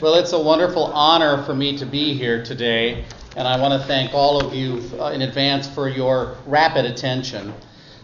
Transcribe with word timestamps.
Well, 0.00 0.16
it's 0.16 0.32
a 0.32 0.38
wonderful 0.38 0.84
honor 0.84 1.42
for 1.44 1.54
me 1.54 1.78
to 1.78 1.86
be 1.86 2.14
here 2.14 2.44
today, 2.44 3.04
and 3.36 3.48
I 3.48 3.58
want 3.58 3.80
to 3.80 3.86
thank 3.86 4.12
all 4.12 4.44
of 4.44 4.52
you 4.52 4.82
uh, 5.00 5.06
in 5.06 5.22
advance 5.22 5.66
for 5.66 5.88
your 5.88 6.36
rapid 6.46 6.84
attention. 6.84 7.54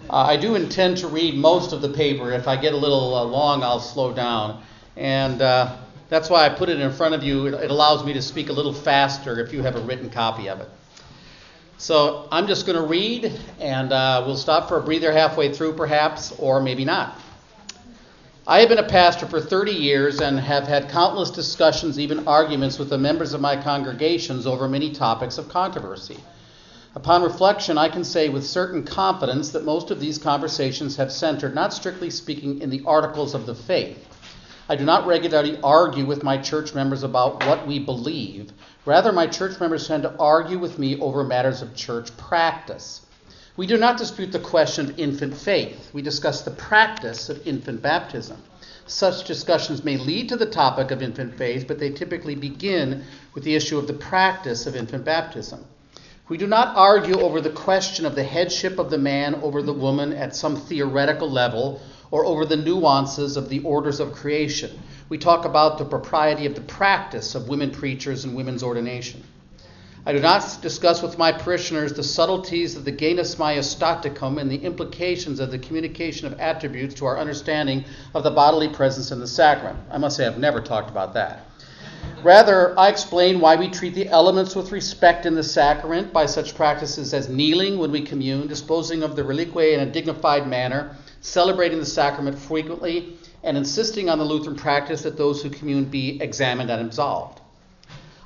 Uh, 0.08 0.24
I 0.26 0.36
do 0.36 0.54
intend 0.54 0.96
to 0.98 1.08
read 1.08 1.34
most 1.34 1.72
of 1.72 1.82
the 1.82 1.88
paper. 1.88 2.32
If 2.32 2.48
I 2.48 2.56
get 2.56 2.72
a 2.72 2.76
little 2.76 3.14
uh, 3.14 3.24
long, 3.24 3.62
I'll 3.62 3.80
slow 3.80 4.14
down. 4.14 4.62
And 4.96 5.42
uh, 5.42 5.76
that's 6.08 6.30
why 6.30 6.46
I 6.46 6.48
put 6.48 6.68
it 6.68 6.80
in 6.80 6.90
front 6.90 7.14
of 7.14 7.22
you. 7.22 7.46
It, 7.46 7.54
it 7.54 7.70
allows 7.70 8.04
me 8.04 8.12
to 8.14 8.22
speak 8.22 8.48
a 8.48 8.52
little 8.52 8.72
faster 8.72 9.38
if 9.38 9.52
you 9.52 9.62
have 9.62 9.76
a 9.76 9.80
written 9.80 10.10
copy 10.10 10.48
of 10.48 10.60
it. 10.60 10.68
So 11.78 12.28
I'm 12.32 12.46
just 12.46 12.66
going 12.66 12.76
to 12.76 12.86
read, 12.86 13.32
and 13.58 13.92
uh, 13.92 14.22
we'll 14.26 14.36
stop 14.36 14.68
for 14.68 14.78
a 14.78 14.82
breather 14.82 15.12
halfway 15.12 15.52
through, 15.52 15.74
perhaps, 15.74 16.32
or 16.38 16.60
maybe 16.60 16.84
not. 16.84 17.18
I 18.50 18.58
have 18.58 18.68
been 18.68 18.78
a 18.78 18.82
pastor 18.82 19.26
for 19.26 19.40
30 19.40 19.70
years 19.70 20.20
and 20.20 20.40
have 20.40 20.66
had 20.66 20.88
countless 20.88 21.30
discussions, 21.30 22.00
even 22.00 22.26
arguments, 22.26 22.80
with 22.80 22.90
the 22.90 22.98
members 22.98 23.32
of 23.32 23.40
my 23.40 23.54
congregations 23.56 24.44
over 24.44 24.66
many 24.66 24.90
topics 24.90 25.38
of 25.38 25.48
controversy. 25.48 26.18
Upon 26.96 27.22
reflection, 27.22 27.78
I 27.78 27.88
can 27.88 28.02
say 28.02 28.28
with 28.28 28.44
certain 28.44 28.82
confidence 28.82 29.50
that 29.50 29.64
most 29.64 29.92
of 29.92 30.00
these 30.00 30.18
conversations 30.18 30.96
have 30.96 31.12
centered, 31.12 31.54
not 31.54 31.72
strictly 31.72 32.10
speaking, 32.10 32.60
in 32.60 32.70
the 32.70 32.82
articles 32.84 33.34
of 33.34 33.46
the 33.46 33.54
faith. 33.54 34.04
I 34.68 34.74
do 34.74 34.84
not 34.84 35.06
regularly 35.06 35.60
argue 35.62 36.04
with 36.04 36.24
my 36.24 36.36
church 36.36 36.74
members 36.74 37.04
about 37.04 37.46
what 37.46 37.68
we 37.68 37.78
believe. 37.78 38.50
Rather, 38.84 39.12
my 39.12 39.28
church 39.28 39.60
members 39.60 39.86
tend 39.86 40.02
to 40.02 40.16
argue 40.18 40.58
with 40.58 40.76
me 40.76 40.98
over 40.98 41.22
matters 41.22 41.62
of 41.62 41.76
church 41.76 42.16
practice. 42.16 43.02
We 43.56 43.66
do 43.66 43.76
not 43.76 43.98
dispute 43.98 44.32
the 44.32 44.38
question 44.38 44.90
of 44.90 44.98
infant 44.98 45.36
faith. 45.36 45.90
We 45.92 46.02
discuss 46.02 46.42
the 46.42 46.52
practice 46.52 47.28
of 47.28 47.46
infant 47.46 47.82
baptism. 47.82 48.38
Such 48.86 49.24
discussions 49.24 49.84
may 49.84 49.96
lead 49.96 50.28
to 50.30 50.36
the 50.36 50.46
topic 50.46 50.90
of 50.90 51.02
infant 51.02 51.36
faith, 51.36 51.66
but 51.68 51.78
they 51.78 51.90
typically 51.90 52.34
begin 52.34 53.04
with 53.34 53.44
the 53.44 53.54
issue 53.54 53.78
of 53.78 53.86
the 53.86 53.92
practice 53.92 54.66
of 54.66 54.76
infant 54.76 55.04
baptism. 55.04 55.64
We 56.28 56.38
do 56.38 56.46
not 56.46 56.76
argue 56.76 57.20
over 57.20 57.40
the 57.40 57.50
question 57.50 58.06
of 58.06 58.14
the 58.14 58.22
headship 58.22 58.78
of 58.78 58.88
the 58.88 58.98
man 58.98 59.34
over 59.36 59.62
the 59.62 59.72
woman 59.72 60.12
at 60.12 60.36
some 60.36 60.54
theoretical 60.56 61.28
level 61.28 61.80
or 62.12 62.24
over 62.24 62.44
the 62.44 62.56
nuances 62.56 63.36
of 63.36 63.48
the 63.48 63.60
orders 63.60 63.98
of 63.98 64.12
creation. 64.12 64.78
We 65.08 65.18
talk 65.18 65.44
about 65.44 65.78
the 65.78 65.84
propriety 65.84 66.46
of 66.46 66.54
the 66.54 66.60
practice 66.60 67.34
of 67.34 67.48
women 67.48 67.72
preachers 67.72 68.24
and 68.24 68.36
women's 68.36 68.62
ordination. 68.62 69.24
I 70.06 70.12
do 70.12 70.20
not 70.20 70.58
discuss 70.62 71.02
with 71.02 71.18
my 71.18 71.30
parishioners 71.30 71.92
the 71.92 72.02
subtleties 72.02 72.74
of 72.74 72.86
the 72.86 72.92
genus 72.92 73.34
majestaticum 73.34 74.40
and 74.40 74.50
the 74.50 74.56
implications 74.56 75.40
of 75.40 75.50
the 75.50 75.58
communication 75.58 76.26
of 76.26 76.40
attributes 76.40 76.94
to 76.94 77.06
our 77.06 77.18
understanding 77.18 77.84
of 78.14 78.22
the 78.22 78.30
bodily 78.30 78.68
presence 78.68 79.10
in 79.10 79.20
the 79.20 79.26
sacrament. 79.26 79.78
I 79.90 79.98
must 79.98 80.16
say, 80.16 80.26
I've 80.26 80.38
never 80.38 80.62
talked 80.62 80.88
about 80.88 81.12
that. 81.14 81.46
Rather, 82.22 82.78
I 82.78 82.88
explain 82.88 83.40
why 83.40 83.56
we 83.56 83.68
treat 83.68 83.94
the 83.94 84.08
elements 84.08 84.56
with 84.56 84.72
respect 84.72 85.26
in 85.26 85.34
the 85.34 85.42
sacrament 85.42 86.14
by 86.14 86.24
such 86.24 86.54
practices 86.54 87.12
as 87.12 87.28
kneeling 87.28 87.78
when 87.78 87.92
we 87.92 88.00
commune, 88.00 88.46
disposing 88.46 89.02
of 89.02 89.16
the 89.16 89.22
reliquiae 89.22 89.74
in 89.74 89.80
a 89.80 89.92
dignified 89.92 90.48
manner, 90.48 90.96
celebrating 91.20 91.78
the 91.78 91.84
sacrament 91.84 92.38
frequently, 92.38 93.18
and 93.42 93.56
insisting 93.56 94.08
on 94.08 94.18
the 94.18 94.24
Lutheran 94.24 94.56
practice 94.56 95.02
that 95.02 95.18
those 95.18 95.42
who 95.42 95.50
commune 95.50 95.84
be 95.84 96.20
examined 96.22 96.70
and 96.70 96.86
absolved. 96.86 97.39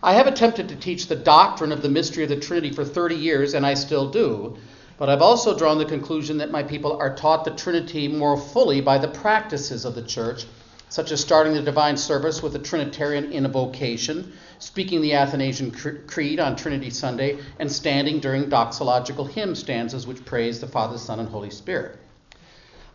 I 0.05 0.13
have 0.13 0.27
attempted 0.27 0.69
to 0.69 0.77
teach 0.77 1.07
the 1.07 1.17
doctrine 1.17 1.73
of 1.73 1.81
the 1.81 1.89
mystery 1.89 2.25
of 2.25 2.29
the 2.29 2.37
Trinity 2.37 2.71
for 2.71 2.85
30 2.85 3.15
years, 3.15 3.55
and 3.55 3.65
I 3.65 3.73
still 3.73 4.11
do. 4.11 4.55
But 4.99 5.09
I've 5.09 5.23
also 5.23 5.57
drawn 5.57 5.79
the 5.79 5.87
conclusion 5.87 6.37
that 6.37 6.51
my 6.51 6.63
people 6.63 6.99
are 6.99 7.17
taught 7.17 7.47
the 7.47 7.53
Trinity 7.53 8.07
more 8.07 8.37
fully 8.37 8.83
by 8.83 8.99
the 8.99 9.09
practices 9.09 9.87
of 9.87 9.95
the 9.95 10.03
church, 10.03 10.45
such 10.91 11.11
as 11.11 11.23
starting 11.23 11.55
the 11.55 11.63
divine 11.63 11.97
service 11.97 12.43
with 12.43 12.55
a 12.55 12.59
Trinitarian 12.59 13.33
invocation, 13.33 14.35
speaking 14.59 15.01
the 15.01 15.15
Athanasian 15.15 15.71
Creed 16.07 16.39
on 16.39 16.55
Trinity 16.55 16.91
Sunday, 16.91 17.39
and 17.59 17.73
standing 17.73 18.21
during 18.21 18.51
doxological 18.51 19.31
hymn 19.31 19.55
stanzas 19.55 20.07
which 20.07 20.27
praise 20.27 20.61
the 20.61 20.67
Father, 20.67 20.99
Son, 20.99 21.19
and 21.19 21.31
Holy 21.31 21.49
Spirit. 21.49 21.97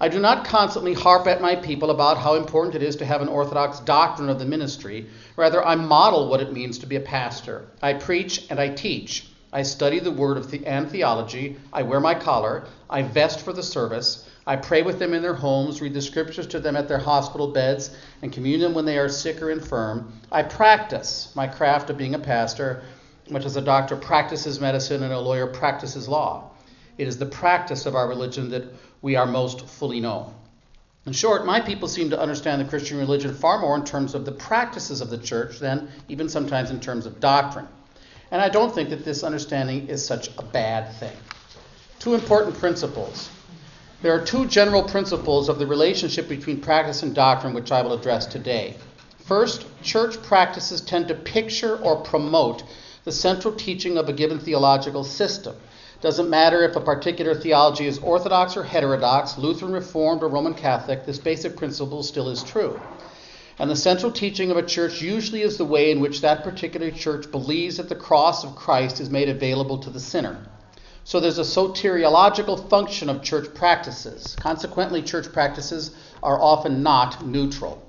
I 0.02 0.08
do 0.08 0.20
not 0.20 0.46
constantly 0.46 0.94
harp 0.94 1.28
at 1.28 1.42
my 1.42 1.58
people 1.58 1.92
about 1.92 2.18
how 2.18 2.36
important 2.36 2.74
it 2.74 2.82
is 2.82 2.96
to 2.98 3.06
have 3.06 3.22
an 3.22 3.28
orthodox 3.28 3.82
doctrine 3.82 4.30
of 4.30 4.40
the 4.40 4.46
ministry. 4.46 5.08
Rather, 5.36 5.66
I 5.66 5.76
model 5.76 6.30
what 6.30 6.40
it 6.40 6.54
means 6.54 6.80
to 6.80 6.86
be 6.86 6.96
a 6.96 7.02
pastor. 7.02 7.66
I 7.82 7.94
preach 7.94 8.46
and 8.50 8.62
I 8.62 8.70
teach. 8.70 9.28
I 9.52 9.64
study 9.64 10.00
the 10.00 10.12
word 10.12 10.38
of 10.38 10.52
the- 10.52 10.66
and 10.66 10.90
theology. 10.90 11.58
I 11.74 11.84
wear 11.84 12.00
my 12.00 12.14
collar. 12.14 12.64
I 12.90 13.02
vest 13.02 13.42
for 13.42 13.52
the 13.52 13.62
service. 13.62 14.24
I 14.48 14.56
pray 14.56 14.84
with 14.84 15.00
them 15.00 15.14
in 15.14 15.22
their 15.22 15.34
homes, 15.34 15.82
read 15.82 15.94
the 15.94 16.02
scriptures 16.02 16.48
to 16.48 16.59
them 16.59 16.78
at 16.78 16.88
their 16.88 17.00
hospital 17.00 17.48
beds, 17.48 17.92
and 18.22 18.32
commune 18.32 18.62
them 18.62 18.74
when 18.74 18.86
they 18.86 18.98
are 18.98 19.09
sick 19.09 19.42
or 19.42 19.52
infirm. 19.52 20.14
I 20.32 20.44
practice 20.44 21.30
my 21.36 21.46
craft 21.46 21.90
of 21.90 21.98
being 21.98 22.16
a 22.16 22.20
pastor, 22.20 22.84
much 23.30 23.46
as 23.46 23.58
a 23.58 23.62
doctor 23.62 23.98
practices 23.98 24.62
medicine 24.62 25.04
and 25.04 25.12
a 25.12 25.20
lawyer 25.20 25.48
practices 25.48 26.08
law. 26.08 26.52
It 27.00 27.08
is 27.08 27.18
the 27.18 27.26
practice 27.26 27.86
of 27.86 27.96
our 27.96 28.10
religion 28.10 28.50
that 28.50 28.66
we 29.02 29.16
are 29.16 29.26
most 29.26 29.66
fully 29.66 30.02
known. 30.02 30.34
In 31.06 31.14
short, 31.14 31.46
my 31.46 31.62
people 31.62 31.88
seem 31.88 32.10
to 32.10 32.20
understand 32.20 32.60
the 32.60 32.70
Christian 32.70 32.98
religion 32.98 33.34
far 33.34 33.58
more 33.58 33.74
in 33.78 33.86
terms 33.86 34.14
of 34.14 34.26
the 34.26 34.34
practices 34.34 35.00
of 35.00 35.09
the 35.09 35.18
church 35.18 35.59
than 35.59 35.90
even 36.09 36.28
sometimes 36.28 36.72
in 36.72 36.82
terms 36.82 37.06
of 37.06 37.22
doctrine. 37.22 37.70
And 38.32 38.42
I 38.42 38.50
don't 38.50 38.76
think 38.76 38.90
that 38.90 39.06
this 39.06 39.24
understanding 39.24 39.88
is 39.88 40.06
such 40.06 40.30
a 40.38 40.44
bad 40.44 40.94
thing. 40.96 41.16
Two 42.00 42.16
important 42.16 42.59
principles. 42.59 43.30
There 44.02 44.14
are 44.14 44.26
two 44.26 44.46
general 44.46 44.84
principles 44.84 45.48
of 45.48 45.58
the 45.58 45.68
relationship 45.68 46.28
between 46.28 46.59
practice 46.59 47.02
and 47.02 47.16
doctrine 47.16 47.54
which 47.54 47.72
I 47.72 47.82
will 47.82 47.94
address 47.94 48.26
today. 48.26 48.76
First, 49.20 49.66
church 49.82 50.22
practices 50.22 50.82
tend 50.82 51.08
to 51.08 51.16
picture 51.16 51.78
or 51.78 52.02
promote 52.02 52.64
the 53.06 53.12
central 53.14 53.54
teaching 53.54 53.98
of 53.98 54.09
a 54.09 54.14
given 54.14 54.40
theological 54.40 55.06
system. 55.06 55.56
Doesn't 56.02 56.30
matter 56.30 56.64
if 56.64 56.78
a 56.78 56.82
particular 56.82 57.36
theology 57.36 57.86
is 57.86 58.00
Orthodox 58.00 58.56
or 58.56 58.64
heterodox, 58.64 59.38
Lutheran, 59.38 59.74
Reformed, 59.74 60.24
or 60.24 60.30
Roman 60.30 60.54
Catholic, 60.54 61.06
this 61.06 61.20
basic 61.20 61.58
principle 61.58 62.04
still 62.04 62.30
is 62.30 62.42
true. 62.42 62.80
And 63.60 63.70
the 63.70 63.76
central 63.76 64.09
teaching 64.09 64.50
of 64.50 64.56
a 64.56 64.64
church 64.64 65.02
usually 65.02 65.42
is 65.42 65.58
the 65.58 65.66
way 65.66 65.92
in 65.92 66.00
which 66.00 66.22
that 66.22 66.46
particular 66.46 66.90
church 66.90 67.30
believes 67.30 67.76
that 67.76 67.90
the 67.90 67.96
cross 67.96 68.46
of 68.46 68.56
Christ 68.56 69.02
is 69.02 69.09
made 69.09 69.28
available 69.28 69.78
to 69.80 69.90
the 69.90 70.00
sinner. 70.00 70.38
So 71.04 71.20
there's 71.20 71.40
a 71.40 71.42
soteriological 71.42 72.70
function 72.70 73.09
of 73.09 73.22
church 73.22 73.54
practices. 73.54 74.38
Consequently, 74.40 75.02
church 75.02 75.34
practices 75.34 75.92
are 76.24 76.42
often 76.42 76.82
not 76.82 77.26
neutral. 77.26 77.84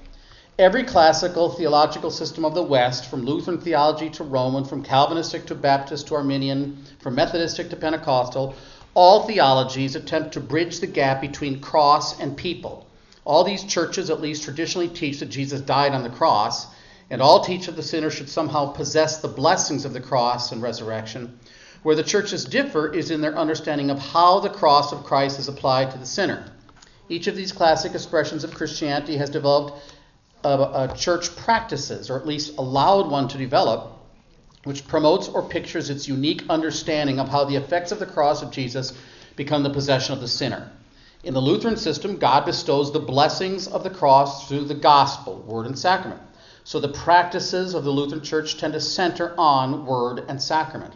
Every 0.61 0.85
classical 0.85 1.49
theological 1.49 2.11
system 2.11 2.45
of 2.45 2.53
the 2.53 2.63
West, 2.63 3.07
from 3.07 3.25
Lutheran 3.25 3.63
theology 3.63 4.11
to 4.11 4.25
Roman, 4.25 4.67
from 4.67 4.83
Calvinistic 4.83 5.47
to 5.47 5.55
Baptist 5.55 6.09
to 6.09 6.17
Arminian, 6.17 6.85
from 6.99 7.17
Methodistic 7.17 7.71
to 7.71 7.77
Pentecostal, 7.77 8.55
all 8.93 9.27
theologies 9.27 9.97
attempt 9.97 10.33
to 10.33 10.41
bridge 10.41 10.81
the 10.81 10.87
gap 10.87 11.23
between 11.23 11.63
cross 11.63 12.21
and 12.21 12.37
people. 12.37 12.87
All 13.25 13.43
these 13.43 13.65
churches, 13.65 14.11
at 14.11 14.21
least 14.21 14.43
traditionally, 14.43 14.89
teach 14.89 15.21
that 15.21 15.31
Jesus 15.31 15.63
died 15.63 15.95
on 15.95 16.03
the 16.03 16.11
cross, 16.11 16.67
and 17.09 17.23
all 17.23 17.43
teach 17.43 17.65
that 17.65 17.77
the 17.77 17.83
sinner 17.83 18.11
should 18.11 18.29
somehow 18.29 18.67
possess 18.67 19.17
the 19.17 19.29
blessings 19.29 19.87
of 19.87 19.95
the 19.95 19.99
cross 19.99 20.53
and 20.53 20.61
resurrection. 20.61 21.39
Where 21.83 21.97
the 21.97 22.03
churches 22.03 22.45
differ 22.45 22.93
is 22.93 23.11
in 23.11 23.23
their 23.23 23.35
understanding 23.35 23.89
of 23.89 23.99
how 23.99 24.41
the 24.41 24.51
cross 24.51 24.93
of 24.93 25.05
Christ 25.05 25.39
is 25.39 25.49
applied 25.49 25.91
to 25.93 25.97
the 25.97 26.05
sinner. 26.05 26.45
Each 27.09 27.29
of 27.29 27.35
these 27.35 27.51
classic 27.51 27.95
expressions 27.95 28.45
of 28.45 28.55
Christianity 28.55 29.17
has 29.17 29.31
developed 29.31 29.83
uh, 30.45 30.95
church 30.95 31.35
practices, 31.37 32.11
or 32.11 32.19
at 32.19 32.27
least 32.27 32.57
allowed 32.59 33.11
one 33.11 33.29
to 33.29 33.39
develop, 33.39 33.93
which 34.65 34.87
promotes 34.87 35.29
or 35.29 35.43
pictures 35.43 35.91
its 35.91 36.09
unique 36.09 36.43
understanding 36.49 37.19
of 37.19 37.29
how 37.29 37.45
the 37.45 37.57
effects 37.57 37.93
of 37.93 37.99
the 37.99 38.07
cross 38.07 38.43
of 38.43 38.51
Jesus 38.51 38.93
become 39.37 39.63
the 39.63 39.71
possession 39.71 40.15
of 40.15 40.21
the 40.21 40.29
sinner. 40.29 40.71
In 41.23 41.35
the 41.35 41.41
Lutheran 41.41 41.77
system, 41.77 42.17
God 42.17 42.47
bestows 42.47 42.93
the 42.93 42.99
blessings 42.99 43.69
of 43.69 43.83
the 43.83 43.91
cross 43.91 44.49
through 44.49 44.65
the 44.65 44.75
gospel, 44.75 45.43
word, 45.47 45.67
and 45.67 45.79
sacrament. 45.79 46.21
So 46.65 46.81
the 46.81 46.89
practices 46.89 47.75
of 47.75 47.85
the 47.85 47.91
Lutheran 47.91 48.23
Church 48.23 48.59
tend 48.59 48.73
to 48.75 48.81
center 48.81 49.35
on 49.37 49.85
word 49.87 50.25
and 50.29 50.41
sacrament. 50.41 50.95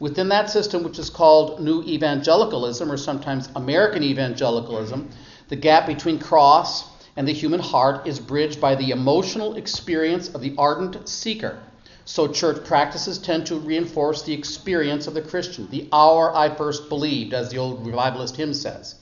Within 0.00 0.28
that 0.28 0.50
system, 0.50 0.82
which 0.82 0.98
is 0.98 1.08
called 1.08 1.60
New 1.60 1.82
Evangelicalism, 1.82 2.90
or 2.90 2.96
sometimes 2.96 3.48
American 3.54 4.02
Evangelicalism, 4.02 5.08
the 5.48 5.56
gap 5.56 5.86
between 5.86 6.18
cross 6.18 6.84
and 7.16 7.28
the 7.28 7.32
human 7.32 7.60
heart 7.60 8.06
is 8.06 8.18
bridged 8.18 8.60
by 8.60 8.74
the 8.74 8.90
emotional 8.90 9.54
experience 9.56 10.28
of 10.28 10.40
the 10.40 10.54
ardent 10.58 11.08
seeker. 11.08 11.58
So, 12.04 12.28
church 12.28 12.64
practices 12.64 13.18
tend 13.18 13.46
to 13.46 13.58
reinforce 13.58 14.22
the 14.22 14.34
experience 14.34 15.06
of 15.06 15.14
the 15.14 15.22
Christian, 15.22 15.68
the 15.70 15.88
hour 15.92 16.34
I 16.36 16.54
first 16.54 16.88
believed, 16.88 17.32
as 17.32 17.50
the 17.50 17.58
old 17.58 17.86
revivalist 17.86 18.36
hymn 18.36 18.52
says. 18.52 18.96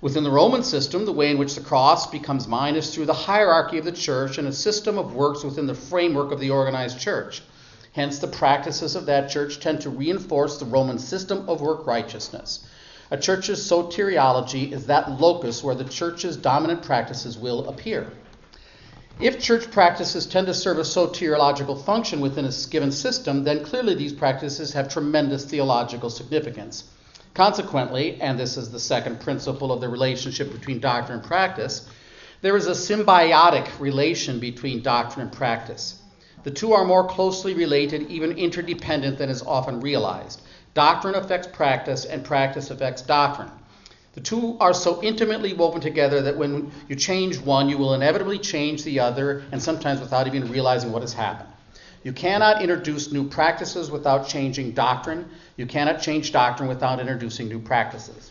Within 0.00 0.22
the 0.22 0.30
Roman 0.30 0.62
system, 0.62 1.04
the 1.04 1.12
way 1.12 1.32
in 1.32 1.38
which 1.38 1.56
the 1.56 1.60
cross 1.60 2.06
becomes 2.06 2.46
mine 2.46 2.76
is 2.76 2.94
through 2.94 3.06
the 3.06 3.12
hierarchy 3.12 3.78
of 3.78 3.84
the 3.84 3.90
church 3.90 4.38
and 4.38 4.46
a 4.46 4.52
system 4.52 4.96
of 4.96 5.14
works 5.14 5.42
within 5.42 5.66
the 5.66 5.74
framework 5.74 6.30
of 6.30 6.38
the 6.38 6.50
organized 6.50 7.00
church. 7.00 7.42
Hence, 7.92 8.20
the 8.20 8.28
practices 8.28 8.94
of 8.94 9.06
that 9.06 9.28
church 9.28 9.58
tend 9.58 9.80
to 9.80 9.90
reinforce 9.90 10.58
the 10.58 10.66
Roman 10.66 11.00
system 11.00 11.48
of 11.48 11.60
work 11.60 11.84
righteousness. 11.84 12.60
A 13.10 13.16
church's 13.16 13.60
soteriology 13.60 14.70
is 14.72 14.86
that 14.86 15.20
locus 15.20 15.64
where 15.64 15.74
the 15.74 15.84
church's 15.84 16.36
dominant 16.36 16.82
practices 16.82 17.38
will 17.38 17.68
appear. 17.68 18.12
If 19.18 19.40
church 19.40 19.70
practices 19.70 20.26
tend 20.26 20.46
to 20.46 20.54
serve 20.54 20.78
a 20.78 20.82
soteriological 20.82 21.84
function 21.84 22.20
within 22.20 22.44
a 22.44 22.52
given 22.70 22.92
system, 22.92 23.44
then 23.44 23.64
clearly 23.64 23.94
these 23.94 24.12
practices 24.12 24.74
have 24.74 24.88
tremendous 24.88 25.44
theological 25.44 26.10
significance. 26.10 26.84
Consequently, 27.34 28.20
and 28.20 28.38
this 28.38 28.56
is 28.56 28.70
the 28.70 28.78
second 28.78 29.20
principle 29.20 29.72
of 29.72 29.80
the 29.80 29.88
relationship 29.88 30.52
between 30.52 30.78
doctrine 30.78 31.18
and 31.18 31.26
practice, 31.26 31.88
there 32.42 32.56
is 32.56 32.66
a 32.66 32.72
symbiotic 32.72 33.68
relation 33.80 34.38
between 34.38 34.82
doctrine 34.82 35.26
and 35.26 35.36
practice. 35.36 36.00
The 36.44 36.50
two 36.50 36.72
are 36.72 36.84
more 36.84 37.06
closely 37.06 37.54
related, 37.54 38.08
even 38.10 38.38
interdependent, 38.38 39.18
than 39.18 39.30
is 39.30 39.42
often 39.42 39.80
realized. 39.80 40.42
Doctrine 40.78 41.16
affects 41.16 41.48
practice, 41.48 42.04
and 42.04 42.22
practice 42.22 42.70
affects 42.70 43.02
doctrine. 43.02 43.50
The 44.12 44.20
two 44.20 44.56
are 44.60 44.72
so 44.72 45.02
intimately 45.02 45.52
woven 45.52 45.80
together 45.80 46.22
that 46.22 46.36
when 46.36 46.70
you 46.88 46.94
change 46.94 47.36
one, 47.36 47.68
you 47.68 47.76
will 47.76 47.94
inevitably 47.94 48.38
change 48.38 48.84
the 48.84 49.00
other, 49.00 49.42
and 49.50 49.60
sometimes 49.60 49.98
without 49.98 50.28
even 50.28 50.52
realizing 50.52 50.92
what 50.92 51.02
has 51.02 51.12
happened. 51.12 51.48
You 52.04 52.12
cannot 52.12 52.62
introduce 52.62 53.10
new 53.10 53.28
practices 53.28 53.90
without 53.90 54.28
changing 54.28 54.70
doctrine. 54.70 55.28
You 55.56 55.66
cannot 55.66 56.00
change 56.00 56.30
doctrine 56.30 56.68
without 56.68 57.00
introducing 57.00 57.48
new 57.48 57.58
practices. 57.58 58.30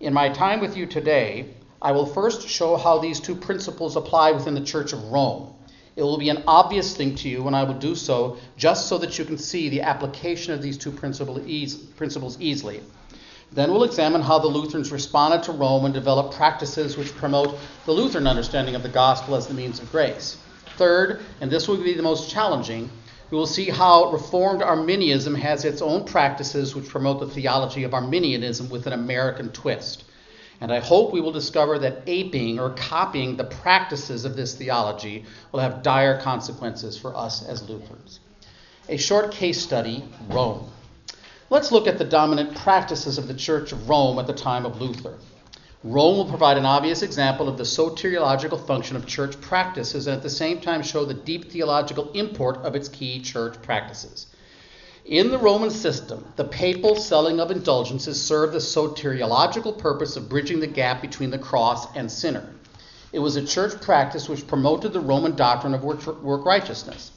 In 0.00 0.14
my 0.14 0.30
time 0.30 0.60
with 0.60 0.78
you 0.78 0.86
today, 0.86 1.52
I 1.82 1.92
will 1.92 2.06
first 2.06 2.48
show 2.48 2.78
how 2.78 3.00
these 3.00 3.20
two 3.20 3.34
principles 3.34 3.96
apply 3.96 4.32
within 4.32 4.54
the 4.54 4.64
Church 4.64 4.94
of 4.94 5.12
Rome. 5.12 5.52
It 5.94 6.02
will 6.02 6.18
be 6.18 6.30
an 6.30 6.42
obvious 6.46 6.96
thing 6.96 7.14
to 7.16 7.28
you, 7.28 7.42
when 7.42 7.54
I 7.54 7.64
will 7.64 7.74
do 7.74 7.94
so 7.94 8.38
just 8.56 8.88
so 8.88 8.96
that 8.98 9.18
you 9.18 9.24
can 9.24 9.36
see 9.36 9.68
the 9.68 9.82
application 9.82 10.54
of 10.54 10.62
these 10.62 10.78
two 10.78 10.90
principles 10.90 12.40
easily. 12.40 12.80
Then 13.52 13.70
we'll 13.70 13.84
examine 13.84 14.22
how 14.22 14.38
the 14.38 14.48
Lutherans 14.48 14.90
responded 14.90 15.42
to 15.42 15.52
Rome 15.52 15.84
and 15.84 15.92
developed 15.92 16.34
practices 16.34 16.96
which 16.96 17.14
promote 17.14 17.58
the 17.84 17.92
Lutheran 17.92 18.26
understanding 18.26 18.74
of 18.74 18.82
the 18.82 18.88
gospel 18.88 19.34
as 19.34 19.46
the 19.46 19.52
means 19.52 19.78
of 19.78 19.92
grace. 19.92 20.38
Third, 20.78 21.20
and 21.42 21.50
this 21.50 21.68
will 21.68 21.76
be 21.76 21.92
the 21.92 22.02
most 22.02 22.30
challenging, 22.30 22.88
we 23.30 23.36
will 23.36 23.46
see 23.46 23.68
how 23.68 24.10
Reformed 24.10 24.62
Arminianism 24.62 25.34
has 25.34 25.64
its 25.66 25.82
own 25.82 26.04
practices 26.04 26.74
which 26.74 26.88
promote 26.88 27.20
the 27.20 27.26
theology 27.26 27.84
of 27.84 27.92
Arminianism 27.92 28.70
with 28.70 28.86
an 28.86 28.94
American 28.94 29.50
twist. 29.50 30.04
And 30.62 30.72
I 30.72 30.78
hope 30.78 31.12
we 31.12 31.20
will 31.20 31.32
discover 31.32 31.76
that 31.80 32.04
aping 32.06 32.60
or 32.60 32.70
copying 32.70 33.36
the 33.36 33.42
practices 33.42 34.24
of 34.24 34.36
this 34.36 34.54
theology 34.54 35.24
will 35.50 35.58
have 35.58 35.82
dire 35.82 36.20
consequences 36.20 36.96
for 36.96 37.16
us 37.16 37.44
as 37.44 37.68
Lutherans. 37.68 38.20
A 38.88 38.96
short 38.96 39.32
case 39.32 39.60
study 39.60 40.04
Rome. 40.28 40.70
Let's 41.50 41.72
look 41.72 41.88
at 41.88 41.98
the 41.98 42.04
dominant 42.04 42.54
practices 42.54 43.18
of 43.18 43.26
the 43.26 43.34
Church 43.34 43.72
of 43.72 43.88
Rome 43.88 44.20
at 44.20 44.28
the 44.28 44.32
time 44.32 44.64
of 44.64 44.80
Luther. 44.80 45.18
Rome 45.82 46.16
will 46.16 46.28
provide 46.28 46.56
an 46.56 46.64
obvious 46.64 47.02
example 47.02 47.48
of 47.48 47.58
the 47.58 47.64
soteriological 47.64 48.64
function 48.64 48.94
of 48.94 49.04
church 49.04 49.40
practices 49.40 50.06
and 50.06 50.16
at 50.16 50.22
the 50.22 50.30
same 50.30 50.60
time 50.60 50.84
show 50.84 51.04
the 51.04 51.12
deep 51.12 51.50
theological 51.50 52.12
import 52.12 52.58
of 52.58 52.76
its 52.76 52.88
key 52.88 53.20
church 53.20 53.60
practices. 53.62 54.26
In 55.04 55.32
the 55.32 55.38
Roman 55.38 55.70
system, 55.70 56.24
the 56.36 56.44
papal 56.44 56.94
selling 56.94 57.40
of 57.40 57.50
indulgences 57.50 58.22
served 58.22 58.52
the 58.52 58.60
soteriological 58.60 59.76
purpose 59.76 60.16
of 60.16 60.28
bridging 60.28 60.60
the 60.60 60.68
gap 60.68 61.02
between 61.02 61.30
the 61.30 61.38
cross 61.38 61.88
and 61.96 62.10
sinner. 62.10 62.48
It 63.12 63.18
was 63.18 63.34
a 63.34 63.44
church 63.44 63.80
practice 63.80 64.28
which 64.28 64.46
promoted 64.46 64.92
the 64.92 65.00
Roman 65.00 65.34
doctrine 65.34 65.74
of 65.74 65.82
work 65.82 66.46
righteousness. 66.46 67.10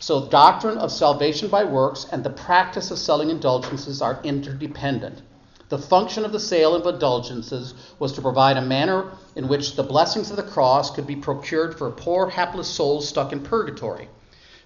So, 0.00 0.26
doctrine 0.26 0.76
of 0.76 0.90
salvation 0.90 1.46
by 1.46 1.62
works 1.62 2.04
and 2.10 2.24
the 2.24 2.30
practice 2.30 2.90
of 2.90 2.98
selling 2.98 3.30
indulgences 3.30 4.02
are 4.02 4.18
interdependent. 4.24 5.22
The 5.68 5.78
function 5.78 6.24
of 6.24 6.32
the 6.32 6.40
sale 6.40 6.74
of 6.74 6.84
indulgences 6.84 7.74
was 8.00 8.12
to 8.14 8.22
provide 8.22 8.56
a 8.56 8.60
manner 8.60 9.04
in 9.36 9.46
which 9.46 9.76
the 9.76 9.84
blessings 9.84 10.30
of 10.30 10.36
the 10.36 10.42
cross 10.42 10.90
could 10.90 11.06
be 11.06 11.14
procured 11.14 11.78
for 11.78 11.92
poor, 11.92 12.30
hapless 12.30 12.66
souls 12.66 13.08
stuck 13.08 13.32
in 13.32 13.40
purgatory. 13.40 14.08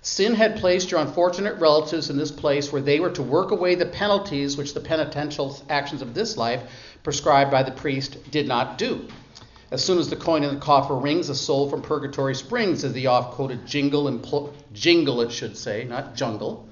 Sin 0.04 0.34
had 0.34 0.56
placed 0.56 0.90
your 0.90 1.00
unfortunate 1.00 1.58
relatives 1.58 2.10
in 2.10 2.18
this 2.18 2.30
place 2.30 2.70
where 2.70 2.82
they 2.82 3.00
were 3.00 3.10
to 3.12 3.22
work 3.22 3.50
away 3.50 3.74
the 3.74 3.86
penalties 3.86 4.54
which 4.54 4.74
the 4.74 4.80
penitential 4.80 5.58
actions 5.70 6.02
of 6.02 6.12
this 6.12 6.36
life, 6.36 6.60
prescribed 7.02 7.50
by 7.50 7.62
the 7.62 7.70
priest, 7.70 8.18
did 8.30 8.46
not 8.46 8.76
do. 8.76 9.08
As 9.70 9.82
soon 9.82 9.96
as 9.96 10.10
the 10.10 10.16
coin 10.16 10.44
in 10.44 10.54
the 10.54 10.60
coffer 10.60 10.94
rings, 10.94 11.30
a 11.30 11.34
soul 11.34 11.70
from 11.70 11.80
purgatory 11.80 12.34
springs, 12.34 12.84
as 12.84 12.92
the 12.92 13.06
oft 13.06 13.32
quoted 13.32 13.66
jingle, 13.66 14.04
impl- 14.04 14.52
jingle, 14.74 15.22
it 15.22 15.32
should 15.32 15.56
say, 15.56 15.84
not 15.84 16.14
jungle, 16.14 16.68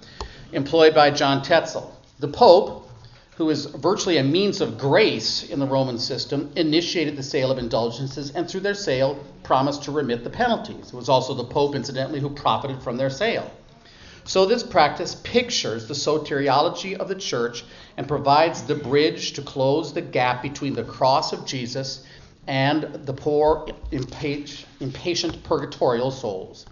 employed 0.53 0.95
by 0.95 1.11
John 1.11 1.41
Tetzel. 1.43 1.91
The 2.19 2.29
Pope, 2.29 2.91
who 3.37 3.49
is 3.49 3.65
virtually 3.67 4.19
a 4.19 4.23
means 4.23 4.61
of 4.61 4.79
grace 4.79 5.49
in 5.49 5.59
the 5.59 5.67
Roman 5.67 5.99
system, 5.99 6.53
initiated 6.55 7.17
the 7.17 7.23
sale 7.23 7.51
of 7.51 7.59
indulgences 7.59 8.31
and 8.31 8.49
through 8.49 8.61
their 8.61 8.75
sale 8.75 9.25
promised 9.43 9.85
to 9.85 9.93
remit 9.93 10.23
the 10.23 10.31
penalties. 10.31 10.89
It 10.89 10.95
was 10.95 11.09
also 11.09 11.35
the 11.35 11.45
Pope, 11.45 11.75
incidentally, 11.75 12.21
who 12.21 12.29
profited 12.29 12.83
from 12.83 12.99
their 12.99 13.11
sale. 13.11 13.51
So, 14.25 14.47
this 14.47 14.63
practice 14.63 15.17
pictures 15.25 15.89
the 15.89 15.95
soteriology 15.95 16.97
of 16.97 17.09
the 17.09 17.15
church 17.15 17.65
and 17.97 18.07
provides 18.07 18.63
the 18.63 18.77
bridge 18.77 19.33
to 19.33 19.43
close 19.43 19.93
the 19.93 20.03
gap 20.03 20.43
between 20.43 20.75
the 20.75 20.85
cross 20.85 21.33
of 21.33 21.45
Jesus 21.45 22.05
and 22.47 22.83
the 23.07 23.13
poor, 23.13 23.67
impatient 23.91 25.43
purgatorial 25.43 26.11
souls. 26.11 26.67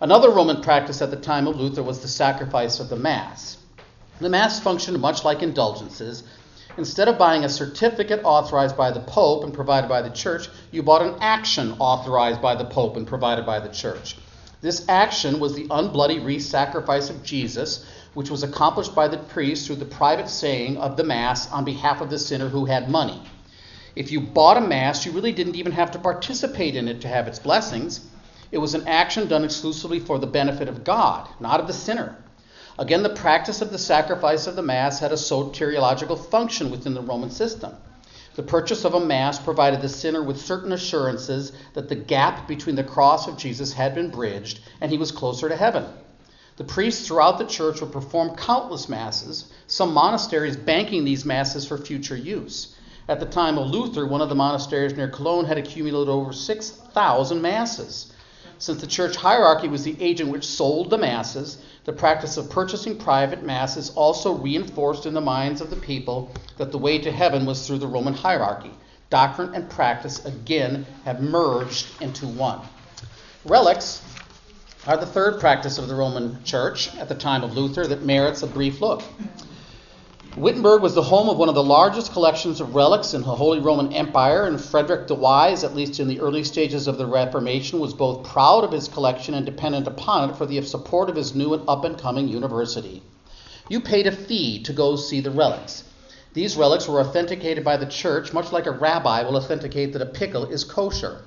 Another 0.00 0.30
Roman 0.30 0.60
practice 0.60 1.00
at 1.00 1.10
the 1.10 1.16
time 1.16 1.46
of 1.46 1.56
Luther 1.56 1.82
was 1.82 2.00
the 2.00 2.08
sacrifice 2.08 2.80
of 2.80 2.90
the 2.90 2.96
Mass. 2.96 3.55
The 4.18 4.30
Mass 4.30 4.60
functioned 4.60 4.98
much 4.98 5.24
like 5.24 5.42
indulgences. 5.42 6.22
Instead 6.78 7.08
of 7.08 7.18
buying 7.18 7.44
a 7.44 7.48
certificate 7.50 8.20
authorized 8.24 8.76
by 8.76 8.90
the 8.90 9.00
Pope 9.00 9.44
and 9.44 9.52
provided 9.52 9.88
by 9.88 10.00
the 10.00 10.10
Church, 10.10 10.48
you 10.70 10.82
bought 10.82 11.02
an 11.02 11.16
action 11.20 11.76
authorized 11.78 12.40
by 12.40 12.54
the 12.54 12.64
Pope 12.64 12.96
and 12.96 13.06
provided 13.06 13.44
by 13.44 13.60
the 13.60 13.68
Church. 13.68 14.16
This 14.62 14.86
action 14.88 15.38
was 15.38 15.54
the 15.54 15.68
unbloody 15.68 16.24
re 16.24 16.38
sacrifice 16.38 17.10
of 17.10 17.22
Jesus, 17.22 17.84
which 18.14 18.30
was 18.30 18.42
accomplished 18.42 18.94
by 18.94 19.06
the 19.06 19.18
priest 19.18 19.66
through 19.66 19.76
the 19.76 19.84
private 19.84 20.30
saying 20.30 20.78
of 20.78 20.96
the 20.96 21.04
Mass 21.04 21.50
on 21.52 21.64
behalf 21.64 22.00
of 22.00 22.08
the 22.08 22.18
sinner 22.18 22.48
who 22.48 22.64
had 22.64 22.90
money. 22.90 23.22
If 23.94 24.10
you 24.10 24.20
bought 24.20 24.56
a 24.56 24.62
Mass, 24.62 25.04
you 25.04 25.12
really 25.12 25.32
didn't 25.32 25.56
even 25.56 25.72
have 25.72 25.90
to 25.90 25.98
participate 25.98 26.74
in 26.74 26.88
it 26.88 27.02
to 27.02 27.08
have 27.08 27.28
its 27.28 27.38
blessings. 27.38 28.00
It 28.50 28.58
was 28.58 28.74
an 28.74 28.88
action 28.88 29.28
done 29.28 29.44
exclusively 29.44 30.00
for 30.00 30.18
the 30.18 30.26
benefit 30.26 30.68
of 30.68 30.84
God, 30.84 31.28
not 31.38 31.60
of 31.60 31.66
the 31.66 31.74
sinner. 31.74 32.16
Again, 32.78 33.02
the 33.02 33.08
practice 33.08 33.62
of 33.62 33.70
the 33.70 33.78
sacrifice 33.78 34.46
of 34.46 34.54
the 34.54 34.62
Mass 34.62 35.00
had 35.00 35.10
a 35.10 35.16
soteriological 35.16 36.18
function 36.28 36.70
within 36.70 36.94
the 36.94 37.00
Roman 37.00 37.30
system. 37.30 37.72
The 38.34 38.42
purchase 38.42 38.84
of 38.84 38.92
a 38.92 39.00
Mass 39.00 39.38
provided 39.38 39.80
the 39.80 39.88
sinner 39.88 40.22
with 40.22 40.44
certain 40.44 40.72
assurances 40.72 41.52
that 41.72 41.88
the 41.88 41.94
gap 41.94 42.46
between 42.46 42.76
the 42.76 42.84
cross 42.84 43.26
of 43.26 43.38
Jesus 43.38 43.72
had 43.72 43.94
been 43.94 44.10
bridged 44.10 44.60
and 44.82 44.92
he 44.92 44.98
was 44.98 45.10
closer 45.10 45.48
to 45.48 45.56
heaven. 45.56 45.86
The 46.58 46.64
priests 46.64 47.06
throughout 47.06 47.38
the 47.38 47.46
church 47.46 47.80
would 47.80 47.92
perform 47.92 48.36
countless 48.36 48.90
Masses, 48.90 49.46
some 49.66 49.94
monasteries 49.94 50.56
banking 50.56 51.04
these 51.04 51.24
Masses 51.24 51.66
for 51.66 51.78
future 51.78 52.16
use. 52.16 52.74
At 53.08 53.20
the 53.20 53.26
time 53.26 53.56
of 53.56 53.70
Luther, 53.70 54.06
one 54.06 54.20
of 54.20 54.28
the 54.28 54.34
monasteries 54.34 54.94
near 54.94 55.08
Cologne 55.08 55.46
had 55.46 55.58
accumulated 55.58 56.08
over 56.08 56.32
6,000 56.32 57.40
Masses. 57.40 58.12
Since 58.58 58.80
the 58.80 58.86
church 58.86 59.16
hierarchy 59.16 59.68
was 59.68 59.82
the 59.82 59.96
agent 60.00 60.30
which 60.30 60.46
sold 60.46 60.88
the 60.88 60.96
masses, 60.96 61.58
the 61.84 61.92
practice 61.92 62.36
of 62.36 62.48
purchasing 62.48 62.96
private 62.96 63.42
masses 63.42 63.90
also 63.94 64.32
reinforced 64.32 65.04
in 65.04 65.12
the 65.14 65.20
minds 65.20 65.60
of 65.60 65.68
the 65.68 65.76
people 65.76 66.30
that 66.56 66.72
the 66.72 66.78
way 66.78 66.98
to 66.98 67.12
heaven 67.12 67.44
was 67.44 67.66
through 67.66 67.78
the 67.78 67.86
Roman 67.86 68.14
hierarchy. 68.14 68.72
Doctrine 69.10 69.54
and 69.54 69.68
practice 69.68 70.24
again 70.24 70.86
have 71.04 71.20
merged 71.20 71.86
into 72.00 72.26
one. 72.26 72.60
Relics 73.44 74.02
are 74.86 74.96
the 74.96 75.06
third 75.06 75.38
practice 75.38 75.78
of 75.78 75.88
the 75.88 75.94
Roman 75.94 76.42
Church 76.44 76.94
at 76.96 77.08
the 77.08 77.14
time 77.14 77.44
of 77.44 77.56
Luther 77.56 77.86
that 77.86 78.02
merits 78.02 78.42
a 78.42 78.46
brief 78.46 78.80
look. 78.80 79.02
Wittenberg 80.36 80.82
was 80.82 80.94
the 80.94 81.00
home 81.00 81.30
of 81.30 81.38
one 81.38 81.48
of 81.48 81.54
the 81.54 81.62
largest 81.62 82.12
collections 82.12 82.60
of 82.60 82.74
relics 82.74 83.14
in 83.14 83.22
the 83.22 83.34
Holy 83.34 83.58
Roman 83.58 83.90
Empire, 83.94 84.44
and 84.44 84.60
Frederick 84.60 85.06
the 85.06 85.14
Wise, 85.14 85.64
at 85.64 85.74
least 85.74 85.98
in 85.98 86.08
the 86.08 86.20
early 86.20 86.44
stages 86.44 86.86
of 86.86 86.98
the 86.98 87.06
Reformation, 87.06 87.80
was 87.80 87.94
both 87.94 88.28
proud 88.28 88.62
of 88.62 88.70
his 88.70 88.86
collection 88.86 89.32
and 89.32 89.46
dependent 89.46 89.86
upon 89.86 90.28
it 90.28 90.36
for 90.36 90.44
the 90.44 90.60
support 90.60 91.08
of 91.08 91.16
his 91.16 91.34
new 91.34 91.54
and 91.54 91.66
up 91.66 91.86
and 91.86 91.96
coming 91.96 92.28
university. 92.28 93.02
You 93.70 93.80
paid 93.80 94.06
a 94.06 94.12
fee 94.12 94.62
to 94.64 94.74
go 94.74 94.96
see 94.96 95.20
the 95.20 95.30
relics. 95.30 95.84
These 96.34 96.58
relics 96.58 96.86
were 96.86 97.00
authenticated 97.00 97.64
by 97.64 97.78
the 97.78 97.86
church, 97.86 98.34
much 98.34 98.52
like 98.52 98.66
a 98.66 98.72
rabbi 98.72 99.22
will 99.22 99.38
authenticate 99.38 99.94
that 99.94 100.02
a 100.02 100.06
pickle 100.06 100.44
is 100.44 100.64
kosher. 100.64 101.22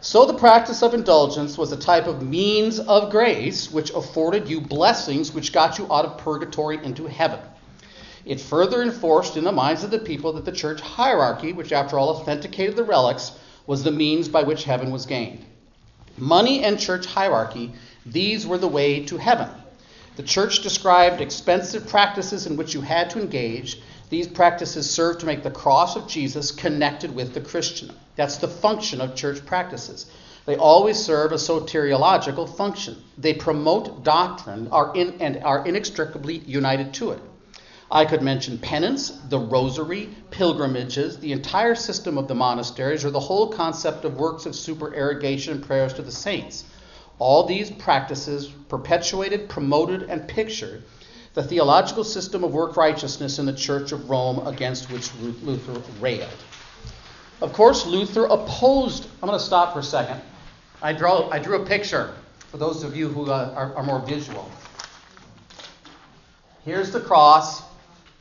So 0.00 0.24
the 0.24 0.32
practice 0.32 0.82
of 0.82 0.94
indulgence 0.94 1.58
was 1.58 1.70
a 1.70 1.76
type 1.76 2.06
of 2.06 2.22
means 2.22 2.80
of 2.80 3.10
grace 3.10 3.70
which 3.70 3.90
afforded 3.90 4.48
you 4.48 4.62
blessings 4.62 5.34
which 5.34 5.52
got 5.52 5.76
you 5.76 5.84
out 5.92 6.06
of 6.06 6.16
purgatory 6.16 6.82
into 6.82 7.06
heaven. 7.06 7.40
It 8.24 8.40
further 8.40 8.82
enforced 8.82 9.36
in 9.36 9.44
the 9.44 9.52
minds 9.52 9.84
of 9.84 9.90
the 9.90 9.98
people 9.98 10.32
that 10.32 10.44
the 10.44 10.52
church 10.52 10.80
hierarchy, 10.80 11.52
which 11.52 11.72
after 11.72 11.98
all 11.98 12.08
authenticated 12.08 12.76
the 12.76 12.84
relics, 12.84 13.32
was 13.66 13.82
the 13.82 13.90
means 13.90 14.28
by 14.28 14.42
which 14.42 14.64
heaven 14.64 14.90
was 14.90 15.06
gained. 15.06 15.44
Money 16.16 16.64
and 16.64 16.78
church 16.78 17.06
hierarchy, 17.06 17.72
these 18.06 18.46
were 18.46 18.58
the 18.58 18.68
way 18.68 19.04
to 19.04 19.16
heaven. 19.16 19.48
The 20.16 20.22
church 20.22 20.62
described 20.62 21.20
expensive 21.20 21.88
practices 21.88 22.46
in 22.46 22.56
which 22.56 22.72
you 22.72 22.80
had 22.80 23.10
to 23.10 23.20
engage. 23.20 23.82
These 24.10 24.28
practices 24.28 24.88
served 24.88 25.20
to 25.20 25.26
make 25.26 25.42
the 25.42 25.50
cross 25.50 25.96
of 25.96 26.06
Jesus 26.06 26.52
connected 26.52 27.14
with 27.14 27.34
the 27.34 27.40
Christian. 27.40 27.90
That's 28.16 28.36
the 28.36 28.48
function 28.48 29.00
of 29.00 29.16
church 29.16 29.44
practices. 29.44 30.06
They 30.46 30.56
always 30.56 30.98
serve 30.98 31.32
a 31.32 31.36
soteriological 31.36 32.56
function. 32.56 33.02
They 33.18 33.34
promote 33.34 34.04
doctrine 34.04 34.68
are 34.70 34.94
in, 34.94 35.20
and 35.20 35.42
are 35.42 35.66
inextricably 35.66 36.38
united 36.46 36.94
to 36.94 37.10
it. 37.10 37.20
I 37.90 38.04
could 38.04 38.22
mention 38.22 38.58
penance, 38.58 39.10
the 39.28 39.38
rosary, 39.38 40.08
pilgrimages, 40.30 41.18
the 41.18 41.32
entire 41.32 41.74
system 41.74 42.18
of 42.18 42.28
the 42.28 42.34
monasteries, 42.34 43.04
or 43.04 43.10
the 43.10 43.20
whole 43.20 43.48
concept 43.48 44.04
of 44.04 44.16
works 44.16 44.46
of 44.46 44.56
supererogation 44.56 45.54
and 45.54 45.64
prayers 45.64 45.92
to 45.94 46.02
the 46.02 46.10
saints. 46.10 46.64
All 47.18 47.44
these 47.44 47.70
practices 47.70 48.48
perpetuated, 48.68 49.48
promoted, 49.48 50.02
and 50.04 50.26
pictured 50.26 50.82
the 51.34 51.42
theological 51.42 52.04
system 52.04 52.44
of 52.44 52.52
work 52.52 52.76
righteousness 52.76 53.38
in 53.38 53.46
the 53.46 53.52
Church 53.52 53.92
of 53.92 54.08
Rome 54.08 54.46
against 54.46 54.90
which 54.90 55.12
Luther 55.20 55.80
railed. 56.00 56.28
Of 57.40 57.52
course, 57.52 57.86
Luther 57.86 58.24
opposed. 58.24 59.06
I'm 59.22 59.28
going 59.28 59.38
to 59.38 59.44
stop 59.44 59.72
for 59.72 59.80
a 59.80 59.84
second. 59.84 60.20
I, 60.80 60.92
draw, 60.92 61.28
I 61.30 61.38
drew 61.38 61.60
a 61.60 61.66
picture 61.66 62.14
for 62.50 62.58
those 62.58 62.84
of 62.84 62.96
you 62.96 63.08
who 63.08 63.30
uh, 63.30 63.52
are, 63.56 63.74
are 63.74 63.82
more 63.82 64.00
visual. 64.00 64.48
Here's 66.64 66.92
the 66.92 67.00
cross. 67.00 67.62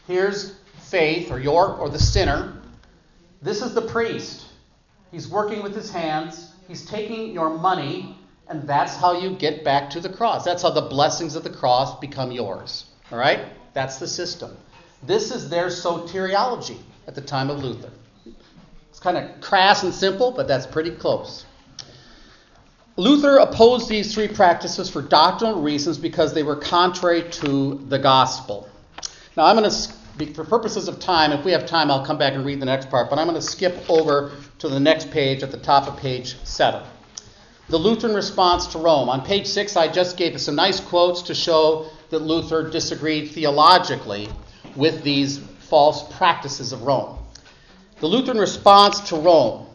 Here's 0.07 0.55
faith, 0.89 1.31
or 1.31 1.39
your, 1.39 1.75
or 1.75 1.89
the 1.89 1.99
sinner. 1.99 2.57
This 3.41 3.61
is 3.61 3.73
the 3.73 3.81
priest. 3.81 4.45
He's 5.11 5.27
working 5.27 5.63
with 5.63 5.75
his 5.75 5.91
hands. 5.91 6.51
He's 6.67 6.85
taking 6.85 7.33
your 7.33 7.49
money, 7.49 8.17
and 8.47 8.67
that's 8.67 8.95
how 8.95 9.19
you 9.19 9.35
get 9.35 9.63
back 9.63 9.89
to 9.91 9.99
the 9.99 10.09
cross. 10.09 10.43
That's 10.43 10.61
how 10.61 10.71
the 10.71 10.81
blessings 10.81 11.35
of 11.35 11.43
the 11.43 11.49
cross 11.49 11.99
become 11.99 12.31
yours. 12.31 12.85
All 13.11 13.17
right? 13.17 13.45
That's 13.73 13.97
the 13.97 14.07
system. 14.07 14.55
This 15.03 15.31
is 15.31 15.49
their 15.49 15.67
soteriology 15.67 16.77
at 17.07 17.15
the 17.15 17.21
time 17.21 17.49
of 17.49 17.63
Luther. 17.63 17.91
It's 18.89 18.99
kind 18.99 19.17
of 19.17 19.41
crass 19.41 19.83
and 19.83 19.93
simple, 19.93 20.31
but 20.31 20.47
that's 20.47 20.65
pretty 20.65 20.91
close. 20.91 21.45
Luther 22.95 23.37
opposed 23.37 23.89
these 23.89 24.13
three 24.13 24.27
practices 24.27 24.89
for 24.89 25.01
doctrinal 25.01 25.61
reasons 25.61 25.97
because 25.97 26.33
they 26.33 26.43
were 26.43 26.55
contrary 26.55 27.23
to 27.31 27.83
the 27.89 27.97
gospel. 27.97 28.69
Now, 29.35 29.45
I'm 29.45 29.57
going 29.57 29.69
to, 29.69 30.33
for 30.33 30.43
purposes 30.43 30.87
of 30.87 30.99
time, 30.99 31.31
if 31.31 31.43
we 31.43 31.51
have 31.53 31.65
time, 31.65 31.89
I'll 31.89 32.05
come 32.05 32.19
back 32.19 32.33
and 32.33 32.45
read 32.45 32.59
the 32.59 32.65
next 32.65 32.91
part, 32.91 33.09
but 33.09 33.17
I'm 33.17 33.27
going 33.27 33.39
to 33.39 33.41
skip 33.41 33.89
over 33.89 34.31
to 34.59 34.69
the 34.69 34.79
next 34.79 35.09
page 35.09 35.41
at 35.41 35.49
the 35.49 35.57
top 35.57 35.87
of 35.87 35.97
page 35.97 36.37
7. 36.43 36.83
The 37.69 37.77
Lutheran 37.77 38.13
response 38.13 38.67
to 38.67 38.77
Rome. 38.77 39.09
On 39.09 39.25
page 39.25 39.47
6, 39.47 39.75
I 39.75 39.87
just 39.87 40.17
gave 40.17 40.39
some 40.39 40.55
nice 40.55 40.79
quotes 40.79 41.23
to 41.23 41.33
show 41.33 41.87
that 42.11 42.19
Luther 42.19 42.69
disagreed 42.69 43.31
theologically 43.31 44.29
with 44.75 45.01
these 45.03 45.39
false 45.39 46.15
practices 46.15 46.71
of 46.71 46.83
Rome. 46.83 47.17
The 48.01 48.07
Lutheran 48.07 48.37
response 48.37 48.99
to 49.09 49.15
Rome. 49.15 49.65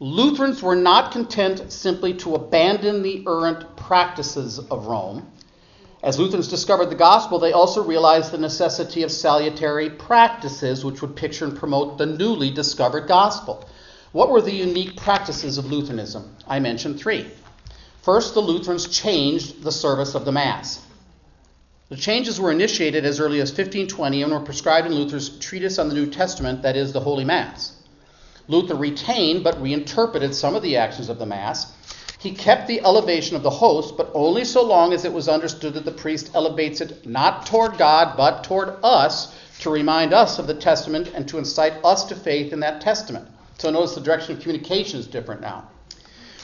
Lutherans 0.00 0.62
were 0.62 0.76
not 0.76 1.12
content 1.12 1.72
simply 1.72 2.12
to 2.14 2.34
abandon 2.34 3.02
the 3.02 3.24
errant 3.26 3.76
practices 3.76 4.58
of 4.58 4.86
Rome. 4.86 5.26
As 6.04 6.18
Lutherans 6.18 6.48
discovered 6.48 6.90
the 6.90 6.96
gospel, 6.96 7.38
they 7.38 7.54
also 7.54 7.82
realized 7.82 8.30
the 8.30 8.36
necessity 8.36 9.02
of 9.04 9.10
salutary 9.10 9.88
practices 9.88 10.84
which 10.84 11.00
would 11.00 11.16
picture 11.16 11.46
and 11.46 11.56
promote 11.56 11.96
the 11.96 12.04
newly 12.04 12.50
discovered 12.50 13.08
gospel. 13.08 13.66
What 14.12 14.28
were 14.28 14.42
the 14.42 14.52
unique 14.52 14.98
practices 14.98 15.56
of 15.56 15.72
Lutheranism? 15.72 16.36
I 16.46 16.60
mentioned 16.60 17.00
three. 17.00 17.30
First, 18.02 18.34
the 18.34 18.40
Lutherans 18.40 18.86
changed 18.86 19.62
the 19.62 19.72
service 19.72 20.14
of 20.14 20.26
the 20.26 20.32
Mass. 20.32 20.78
The 21.88 21.96
changes 21.96 22.38
were 22.38 22.52
initiated 22.52 23.06
as 23.06 23.18
early 23.18 23.40
as 23.40 23.48
1520 23.48 24.24
and 24.24 24.32
were 24.32 24.40
prescribed 24.40 24.86
in 24.86 24.92
Luther's 24.92 25.38
treatise 25.38 25.78
on 25.78 25.88
the 25.88 25.94
New 25.94 26.10
Testament, 26.10 26.60
that 26.60 26.76
is, 26.76 26.92
the 26.92 27.00
Holy 27.00 27.24
Mass. 27.24 27.72
Luther 28.46 28.74
retained 28.74 29.42
but 29.42 29.62
reinterpreted 29.62 30.34
some 30.34 30.54
of 30.54 30.62
the 30.62 30.76
actions 30.76 31.08
of 31.08 31.18
the 31.18 31.24
Mass 31.24 31.72
he 32.24 32.30
kept 32.30 32.66
the 32.66 32.80
elevation 32.80 33.36
of 33.36 33.42
the 33.42 33.50
host, 33.50 33.98
but 33.98 34.10
only 34.14 34.46
so 34.46 34.62
long 34.64 34.94
as 34.94 35.04
it 35.04 35.12
was 35.12 35.28
understood 35.28 35.74
that 35.74 35.84
the 35.84 35.92
priest 35.92 36.30
elevates 36.32 36.80
it 36.80 37.06
not 37.06 37.44
toward 37.44 37.76
God, 37.76 38.16
but 38.16 38.42
toward 38.44 38.76
us 38.82 39.38
to 39.60 39.68
remind 39.68 40.14
us 40.14 40.38
of 40.38 40.46
the 40.46 40.54
testament 40.54 41.12
and 41.14 41.28
to 41.28 41.36
incite 41.36 41.74
us 41.84 42.04
to 42.04 42.16
faith 42.16 42.54
in 42.54 42.60
that 42.60 42.80
testament. 42.80 43.28
So 43.58 43.68
notice 43.68 43.94
the 43.94 44.00
direction 44.00 44.34
of 44.34 44.40
communication 44.40 44.98
is 44.98 45.06
different 45.06 45.42
now. 45.42 45.68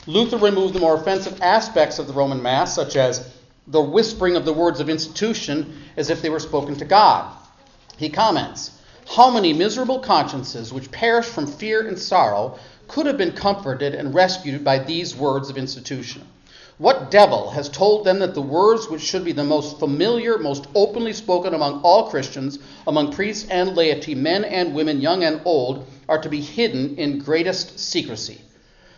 Luther 0.06 0.36
removed 0.36 0.74
the 0.74 0.80
more 0.80 0.96
offensive 0.96 1.40
aspects 1.40 1.98
of 1.98 2.06
the 2.06 2.12
Roman 2.12 2.42
Mass, 2.42 2.74
such 2.74 2.96
as 2.96 3.34
the 3.66 3.80
whispering 3.80 4.36
of 4.36 4.44
the 4.44 4.52
words 4.52 4.80
of 4.80 4.90
institution 4.90 5.80
as 5.96 6.10
if 6.10 6.20
they 6.20 6.28
were 6.28 6.40
spoken 6.40 6.76
to 6.76 6.84
God. 6.84 7.34
He 7.96 8.10
comments 8.10 8.72
How 9.14 9.28
many 9.28 9.52
miserable 9.52 9.98
consciences, 9.98 10.72
which 10.72 10.92
perish 10.92 11.26
from 11.26 11.48
fear 11.48 11.84
and 11.84 11.98
sorrow, 11.98 12.60
could 12.86 13.06
have 13.06 13.18
been 13.18 13.32
comforted 13.32 13.92
and 13.92 14.14
rescued 14.14 14.62
by 14.62 14.78
these 14.78 15.16
words 15.16 15.50
of 15.50 15.58
institution. 15.58 16.22
What 16.78 17.10
devil 17.10 17.50
has 17.50 17.68
told 17.68 18.04
them 18.04 18.20
that 18.20 18.34
the 18.34 18.40
words 18.40 18.88
which 18.88 19.02
should 19.02 19.24
be 19.24 19.32
the 19.32 19.42
most 19.42 19.80
familiar, 19.80 20.38
most 20.38 20.68
openly 20.76 21.12
spoken 21.12 21.54
among 21.54 21.80
all 21.82 22.08
Christians, 22.08 22.60
among 22.86 23.10
priests 23.10 23.48
and 23.50 23.74
laity, 23.74 24.14
men 24.14 24.44
and 24.44 24.74
women, 24.74 25.00
young 25.00 25.24
and 25.24 25.40
old, 25.44 25.86
are 26.08 26.22
to 26.22 26.28
be 26.28 26.40
hidden 26.40 26.94
in 26.94 27.18
greatest 27.18 27.80
secrecy? 27.80 28.40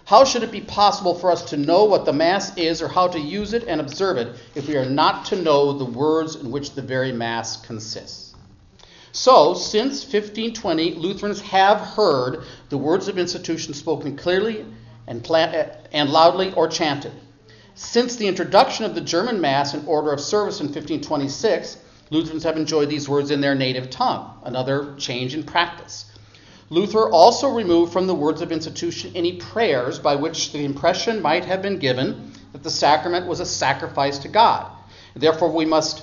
How 0.05 0.25
should 0.25 0.43
it 0.43 0.53
be 0.53 0.61
possible 0.61 1.15
for 1.15 1.31
us 1.31 1.43
to 1.45 1.57
know 1.57 1.85
what 1.85 2.05
the 2.05 2.13
Mass 2.13 2.55
is 2.59 2.83
or 2.83 2.89
how 2.89 3.09
to 3.09 3.19
use 3.19 3.55
it 3.55 3.65
and 3.67 3.81
observe 3.81 4.19
it 4.19 4.37
if 4.55 4.69
we 4.69 4.77
are 4.77 4.85
not 4.85 5.25
to 5.27 5.37
know 5.37 5.73
the 5.73 5.87
words 5.87 6.37
in 6.37 6.51
which 6.51 6.75
the 6.75 6.83
very 6.83 7.13
Mass 7.13 7.57
consists? 7.57 8.32
So, 9.13 9.53
since 9.53 10.03
1520, 10.05 10.95
Lutherans 10.95 11.43
have 11.43 11.79
heard 11.79 12.45
the 12.71 12.79
words 12.79 13.09
of 13.09 13.19
institution 13.19 13.75
spoken 13.75 14.17
clearly 14.17 14.65
and, 15.07 15.31
uh, 15.31 15.67
and 15.93 16.09
loudly 16.09 16.53
or 16.55 16.67
chanted. 16.67 17.13
Since 17.75 18.17
the 18.17 18.27
introduction 18.27 18.87
of 18.87 18.95
the 18.95 19.03
German 19.03 19.41
Mass 19.41 19.75
and 19.75 19.87
order 19.87 20.13
of 20.13 20.21
service 20.21 20.61
in 20.61 20.67
1526, 20.67 21.77
Lutherans 22.11 22.45
have 22.45 22.57
enjoyed 22.57 22.89
these 22.89 23.09
words 23.09 23.31
in 23.31 23.43
their 23.43 23.55
native 23.55 23.91
tongue, 23.91 24.31
another 24.45 24.95
change 24.97 25.35
in 25.35 25.43
practice. 25.43 26.07
Luther 26.71 27.11
also 27.11 27.51
removed 27.51 27.93
from 27.93 28.07
the 28.07 28.15
words 28.15 28.41
of 28.41 28.51
institution 28.51 29.13
any 29.15 29.37
prayers 29.37 29.99
by 29.99 30.17
which 30.17 30.53
the 30.53 30.65
impression 30.65 31.21
might 31.21 31.45
have 31.45 31.61
been 31.61 31.79
given 31.79 32.33
that 32.53 32.63
the 32.63 32.71
sacrament 32.71 33.27
was 33.27 33.41
a 33.41 33.47
sacrifice 33.47 34.19
to 34.21 34.29
God. 34.29 34.71
Therefore, 35.15 35.51
we 35.51 35.67
must 35.67 36.03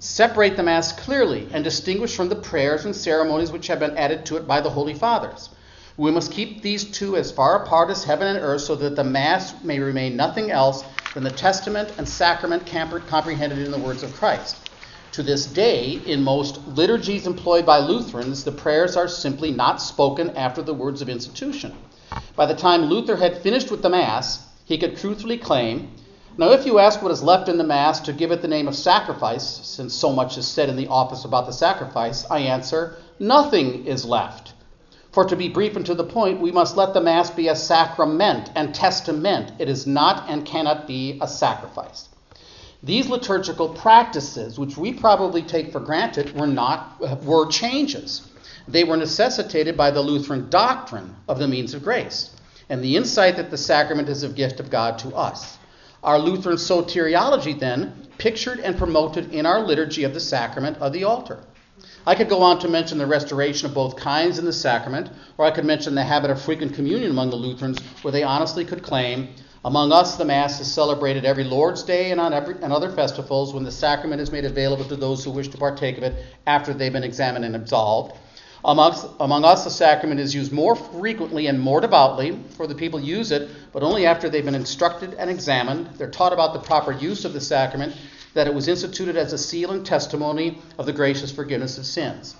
separate 0.00 0.56
the 0.56 0.62
Mass 0.62 0.92
clearly 0.92 1.46
and 1.52 1.62
distinguish 1.62 2.16
from 2.16 2.30
the 2.30 2.36
prayers 2.36 2.86
and 2.86 2.96
ceremonies 2.96 3.52
which 3.52 3.66
have 3.66 3.78
been 3.78 3.96
added 3.96 4.24
to 4.26 4.36
it 4.38 4.46
by 4.46 4.60
the 4.60 4.70
Holy 4.70 4.94
Fathers. 4.94 5.50
We 5.98 6.10
must 6.10 6.32
keep 6.32 6.62
these 6.62 6.84
two 6.84 7.16
as 7.16 7.30
far 7.30 7.62
apart 7.62 7.90
as 7.90 8.04
heaven 8.04 8.26
and 8.26 8.42
earth 8.42 8.62
so 8.62 8.74
that 8.76 8.96
the 8.96 9.04
Mass 9.04 9.62
may 9.62 9.78
remain 9.78 10.16
nothing 10.16 10.50
else 10.50 10.82
than 11.12 11.22
the 11.22 11.30
testament 11.30 11.92
and 11.98 12.08
sacrament 12.08 12.66
comprehended 12.66 13.58
in 13.58 13.70
the 13.70 13.78
words 13.78 14.02
of 14.02 14.14
Christ. 14.14 14.56
To 15.12 15.22
this 15.22 15.44
day, 15.44 16.00
in 16.06 16.22
most 16.22 16.66
liturgies 16.68 17.26
employed 17.26 17.66
by 17.66 17.80
Lutherans, 17.80 18.44
the 18.44 18.52
prayers 18.52 18.96
are 18.96 19.08
simply 19.08 19.50
not 19.50 19.82
spoken 19.82 20.30
after 20.36 20.62
the 20.62 20.72
words 20.72 21.02
of 21.02 21.10
institution. 21.10 21.76
By 22.36 22.46
the 22.46 22.54
time 22.54 22.84
Luther 22.84 23.16
had 23.16 23.42
finished 23.42 23.70
with 23.70 23.82
the 23.82 23.90
Mass, 23.90 24.46
he 24.64 24.78
could 24.78 24.96
truthfully 24.96 25.36
claim 25.36 25.90
Now, 26.38 26.52
if 26.52 26.64
you 26.64 26.78
ask 26.78 27.02
what 27.02 27.12
is 27.12 27.22
left 27.22 27.48
in 27.48 27.58
the 27.58 27.64
Mass 27.64 28.00
to 28.00 28.12
give 28.12 28.30
it 28.30 28.40
the 28.40 28.48
name 28.48 28.68
of 28.68 28.76
sacrifice, 28.76 29.60
since 29.66 29.92
so 29.94 30.12
much 30.12 30.38
is 30.38 30.46
said 30.46 30.68
in 30.68 30.76
the 30.76 30.86
office 30.86 31.24
about 31.24 31.46
the 31.46 31.52
sacrifice, 31.52 32.24
I 32.30 32.40
answer, 32.40 32.96
Nothing 33.18 33.84
is 33.84 34.04
left. 34.04 34.52
For 35.12 35.24
to 35.24 35.34
be 35.34 35.48
brief 35.48 35.74
and 35.74 35.84
to 35.86 35.94
the 35.94 36.04
point, 36.04 36.40
we 36.40 36.52
must 36.52 36.76
let 36.76 36.94
the 36.94 37.00
Mass 37.00 37.30
be 37.30 37.48
a 37.48 37.56
sacrament 37.56 38.50
and 38.54 38.72
testament. 38.72 39.52
It 39.58 39.68
is 39.68 39.86
not 39.86 40.30
and 40.30 40.46
cannot 40.46 40.86
be 40.86 41.18
a 41.20 41.26
sacrifice. 41.26 42.08
These 42.82 43.08
liturgical 43.08 43.70
practices, 43.70 44.58
which 44.58 44.76
we 44.76 44.92
probably 44.92 45.42
take 45.42 45.72
for 45.72 45.80
granted, 45.80 46.38
were 46.38 46.46
not 46.46 47.24
were 47.24 47.46
changes. 47.46 48.22
They 48.68 48.84
were 48.84 48.96
necessitated 48.96 49.76
by 49.76 49.90
the 49.90 50.00
Lutheran 50.00 50.48
doctrine 50.48 51.16
of 51.28 51.38
the 51.38 51.48
means 51.48 51.74
of 51.74 51.82
grace 51.82 52.30
and 52.70 52.82
the 52.82 52.96
insight 52.96 53.36
that 53.36 53.50
the 53.50 53.58
sacrament 53.58 54.08
is 54.08 54.22
a 54.22 54.28
gift 54.28 54.60
of 54.60 54.70
God 54.70 54.98
to 55.00 55.14
us. 55.14 55.58
Our 56.02 56.18
Lutheran 56.18 56.56
soteriology 56.56 57.58
then 57.58 58.08
pictured 58.18 58.60
and 58.60 58.78
promoted 58.78 59.32
in 59.32 59.46
our 59.46 59.60
liturgy 59.60 60.04
of 60.04 60.14
the 60.14 60.20
sacrament 60.20 60.78
of 60.78 60.92
the 60.92 61.04
altar. 61.04 61.40
I 62.06 62.14
could 62.14 62.28
go 62.28 62.42
on 62.42 62.58
to 62.60 62.68
mention 62.68 62.98
the 62.98 63.06
restoration 63.06 63.66
of 63.66 63.74
both 63.74 63.96
kinds 63.96 64.38
in 64.38 64.44
the 64.44 64.52
sacrament, 64.52 65.10
or 65.36 65.44
I 65.44 65.50
could 65.50 65.64
mention 65.64 65.94
the 65.94 66.04
habit 66.04 66.30
of 66.30 66.40
frequent 66.40 66.74
communion 66.74 67.10
among 67.10 67.30
the 67.30 67.36
Lutherans, 67.36 67.78
where 68.02 68.12
they 68.12 68.22
honestly 68.22 68.64
could 68.64 68.82
claim 68.82 69.28
among 69.62 69.92
us, 69.92 70.16
the 70.16 70.24
Mass 70.24 70.58
is 70.58 70.72
celebrated 70.72 71.26
every 71.26 71.44
Lord's 71.44 71.82
Day 71.82 72.12
and 72.12 72.20
on 72.20 72.32
every, 72.32 72.54
and 72.62 72.72
other 72.72 72.90
festivals 72.90 73.52
when 73.52 73.62
the 73.62 73.70
sacrament 73.70 74.22
is 74.22 74.32
made 74.32 74.46
available 74.46 74.86
to 74.86 74.96
those 74.96 75.22
who 75.22 75.30
wish 75.30 75.48
to 75.48 75.58
partake 75.58 75.98
of 75.98 76.02
it 76.02 76.24
after 76.46 76.72
they've 76.72 76.92
been 76.92 77.04
examined 77.04 77.44
and 77.44 77.54
absolved. 77.54 78.16
Amongst, 78.64 79.06
among 79.18 79.44
us, 79.44 79.64
the 79.64 79.70
sacrament 79.70 80.20
is 80.20 80.34
used 80.34 80.52
more 80.52 80.76
frequently 80.76 81.46
and 81.46 81.58
more 81.58 81.80
devoutly, 81.80 82.38
for 82.56 82.66
the 82.66 82.74
people 82.74 83.00
use 83.00 83.30
it, 83.30 83.48
but 83.72 83.82
only 83.82 84.04
after 84.04 84.28
they've 84.28 84.44
been 84.44 84.54
instructed 84.54 85.14
and 85.14 85.30
examined. 85.30 85.88
They're 85.96 86.10
taught 86.10 86.34
about 86.34 86.52
the 86.52 86.60
proper 86.60 86.92
use 86.92 87.24
of 87.24 87.32
the 87.32 87.40
sacrament, 87.40 87.96
that 88.34 88.46
it 88.46 88.54
was 88.54 88.68
instituted 88.68 89.16
as 89.16 89.32
a 89.32 89.38
seal 89.38 89.70
and 89.70 89.84
testimony 89.84 90.58
of 90.78 90.86
the 90.86 90.92
gracious 90.92 91.32
forgiveness 91.32 91.78
of 91.78 91.86
sins. 91.86 92.36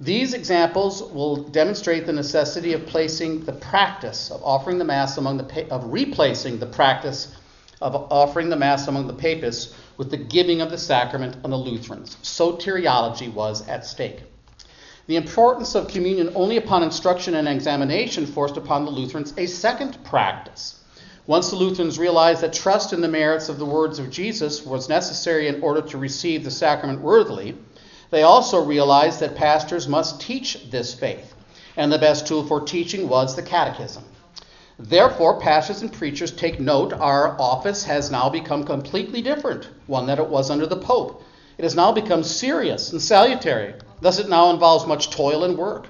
These 0.00 0.34
examples 0.34 1.00
will 1.00 1.36
demonstrate 1.36 2.06
the 2.06 2.12
necessity 2.12 2.72
of 2.72 2.86
placing 2.86 3.44
the 3.44 3.52
practice 3.52 4.32
of 4.32 4.42
offering 4.42 4.78
the 4.78 4.84
Mass 4.84 5.16
among 5.16 5.36
the 5.36 5.72
of 5.72 5.92
replacing 5.92 6.58
the 6.58 6.66
practice 6.66 7.36
of 7.80 7.94
offering 8.10 8.48
the 8.48 8.56
Mass 8.56 8.88
among 8.88 9.06
the 9.06 9.12
papists 9.12 9.74
with 9.96 10.10
the 10.10 10.16
giving 10.16 10.60
of 10.60 10.70
the 10.70 10.78
sacrament 10.78 11.36
on 11.44 11.50
the 11.50 11.56
Lutherans. 11.56 12.16
Soteriology 12.22 13.32
was 13.32 13.66
at 13.68 13.86
stake. 13.86 14.24
The 15.06 15.16
importance 15.16 15.74
of 15.74 15.88
communion 15.88 16.30
only 16.34 16.56
upon 16.56 16.82
instruction 16.82 17.34
and 17.34 17.48
examination 17.48 18.24
forced 18.24 18.56
upon 18.56 18.84
the 18.84 18.90
Lutherans 18.90 19.34
a 19.36 19.46
second 19.46 20.02
practice. 20.04 20.76
Once 21.26 21.50
the 21.50 21.56
Lutherans 21.56 21.98
realized 21.98 22.40
that 22.40 22.52
trust 22.52 22.92
in 22.92 23.00
the 23.00 23.08
merits 23.08 23.48
of 23.48 23.58
the 23.58 23.66
words 23.66 23.98
of 23.98 24.10
Jesus 24.10 24.64
was 24.64 24.88
necessary 24.88 25.48
in 25.48 25.62
order 25.62 25.82
to 25.82 25.98
receive 25.98 26.44
the 26.44 26.50
sacrament 26.50 27.00
worthily, 27.00 27.56
they 28.10 28.22
also 28.22 28.62
realized 28.62 29.20
that 29.20 29.34
pastors 29.34 29.88
must 29.88 30.20
teach 30.20 30.70
this 30.70 30.94
faith, 30.94 31.34
and 31.76 31.90
the 31.90 31.98
best 31.98 32.26
tool 32.26 32.44
for 32.44 32.60
teaching 32.60 33.08
was 33.08 33.34
the 33.34 33.42
catechism. 33.42 34.04
Therefore, 34.78 35.40
pastors 35.40 35.82
and 35.82 35.92
preachers 35.92 36.32
take 36.32 36.58
note 36.58 36.92
our 36.92 37.40
office 37.40 37.84
has 37.84 38.10
now 38.10 38.28
become 38.28 38.64
completely 38.64 39.22
different, 39.22 39.68
one 39.86 40.06
that 40.06 40.18
it 40.18 40.28
was 40.28 40.50
under 40.50 40.66
the 40.66 40.76
Pope. 40.76 41.22
It 41.56 41.62
has 41.62 41.74
now 41.74 41.92
become 41.92 42.22
serious 42.22 42.92
and 42.92 43.00
salutary. 43.00 43.74
Thus, 44.02 44.18
it 44.18 44.28
now 44.28 44.50
involves 44.50 44.86
much 44.86 45.10
toil 45.10 45.44
and 45.44 45.56
work. 45.56 45.86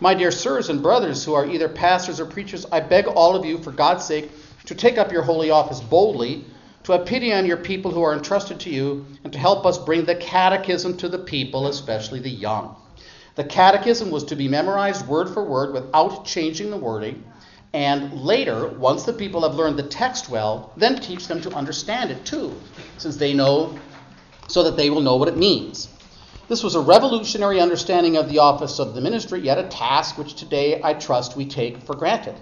My 0.00 0.14
dear 0.14 0.30
sirs 0.30 0.68
and 0.68 0.80
brothers 0.80 1.24
who 1.24 1.34
are 1.34 1.44
either 1.44 1.68
pastors 1.68 2.20
or 2.20 2.26
preachers, 2.26 2.64
I 2.70 2.80
beg 2.80 3.06
all 3.08 3.34
of 3.34 3.44
you, 3.44 3.58
for 3.58 3.72
God's 3.72 4.04
sake, 4.04 4.30
to 4.66 4.74
take 4.74 4.96
up 4.96 5.10
your 5.10 5.22
holy 5.22 5.50
office 5.50 5.80
boldly 5.80 6.44
to 6.84 6.92
have 6.92 7.04
pity 7.04 7.32
on 7.32 7.44
your 7.44 7.56
people 7.56 7.90
who 7.90 8.02
are 8.02 8.12
entrusted 8.12 8.60
to 8.60 8.70
you, 8.70 9.04
and 9.24 9.32
to 9.32 9.38
help 9.40 9.66
us 9.66 9.76
bring 9.76 10.04
the 10.04 10.14
catechism 10.14 10.96
to 10.96 11.08
the 11.08 11.18
people, 11.18 11.66
especially 11.66 12.20
the 12.20 12.30
young. 12.30 12.76
The 13.34 13.42
catechism 13.42 14.12
was 14.12 14.22
to 14.26 14.36
be 14.36 14.46
memorized 14.46 15.08
word 15.08 15.28
for 15.28 15.42
word 15.42 15.74
without 15.74 16.24
changing 16.24 16.70
the 16.70 16.76
wording, 16.76 17.24
and 17.72 18.12
later, 18.20 18.68
once 18.68 19.02
the 19.02 19.12
people 19.12 19.42
have 19.42 19.56
learned 19.56 19.76
the 19.76 19.82
text 19.82 20.28
well, 20.28 20.72
then 20.76 21.00
teach 21.00 21.26
them 21.26 21.40
to 21.40 21.50
understand 21.54 22.12
it 22.12 22.24
too, 22.24 22.54
since 22.98 23.16
they 23.16 23.34
know, 23.34 23.76
so 24.46 24.62
that 24.62 24.76
they 24.76 24.88
will 24.88 25.00
know 25.00 25.16
what 25.16 25.26
it 25.26 25.36
means. 25.36 25.88
This 26.48 26.62
was 26.62 26.76
a 26.76 26.80
revolutionary 26.80 27.60
understanding 27.60 28.16
of 28.16 28.28
the 28.28 28.38
office 28.38 28.78
of 28.78 28.94
the 28.94 29.00
ministry, 29.00 29.40
yet 29.40 29.58
a 29.58 29.64
task 29.64 30.16
which 30.16 30.34
today 30.34 30.80
I 30.80 30.94
trust 30.94 31.36
we 31.36 31.44
take 31.44 31.82
for 31.82 31.96
granted. 31.96 32.36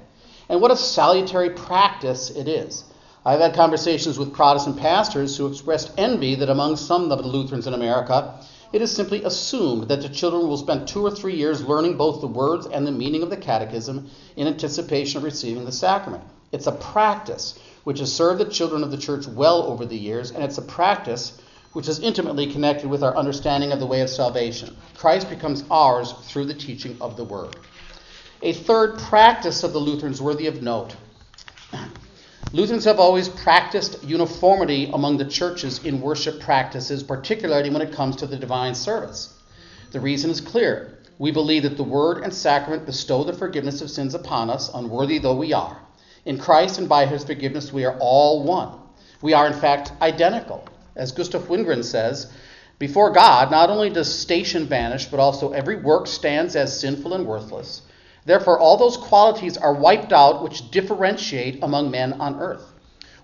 And 0.50 0.60
what 0.60 0.70
a 0.70 0.76
salutary 0.76 1.48
practice 1.48 2.28
it 2.28 2.46
is. 2.46 2.84
I've 3.24 3.40
had 3.40 3.54
conversations 3.54 4.18
with 4.18 4.34
Protestant 4.34 4.76
pastors 4.76 5.38
who 5.38 5.46
expressed 5.46 5.90
envy 5.96 6.34
that 6.34 6.50
among 6.50 6.76
some 6.76 7.10
of 7.10 7.22
the 7.22 7.26
Lutherans 7.26 7.66
in 7.66 7.72
America, 7.72 8.34
it 8.74 8.82
is 8.82 8.94
simply 8.94 9.24
assumed 9.24 9.88
that 9.88 10.02
the 10.02 10.10
children 10.10 10.48
will 10.48 10.58
spend 10.58 10.86
two 10.86 11.02
or 11.02 11.10
three 11.10 11.36
years 11.36 11.64
learning 11.64 11.96
both 11.96 12.20
the 12.20 12.26
words 12.26 12.66
and 12.66 12.86
the 12.86 12.92
meaning 12.92 13.22
of 13.22 13.30
the 13.30 13.38
catechism 13.38 14.10
in 14.36 14.46
anticipation 14.46 15.16
of 15.16 15.24
receiving 15.24 15.64
the 15.64 15.72
sacrament. 15.72 16.24
It's 16.52 16.66
a 16.66 16.72
practice 16.72 17.58
which 17.84 18.00
has 18.00 18.12
served 18.12 18.40
the 18.40 18.50
children 18.50 18.84
of 18.84 18.90
the 18.90 18.98
church 18.98 19.26
well 19.26 19.62
over 19.62 19.86
the 19.86 19.96
years, 19.96 20.30
and 20.30 20.44
it's 20.44 20.58
a 20.58 20.62
practice 20.62 21.40
which 21.74 21.88
is 21.88 21.98
intimately 21.98 22.50
connected 22.50 22.88
with 22.88 23.02
our 23.02 23.16
understanding 23.16 23.72
of 23.72 23.80
the 23.80 23.86
way 23.86 24.00
of 24.00 24.08
salvation. 24.08 24.74
Christ 24.96 25.28
becomes 25.28 25.64
ours 25.70 26.12
through 26.22 26.46
the 26.46 26.54
teaching 26.54 26.96
of 27.00 27.16
the 27.16 27.24
Word. 27.24 27.56
A 28.42 28.52
third 28.52 28.98
practice 28.98 29.62
of 29.64 29.72
the 29.72 29.78
Lutherans 29.78 30.22
worthy 30.22 30.46
of 30.46 30.62
note 30.62 30.96
Lutherans 32.52 32.84
have 32.84 33.00
always 33.00 33.28
practiced 33.28 34.04
uniformity 34.04 34.88
among 34.92 35.16
the 35.16 35.24
churches 35.24 35.84
in 35.84 36.00
worship 36.00 36.38
practices, 36.38 37.02
particularly 37.02 37.68
when 37.68 37.82
it 37.82 37.92
comes 37.92 38.14
to 38.14 38.28
the 38.28 38.36
divine 38.36 38.76
service. 38.76 39.34
The 39.90 39.98
reason 39.98 40.30
is 40.30 40.40
clear. 40.40 40.98
We 41.18 41.32
believe 41.32 41.64
that 41.64 41.76
the 41.76 41.82
Word 41.82 42.22
and 42.22 42.32
Sacrament 42.32 42.86
bestow 42.86 43.24
the 43.24 43.32
forgiveness 43.32 43.80
of 43.80 43.90
sins 43.90 44.14
upon 44.14 44.50
us, 44.50 44.70
unworthy 44.72 45.18
though 45.18 45.34
we 45.34 45.52
are. 45.52 45.76
In 46.24 46.38
Christ 46.38 46.78
and 46.78 46.88
by 46.88 47.06
His 47.06 47.24
forgiveness, 47.24 47.72
we 47.72 47.84
are 47.84 47.98
all 47.98 48.44
one. 48.44 48.78
We 49.20 49.32
are, 49.32 49.48
in 49.48 49.52
fact, 49.52 49.92
identical. 50.00 50.68
As 50.96 51.12
Gustav 51.12 51.48
Wingren 51.48 51.82
says, 51.82 52.28
before 52.78 53.10
God, 53.10 53.50
not 53.50 53.70
only 53.70 53.90
does 53.90 54.12
station 54.12 54.66
vanish, 54.66 55.06
but 55.06 55.20
also 55.20 55.52
every 55.52 55.76
work 55.76 56.06
stands 56.06 56.56
as 56.56 56.78
sinful 56.78 57.14
and 57.14 57.26
worthless. 57.26 57.82
Therefore, 58.26 58.58
all 58.58 58.76
those 58.76 58.96
qualities 58.96 59.56
are 59.56 59.74
wiped 59.74 60.12
out 60.12 60.42
which 60.42 60.70
differentiate 60.70 61.62
among 61.62 61.90
men 61.90 62.14
on 62.14 62.40
earth. 62.40 62.72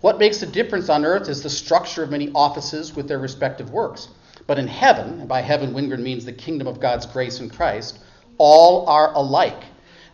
What 0.01 0.19
makes 0.19 0.39
the 0.39 0.47
difference 0.47 0.89
on 0.89 1.05
earth 1.05 1.29
is 1.29 1.43
the 1.43 1.51
structure 1.51 2.03
of 2.03 2.11
many 2.11 2.31
offices 2.35 2.95
with 2.95 3.09
their 3.09 3.19
respective 3.19 3.71
works. 3.71 4.09
But 4.47 4.59
in 4.59 4.67
heaven, 4.67 5.21
and 5.21 5.29
by 5.29 5.41
heaven 5.41 5.75
Wingren 5.75 6.03
means 6.03 6.25
the 6.25 6.33
kingdom 6.33 6.67
of 6.67 6.81
God's 6.81 7.07
grace 7.07 7.41
in 7.41 7.51
Christ, 7.51 7.99
all 8.39 8.87
are 8.89 9.13
alike. 9.15 9.63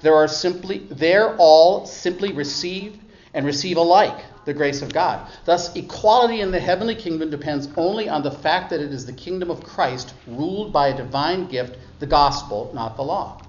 There 0.02 0.14
are 0.14 0.28
simply 0.28 0.86
there 0.90 1.36
all 1.36 1.86
simply 1.86 2.32
receive 2.32 2.98
and 3.32 3.46
receive 3.46 3.76
alike 3.76 4.18
the 4.46 4.54
grace 4.54 4.80
of 4.80 4.92
God. 4.92 5.28
Thus, 5.44 5.74
equality 5.76 6.40
in 6.40 6.50
the 6.50 6.60
heavenly 6.60 6.94
kingdom 6.94 7.28
depends 7.28 7.68
only 7.76 8.08
on 8.08 8.22
the 8.22 8.30
fact 8.30 8.70
that 8.70 8.80
it 8.80 8.92
is 8.92 9.04
the 9.04 9.12
kingdom 9.12 9.50
of 9.50 9.62
Christ 9.62 10.14
ruled 10.26 10.72
by 10.72 10.88
a 10.88 10.96
divine 10.96 11.48
gift, 11.48 11.76
the 11.98 12.06
gospel, 12.06 12.70
not 12.72 12.96
the 12.96 13.02
law. 13.02 13.42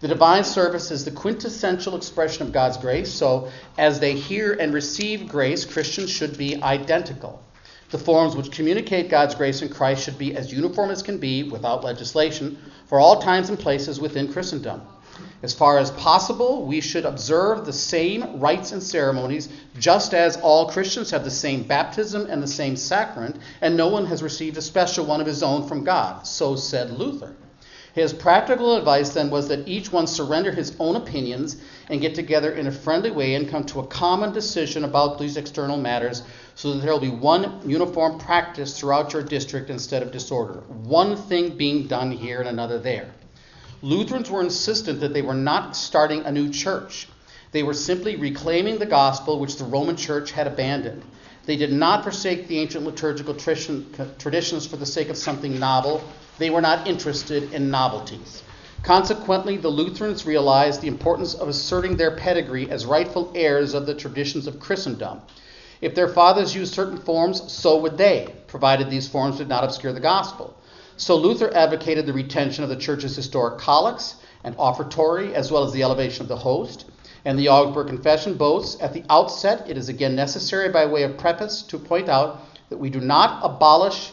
The 0.00 0.08
divine 0.08 0.44
service 0.44 0.90
is 0.90 1.06
the 1.06 1.10
quintessential 1.10 1.96
expression 1.96 2.46
of 2.46 2.52
God's 2.52 2.76
grace, 2.76 3.10
so 3.10 3.50
as 3.78 3.98
they 3.98 4.12
hear 4.12 4.52
and 4.52 4.74
receive 4.74 5.26
grace, 5.26 5.64
Christians 5.64 6.10
should 6.10 6.36
be 6.36 6.62
identical. 6.62 7.42
The 7.90 7.98
forms 7.98 8.36
which 8.36 8.50
communicate 8.50 9.08
God's 9.08 9.34
grace 9.34 9.62
in 9.62 9.70
Christ 9.70 10.04
should 10.04 10.18
be 10.18 10.36
as 10.36 10.52
uniform 10.52 10.90
as 10.90 11.02
can 11.02 11.16
be, 11.16 11.44
without 11.44 11.82
legislation, 11.82 12.58
for 12.88 13.00
all 13.00 13.22
times 13.22 13.48
and 13.48 13.58
places 13.58 13.98
within 13.98 14.30
Christendom. 14.30 14.82
As 15.42 15.52
far 15.52 15.78
as 15.78 15.90
possible, 15.90 16.64
we 16.64 16.80
should 16.80 17.04
observe 17.04 17.66
the 17.66 17.72
same 17.72 18.40
rites 18.40 18.72
and 18.72 18.82
ceremonies, 18.82 19.48
just 19.78 20.14
as 20.14 20.38
all 20.38 20.70
Christians 20.70 21.10
have 21.10 21.24
the 21.24 21.30
same 21.30 21.62
baptism 21.62 22.26
and 22.30 22.42
the 22.42 22.46
same 22.46 22.74
sacrament, 22.76 23.36
and 23.60 23.76
no 23.76 23.88
one 23.88 24.06
has 24.06 24.22
received 24.22 24.56
a 24.56 24.62
special 24.62 25.04
one 25.04 25.20
of 25.20 25.26
his 25.26 25.42
own 25.42 25.68
from 25.68 25.84
God. 25.84 26.26
So 26.26 26.56
said 26.56 26.98
Luther. 26.98 27.36
His 27.96 28.12
practical 28.12 28.76
advice 28.76 29.10
then 29.10 29.30
was 29.30 29.48
that 29.48 29.66
each 29.66 29.90
one 29.90 30.06
surrender 30.06 30.52
his 30.52 30.76
own 30.78 30.96
opinions 30.96 31.56
and 31.88 32.00
get 32.00 32.14
together 32.14 32.52
in 32.52 32.66
a 32.66 32.72
friendly 32.72 33.10
way 33.10 33.34
and 33.34 33.48
come 33.48 33.64
to 33.64 33.80
a 33.80 33.86
common 33.86 34.32
decision 34.32 34.84
about 34.84 35.18
these 35.18 35.38
external 35.38 35.78
matters 35.78 36.22
so 36.54 36.74
that 36.74 36.82
there 36.82 36.92
will 36.92 37.00
be 37.00 37.08
one 37.08 37.60
uniform 37.66 38.18
practice 38.18 38.78
throughout 38.78 39.14
your 39.14 39.22
district 39.22 39.70
instead 39.70 40.02
of 40.02 40.12
disorder. 40.12 40.62
One 40.68 41.16
thing 41.16 41.56
being 41.56 41.86
done 41.86 42.10
here 42.10 42.40
and 42.40 42.48
another 42.50 42.78
there. 42.78 43.14
Lutherans 43.82 44.30
were 44.30 44.40
insistent 44.40 45.00
that 45.00 45.12
they 45.12 45.22
were 45.22 45.34
not 45.34 45.76
starting 45.76 46.24
a 46.24 46.32
new 46.32 46.50
church. 46.50 47.08
They 47.52 47.62
were 47.62 47.74
simply 47.74 48.16
reclaiming 48.16 48.78
the 48.78 48.86
gospel 48.86 49.38
which 49.38 49.56
the 49.56 49.64
Roman 49.64 49.96
church 49.96 50.32
had 50.32 50.46
abandoned. 50.46 51.02
They 51.44 51.56
did 51.56 51.72
not 51.72 52.02
forsake 52.02 52.48
the 52.48 52.58
ancient 52.58 52.84
liturgical 52.84 53.34
traditions 53.34 54.66
for 54.66 54.76
the 54.76 54.86
sake 54.86 55.08
of 55.08 55.16
something 55.16 55.58
novel 55.58 56.02
they 56.38 56.50
were 56.50 56.60
not 56.60 56.86
interested 56.86 57.52
in 57.52 57.70
novelties. 57.70 58.42
Consequently, 58.82 59.56
the 59.56 59.68
Lutherans 59.68 60.26
realized 60.26 60.80
the 60.80 60.88
importance 60.88 61.34
of 61.34 61.48
asserting 61.48 61.96
their 61.96 62.16
pedigree 62.16 62.70
as 62.70 62.84
rightful 62.84 63.32
heirs 63.34 63.74
of 63.74 63.86
the 63.86 63.94
traditions 63.94 64.46
of 64.46 64.60
Christendom. 64.60 65.22
If 65.80 65.94
their 65.94 66.08
fathers 66.08 66.54
used 66.54 66.74
certain 66.74 66.98
forms, 66.98 67.52
so 67.52 67.78
would 67.78 67.96
they, 67.96 68.34
provided 68.48 68.90
these 68.90 69.08
forms 69.08 69.38
did 69.38 69.48
not 69.48 69.64
obscure 69.64 69.92
the 69.92 70.00
gospel. 70.00 70.55
So 70.96 71.16
Luther 71.16 71.54
advocated 71.54 72.06
the 72.06 72.12
retention 72.12 72.64
of 72.64 72.70
the 72.70 72.76
church's 72.76 73.14
historic 73.14 73.58
collects 73.58 74.16
and 74.44 74.56
offertory, 74.56 75.34
as 75.34 75.50
well 75.50 75.64
as 75.64 75.72
the 75.72 75.82
elevation 75.82 76.22
of 76.22 76.28
the 76.28 76.36
host. 76.36 76.86
And 77.24 77.38
the 77.38 77.48
Augsburg 77.48 77.88
Confession 77.88 78.34
boasts 78.34 78.80
at 78.80 78.92
the 78.92 79.04
outset, 79.10 79.68
it 79.68 79.76
is 79.76 79.88
again 79.88 80.14
necessary 80.14 80.68
by 80.68 80.86
way 80.86 81.02
of 81.02 81.18
preface 81.18 81.62
to 81.62 81.78
point 81.78 82.08
out 82.08 82.40
that 82.70 82.78
we 82.78 82.88
do 82.88 83.00
not 83.00 83.44
abolish 83.44 84.12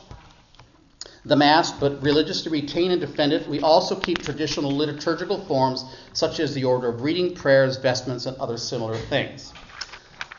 the 1.26 1.36
Mass, 1.36 1.72
but 1.72 2.02
religiously 2.02 2.52
retain 2.52 2.92
and 2.92 3.00
defend 3.00 3.32
it. 3.32 3.48
We 3.48 3.62
also 3.62 3.96
keep 3.96 4.22
traditional 4.22 4.76
liturgical 4.76 5.46
forms 5.46 5.86
such 6.12 6.40
as 6.40 6.54
the 6.54 6.66
order 6.66 6.90
of 6.90 7.02
reading, 7.02 7.34
prayers, 7.34 7.78
vestments, 7.78 8.26
and 8.26 8.36
other 8.38 8.58
similar 8.58 8.98
things. 8.98 9.54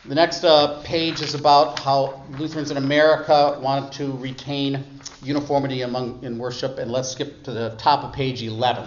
The 0.06 0.14
next 0.14 0.44
uh, 0.44 0.82
page 0.82 1.22
is 1.22 1.32
about 1.32 1.78
how 1.78 2.22
Lutherans 2.38 2.70
in 2.70 2.76
America 2.76 3.58
wanted 3.62 3.90
to 3.92 4.12
retain 4.18 4.84
uniformity 5.22 5.80
among 5.80 6.22
in 6.22 6.36
worship, 6.36 6.76
and 6.76 6.92
let's 6.92 7.08
skip 7.08 7.42
to 7.44 7.52
the 7.52 7.70
top 7.78 8.04
of 8.04 8.12
page 8.12 8.42
11. 8.42 8.84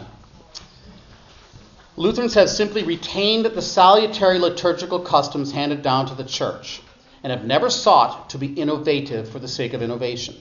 Lutherans 1.96 2.36
have 2.36 2.52
simply 2.52 2.84
retained 2.84 3.48
the 3.48 3.62
salutary 3.64 4.38
liturgical 4.38 5.00
customs 5.00 5.52
handed 5.52 5.82
down 5.82 6.06
to 6.06 6.14
the 6.14 6.24
church 6.24 6.84
and 7.24 7.32
have 7.32 7.46
never 7.46 7.72
sought 7.72 8.30
to 8.30 8.38
be 8.38 8.54
innovative 8.54 9.28
for 9.28 9.40
the 9.40 9.48
sake 9.48 9.74
of 9.74 9.82
innovation. 9.82 10.36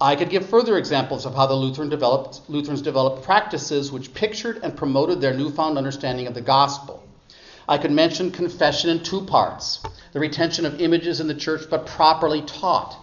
I 0.00 0.14
could 0.14 0.30
give 0.30 0.48
further 0.48 0.78
examples 0.78 1.26
of 1.26 1.34
how 1.34 1.46
the 1.46 1.54
Lutheran 1.54 1.88
developed, 1.88 2.42
Lutherans 2.48 2.82
developed 2.82 3.24
practices 3.24 3.90
which 3.90 4.14
pictured 4.14 4.60
and 4.62 4.76
promoted 4.76 5.20
their 5.20 5.34
newfound 5.34 5.78
understanding 5.78 6.28
of 6.28 6.34
the 6.34 6.40
gospel. 6.40 7.02
I 7.68 7.78
could 7.78 7.90
mention 7.90 8.30
confession 8.30 8.90
in 8.90 9.02
two 9.02 9.22
parts 9.22 9.80
the 10.12 10.20
retention 10.20 10.64
of 10.66 10.80
images 10.80 11.20
in 11.20 11.26
the 11.26 11.34
church, 11.34 11.62
but 11.68 11.86
properly 11.86 12.42
taught, 12.42 12.96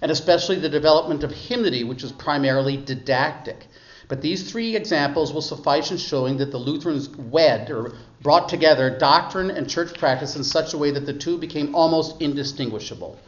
and 0.00 0.10
especially 0.10 0.56
the 0.56 0.68
development 0.68 1.24
of 1.24 1.32
hymnody, 1.32 1.84
which 1.84 2.02
is 2.02 2.12
primarily 2.12 2.76
didactic. 2.76 3.66
But 4.08 4.20
these 4.20 4.50
three 4.50 4.76
examples 4.76 5.32
will 5.32 5.42
suffice 5.42 5.90
in 5.90 5.96
showing 5.96 6.36
that 6.38 6.50
the 6.50 6.58
Lutherans 6.58 7.08
wed 7.08 7.70
or 7.70 7.94
brought 8.20 8.48
together 8.48 8.90
doctrine 8.98 9.50
and 9.50 9.68
church 9.68 9.98
practice 9.98 10.36
in 10.36 10.44
such 10.44 10.74
a 10.74 10.78
way 10.78 10.90
that 10.90 11.06
the 11.06 11.12
two 11.12 11.38
became 11.38 11.74
almost 11.74 12.20
indistinguishable. 12.20 13.18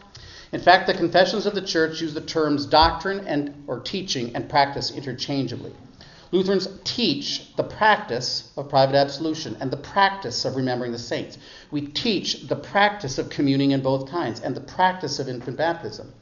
In 0.52 0.60
fact, 0.60 0.86
the 0.86 0.94
confessions 0.94 1.46
of 1.46 1.54
the 1.54 1.62
church 1.62 2.00
use 2.00 2.14
the 2.14 2.20
terms 2.20 2.66
doctrine 2.66 3.26
and 3.26 3.64
or 3.66 3.80
teaching 3.80 4.36
and 4.36 4.48
practice 4.48 4.90
interchangeably. 4.90 5.72
Lutherans 6.34 6.66
teach 6.82 7.54
the 7.54 7.62
practice 7.62 8.50
of 8.56 8.68
private 8.68 8.96
absolution 8.96 9.56
and 9.60 9.70
the 9.70 9.76
practice 9.76 10.44
of 10.44 10.56
remembering 10.56 10.90
the 10.90 10.98
saints. 10.98 11.38
We 11.70 11.82
teach 11.82 12.48
the 12.48 12.56
practice 12.56 13.18
of 13.18 13.30
communing 13.30 13.70
in 13.70 13.82
both 13.82 14.10
kinds 14.10 14.40
and 14.40 14.56
the 14.56 14.60
practice 14.60 15.20
of 15.20 15.28
infant 15.28 15.56
baptism. 15.56 16.12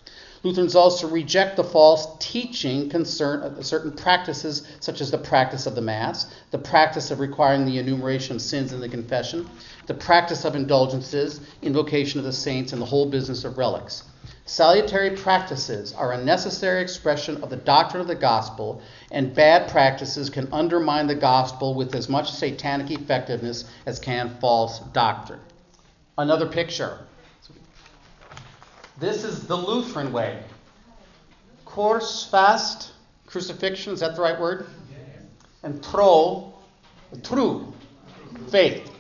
Lutherans 0.43 0.77
also 0.77 1.09
reject 1.09 1.57
the 1.57 1.65
false 1.65 2.07
teaching 2.19 2.91
concern 2.91 3.41
uh, 3.41 3.63
certain 3.63 3.93
practices, 3.93 4.69
such 4.81 5.01
as 5.01 5.11
the 5.11 5.17
practice 5.17 5.65
of 5.65 5.75
the 5.75 5.81
Mass, 5.81 6.27
the 6.51 6.59
practice 6.59 7.11
of 7.11 7.19
requiring 7.19 7.65
the 7.65 7.79
enumeration 7.79 8.37
of 8.37 8.43
sins 8.43 8.75
in 8.75 8.81
the 8.81 8.91
confession, 8.91 9.49
the 9.87 9.95
practice 9.95 10.45
of 10.45 10.55
indulgences, 10.55 11.41
invocation 11.63 12.19
of 12.19 12.27
the 12.27 12.35
saints, 12.35 12.75
and 12.75 12.83
the 12.83 12.87
whole 12.87 13.07
business 13.07 13.45
of 13.45 13.57
relics. 13.57 14.03
Salutary 14.45 15.11
practices 15.17 15.95
are 15.95 16.13
a 16.13 16.25
necessary 16.25 16.83
expression 16.83 17.43
of 17.43 17.51
the 17.51 17.57
doctrine 17.57 18.01
of 18.01 18.09
the 18.09 18.15
gospel, 18.15 18.83
and 19.13 19.35
bad 19.35 19.71
practices 19.71 20.29
can 20.29 20.53
undermine 20.53 21.07
the 21.07 21.15
gospel 21.15 21.75
with 21.75 21.95
as 21.95 22.09
much 22.09 22.31
satanic 22.31 22.91
effectiveness 22.91 23.65
as 23.87 24.01
can 24.01 24.37
false 24.41 24.81
doctrine. 24.93 25.41
Another 26.19 26.47
picture. 26.47 26.99
This 28.99 29.25
is 29.25 29.47
the 29.47 29.57
Lutheran 29.57 30.13
way. 30.13 30.43
Kors 31.65 32.29
fast, 32.29 32.93
crucifixion, 33.27 33.93
is 33.93 34.01
that 34.01 34.17
the 34.17 34.23
right 34.23 34.39
word? 34.39 34.67
And 35.63 35.83
tro, 35.83 36.53
true, 37.23 37.73
faith. 38.51 38.91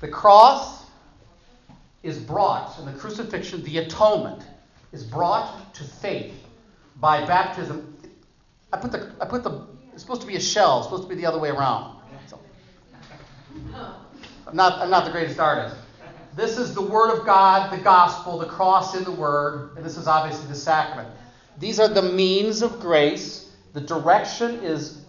The 0.00 0.08
cross 0.08 0.75
is 2.02 2.18
brought, 2.18 2.78
in 2.78 2.86
the 2.86 2.92
crucifixion, 2.92 3.62
the 3.62 3.78
atonement 3.78 4.42
is 4.92 5.02
brought 5.02 5.74
to 5.74 5.84
faith 5.84 6.34
by 6.96 7.24
baptism. 7.26 7.96
I 8.72 8.78
put 8.78 8.92
the, 8.92 9.12
I 9.20 9.26
put 9.26 9.42
the, 9.42 9.66
it's 9.92 10.02
supposed 10.02 10.20
to 10.22 10.26
be 10.26 10.36
a 10.36 10.40
shell, 10.40 10.78
it's 10.78 10.86
supposed 10.86 11.04
to 11.04 11.08
be 11.08 11.14
the 11.14 11.26
other 11.26 11.38
way 11.38 11.50
around. 11.50 11.96
So, 12.26 12.38
I'm 14.46 14.56
not, 14.56 14.80
I'm 14.80 14.90
not 14.90 15.04
the 15.04 15.10
greatest 15.10 15.40
artist. 15.40 15.76
This 16.36 16.58
is 16.58 16.74
the 16.74 16.82
Word 16.82 17.16
of 17.16 17.24
God, 17.24 17.72
the 17.72 17.82
gospel, 17.82 18.38
the 18.38 18.46
cross 18.46 18.94
in 18.94 19.04
the 19.04 19.12
Word, 19.12 19.70
and 19.76 19.84
this 19.84 19.96
is 19.96 20.06
obviously 20.06 20.46
the 20.48 20.54
sacrament. 20.54 21.08
These 21.58 21.80
are 21.80 21.88
the 21.88 22.02
means 22.02 22.62
of 22.62 22.78
grace. 22.78 23.50
The 23.72 23.80
direction 23.80 24.62
is 24.62 25.00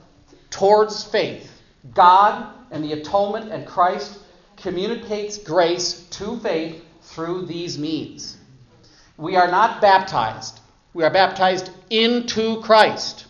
towards 0.50 1.04
faith. 1.04 1.62
God 1.94 2.54
and 2.72 2.84
the 2.84 2.94
atonement 2.94 3.52
and 3.52 3.68
Christ 3.68 4.20
communicates 4.58 5.38
grace 5.38 6.08
to 6.12 6.38
faith 6.40 6.84
through 7.02 7.46
these 7.46 7.78
means. 7.78 8.38
We 9.18 9.36
are 9.36 9.50
not 9.50 9.82
baptized. 9.82 10.60
We 10.94 11.04
are 11.04 11.10
baptized 11.10 11.70
into 11.90 12.62
Christ. 12.62 13.26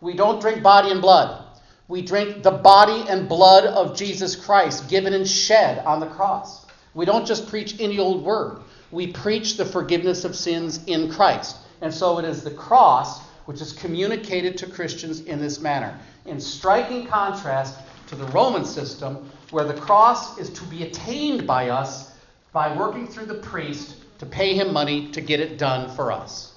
We 0.00 0.14
don't 0.14 0.40
drink 0.40 0.62
body 0.62 0.90
and 0.90 1.00
blood. 1.02 1.44
We 1.88 2.02
drink 2.02 2.42
the 2.42 2.50
body 2.50 3.04
and 3.08 3.28
blood 3.28 3.66
of 3.66 3.96
Jesus 3.96 4.34
Christ 4.34 4.88
given 4.88 5.12
and 5.12 5.28
shed 5.28 5.84
on 5.84 6.00
the 6.00 6.06
cross. 6.06 6.64
We 6.94 7.04
don't 7.04 7.26
just 7.26 7.48
preach 7.48 7.80
any 7.80 7.98
old 7.98 8.24
word. 8.24 8.58
We 8.90 9.08
preach 9.08 9.56
the 9.56 9.64
forgiveness 9.64 10.24
of 10.24 10.36
sins 10.36 10.80
in 10.86 11.10
Christ. 11.10 11.56
And 11.80 11.92
so 11.92 12.18
it 12.18 12.24
is 12.24 12.44
the 12.44 12.50
cross 12.50 13.20
which 13.46 13.60
is 13.60 13.72
communicated 13.72 14.56
to 14.58 14.66
Christians 14.66 15.20
in 15.20 15.40
this 15.40 15.60
manner. 15.60 15.98
In 16.26 16.40
striking 16.40 17.06
contrast 17.06 17.78
to 18.12 18.18
the 18.18 18.26
Roman 18.26 18.66
system, 18.66 19.30
where 19.52 19.64
the 19.64 19.72
cross 19.72 20.36
is 20.36 20.50
to 20.50 20.64
be 20.64 20.82
attained 20.82 21.46
by 21.46 21.70
us 21.70 22.12
by 22.52 22.76
working 22.76 23.06
through 23.06 23.24
the 23.24 23.34
priest 23.36 23.96
to 24.18 24.26
pay 24.26 24.54
him 24.54 24.70
money 24.70 25.10
to 25.12 25.22
get 25.22 25.40
it 25.40 25.56
done 25.56 25.88
for 25.96 26.12
us. 26.12 26.54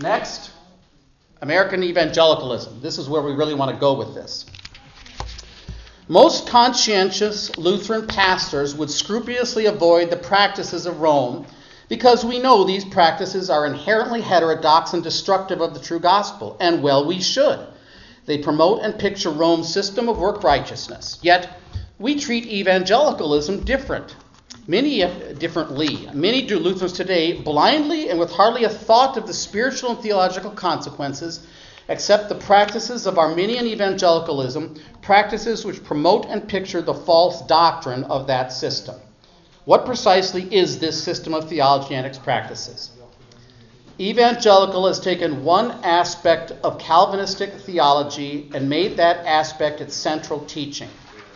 Next, 0.00 0.50
American 1.40 1.84
evangelicalism. 1.84 2.80
This 2.80 2.98
is 2.98 3.08
where 3.08 3.22
we 3.22 3.30
really 3.32 3.54
want 3.54 3.70
to 3.70 3.76
go 3.76 3.94
with 3.94 4.12
this. 4.14 4.44
Most 6.08 6.48
conscientious 6.48 7.56
Lutheran 7.56 8.08
pastors 8.08 8.74
would 8.74 8.90
scrupulously 8.90 9.66
avoid 9.66 10.10
the 10.10 10.16
practices 10.16 10.84
of 10.84 11.00
Rome 11.00 11.46
because 11.88 12.24
we 12.24 12.40
know 12.40 12.64
these 12.64 12.84
practices 12.84 13.50
are 13.50 13.66
inherently 13.66 14.20
heterodox 14.20 14.94
and 14.94 15.02
destructive 15.04 15.60
of 15.60 15.74
the 15.74 15.80
true 15.80 16.00
gospel, 16.00 16.56
and 16.58 16.82
well, 16.82 17.06
we 17.06 17.20
should. 17.20 17.68
They 18.26 18.38
promote 18.38 18.82
and 18.82 18.98
picture 18.98 19.30
Rome's 19.30 19.72
system 19.72 20.08
of 20.08 20.18
work 20.18 20.44
righteousness. 20.44 21.18
Yet, 21.22 21.58
we 21.98 22.14
treat 22.14 22.46
evangelicalism 22.46 23.64
different. 23.64 24.16
Many 24.66 25.02
uh, 25.02 25.32
differently. 25.32 26.08
Many 26.12 26.42
do 26.42 26.58
Lutherans 26.58 26.92
today 26.92 27.40
blindly 27.40 28.10
and 28.10 28.18
with 28.20 28.30
hardly 28.30 28.62
a 28.62 28.68
thought 28.68 29.16
of 29.16 29.26
the 29.26 29.34
spiritual 29.34 29.90
and 29.90 29.98
theological 30.00 30.52
consequences 30.52 31.44
accept 31.88 32.28
the 32.28 32.36
practices 32.36 33.06
of 33.06 33.18
Arminian 33.18 33.66
evangelicalism, 33.66 34.80
practices 35.02 35.64
which 35.64 35.82
promote 35.82 36.26
and 36.26 36.48
picture 36.48 36.80
the 36.80 36.94
false 36.94 37.44
doctrine 37.46 38.04
of 38.04 38.28
that 38.28 38.52
system. 38.52 38.94
What 39.64 39.84
precisely 39.84 40.42
is 40.54 40.78
this 40.78 41.02
system 41.02 41.34
of 41.34 41.48
theology 41.48 41.96
and 41.96 42.06
its 42.06 42.18
practices? 42.18 42.91
Evangelical 44.00 44.86
has 44.86 44.98
taken 44.98 45.44
one 45.44 45.70
aspect 45.84 46.52
of 46.64 46.78
Calvinistic 46.78 47.52
theology 47.52 48.50
and 48.54 48.68
made 48.68 48.96
that 48.96 49.26
aspect 49.26 49.80
its 49.80 49.94
central 49.94 50.40
teaching. 50.46 50.88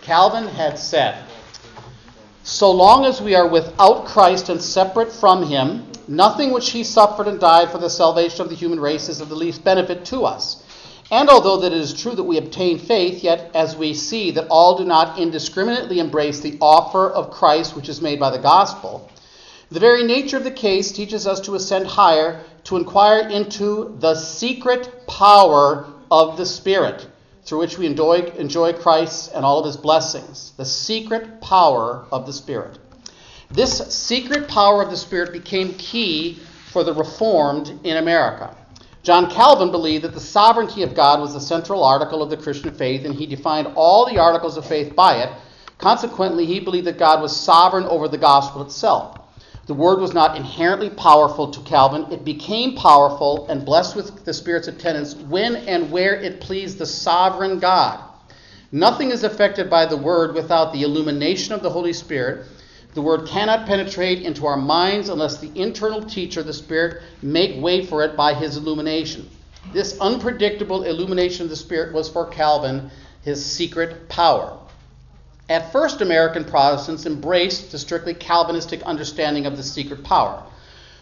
Calvin 0.02 0.46
had 0.48 0.78
said, 0.78 1.22
so 2.42 2.70
long 2.70 3.04
as 3.04 3.20
we 3.20 3.34
are 3.34 3.48
without 3.48 4.06
Christ 4.06 4.48
and 4.48 4.62
separate 4.62 5.12
from 5.12 5.42
him, 5.42 5.90
nothing 6.06 6.52
which 6.52 6.70
he 6.70 6.84
suffered 6.84 7.26
and 7.26 7.40
died 7.40 7.70
for 7.70 7.78
the 7.78 7.90
salvation 7.90 8.40
of 8.40 8.48
the 8.48 8.54
human 8.54 8.78
race 8.78 9.08
is 9.08 9.20
of 9.20 9.28
the 9.28 9.34
least 9.34 9.64
benefit 9.64 10.04
to 10.06 10.24
us. 10.24 10.62
And 11.10 11.28
although 11.28 11.58
that 11.58 11.72
it 11.72 11.78
is 11.78 11.92
true 11.92 12.14
that 12.14 12.22
we 12.22 12.38
obtain 12.38 12.78
faith, 12.78 13.22
yet 13.22 13.50
as 13.54 13.76
we 13.76 13.94
see 13.94 14.30
that 14.32 14.46
all 14.48 14.78
do 14.78 14.84
not 14.84 15.18
indiscriminately 15.18 15.98
embrace 15.98 16.40
the 16.40 16.56
offer 16.60 17.10
of 17.10 17.30
Christ 17.30 17.76
which 17.76 17.88
is 17.88 18.00
made 18.00 18.18
by 18.18 18.30
the 18.30 18.38
gospel, 18.38 19.10
the 19.70 19.80
very 19.80 20.04
nature 20.04 20.36
of 20.36 20.44
the 20.44 20.50
case 20.50 20.92
teaches 20.92 21.26
us 21.26 21.40
to 21.40 21.54
ascend 21.56 21.86
higher, 21.86 22.40
to 22.64 22.76
inquire 22.76 23.28
into 23.28 23.96
the 24.00 24.14
secret 24.14 25.06
power 25.08 25.86
of 26.10 26.36
the 26.36 26.46
Spirit, 26.46 27.06
through 27.44 27.58
which 27.58 27.76
we 27.78 27.86
enjoy, 27.86 28.20
enjoy 28.38 28.72
Christ 28.72 29.32
and 29.34 29.44
all 29.44 29.58
of 29.58 29.66
his 29.66 29.76
blessings. 29.76 30.52
The 30.56 30.64
secret 30.64 31.40
power 31.40 32.06
of 32.12 32.26
the 32.26 32.32
Spirit. 32.32 32.78
This 33.50 33.78
secret 33.94 34.48
power 34.48 34.82
of 34.82 34.90
the 34.90 34.96
Spirit 34.96 35.32
became 35.32 35.74
key 35.74 36.38
for 36.70 36.84
the 36.84 36.94
Reformed 36.94 37.80
in 37.84 37.96
America. 37.96 38.56
John 39.02 39.30
Calvin 39.30 39.70
believed 39.70 40.04
that 40.04 40.14
the 40.14 40.20
sovereignty 40.20 40.82
of 40.82 40.94
God 40.94 41.20
was 41.20 41.32
the 41.32 41.40
central 41.40 41.84
article 41.84 42.22
of 42.22 42.30
the 42.30 42.36
Christian 42.36 42.74
faith, 42.74 43.04
and 43.04 43.14
he 43.14 43.26
defined 43.26 43.68
all 43.76 44.04
the 44.04 44.18
articles 44.18 44.56
of 44.56 44.66
faith 44.66 44.96
by 44.96 45.22
it. 45.22 45.30
Consequently, 45.78 46.44
he 46.44 46.58
believed 46.58 46.86
that 46.86 46.98
God 46.98 47.22
was 47.22 47.34
sovereign 47.34 47.84
over 47.84 48.08
the 48.08 48.18
gospel 48.18 48.62
itself. 48.62 49.20
The 49.66 49.74
word 49.74 50.00
was 50.00 50.14
not 50.14 50.36
inherently 50.36 50.90
powerful 50.90 51.48
to 51.48 51.60
Calvin. 51.60 52.06
It 52.12 52.24
became 52.24 52.76
powerful 52.76 53.46
and 53.48 53.64
blessed 53.64 53.96
with 53.96 54.24
the 54.24 54.32
Spirit's 54.32 54.68
attendance 54.68 55.16
when 55.16 55.56
and 55.56 55.90
where 55.90 56.14
it 56.14 56.40
pleased 56.40 56.78
the 56.78 56.86
sovereign 56.86 57.58
God. 57.58 58.00
Nothing 58.70 59.10
is 59.10 59.24
affected 59.24 59.68
by 59.68 59.86
the 59.86 59.96
word 59.96 60.34
without 60.34 60.72
the 60.72 60.82
illumination 60.82 61.52
of 61.52 61.62
the 61.62 61.70
Holy 61.70 61.92
Spirit. 61.92 62.46
The 62.94 63.02
word 63.02 63.26
cannot 63.26 63.66
penetrate 63.66 64.22
into 64.22 64.46
our 64.46 64.56
minds 64.56 65.08
unless 65.08 65.38
the 65.38 65.50
internal 65.60 66.02
teacher, 66.02 66.44
the 66.44 66.52
Spirit, 66.52 67.02
make 67.20 67.60
way 67.60 67.84
for 67.84 68.04
it 68.04 68.16
by 68.16 68.34
his 68.34 68.56
illumination. 68.56 69.28
This 69.72 69.98
unpredictable 70.00 70.84
illumination 70.84 71.42
of 71.42 71.50
the 71.50 71.56
Spirit 71.56 71.92
was 71.92 72.08
for 72.08 72.26
Calvin 72.26 72.90
his 73.22 73.44
secret 73.44 74.08
power. 74.08 74.56
At 75.48 75.70
first, 75.70 76.00
American 76.00 76.44
Protestants 76.44 77.06
embraced 77.06 77.70
the 77.70 77.78
strictly 77.78 78.14
Calvinistic 78.14 78.82
understanding 78.82 79.46
of 79.46 79.56
the 79.56 79.62
secret 79.62 80.02
power. 80.02 80.42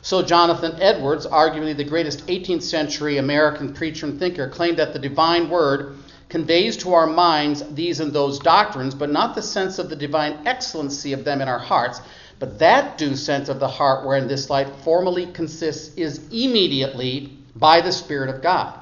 So, 0.03 0.21
Jonathan 0.21 0.77
Edwards, 0.83 1.27
arguably 1.27 1.75
the 1.75 1.85
greatest 1.85 2.27
18th 2.27 2.63
century 2.63 3.17
American 3.17 3.73
preacher 3.73 4.05
and 4.05 4.19
thinker, 4.19 4.51
claimed 4.51 4.77
that 4.77 4.93
the 4.93 4.99
divine 4.99 5.49
word 5.49 5.97
conveys 6.29 6.77
to 6.79 6.93
our 6.93 7.07
minds 7.07 7.63
these 7.71 8.01
and 8.01 8.13
those 8.13 8.39
doctrines, 8.39 8.95
but 8.95 9.11
not 9.11 9.35
the 9.35 9.41
sense 9.41 9.79
of 9.79 9.89
the 9.89 9.97
divine 9.97 10.47
excellency 10.47 11.15
of 11.15 11.25
them 11.25 11.41
in 11.41 11.49
our 11.49 11.59
hearts, 11.59 12.03
but 12.39 12.59
that 12.59 12.99
due 12.99 13.17
sense 13.17 13.49
of 13.49 13.61
the 13.61 13.69
heart 13.69 14.05
wherein 14.05 14.29
this 14.29 14.51
light 14.51 14.69
formally 14.83 15.25
consists 15.25 15.95
is 15.97 16.21
immediately 16.31 17.39
by 17.57 17.81
the 17.81 17.93
Spirit 17.93 18.29
of 18.29 18.43
God. 18.43 18.79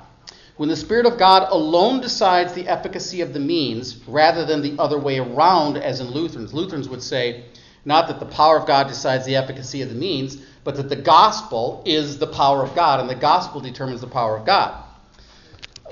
When 0.57 0.69
the 0.69 0.77
Spirit 0.77 1.07
of 1.07 1.19
God 1.19 1.49
alone 1.51 2.01
decides 2.01 2.53
the 2.53 2.69
efficacy 2.69 3.21
of 3.21 3.33
the 3.33 3.41
means, 3.41 3.97
rather 4.07 4.45
than 4.45 4.62
the 4.62 4.77
other 4.79 4.99
way 4.99 5.19
around, 5.19 5.77
as 5.77 6.01
in 6.01 6.11
Lutherans, 6.11 6.53
Lutherans 6.53 6.88
would 6.88 7.03
say, 7.03 7.45
not 7.85 8.07
that 8.09 8.21
the 8.21 8.27
power 8.27 8.59
of 8.59 8.67
God 8.67 8.87
decides 8.87 9.25
the 9.25 9.37
efficacy 9.37 9.83
of 9.83 9.88
the 9.88 9.95
means, 9.95 10.37
but 10.62 10.77
that 10.77 10.88
the 10.88 10.97
gospel 10.97 11.83
is 11.85 12.19
the 12.19 12.27
power 12.27 12.62
of 12.62 12.75
God, 12.75 13.01
and 13.01 13.11
the 13.11 13.15
gospel 13.15 13.61
determines 13.61 14.01
the 14.01 14.07
power 14.07 14.37
of 14.37 14.47
God 14.47 14.85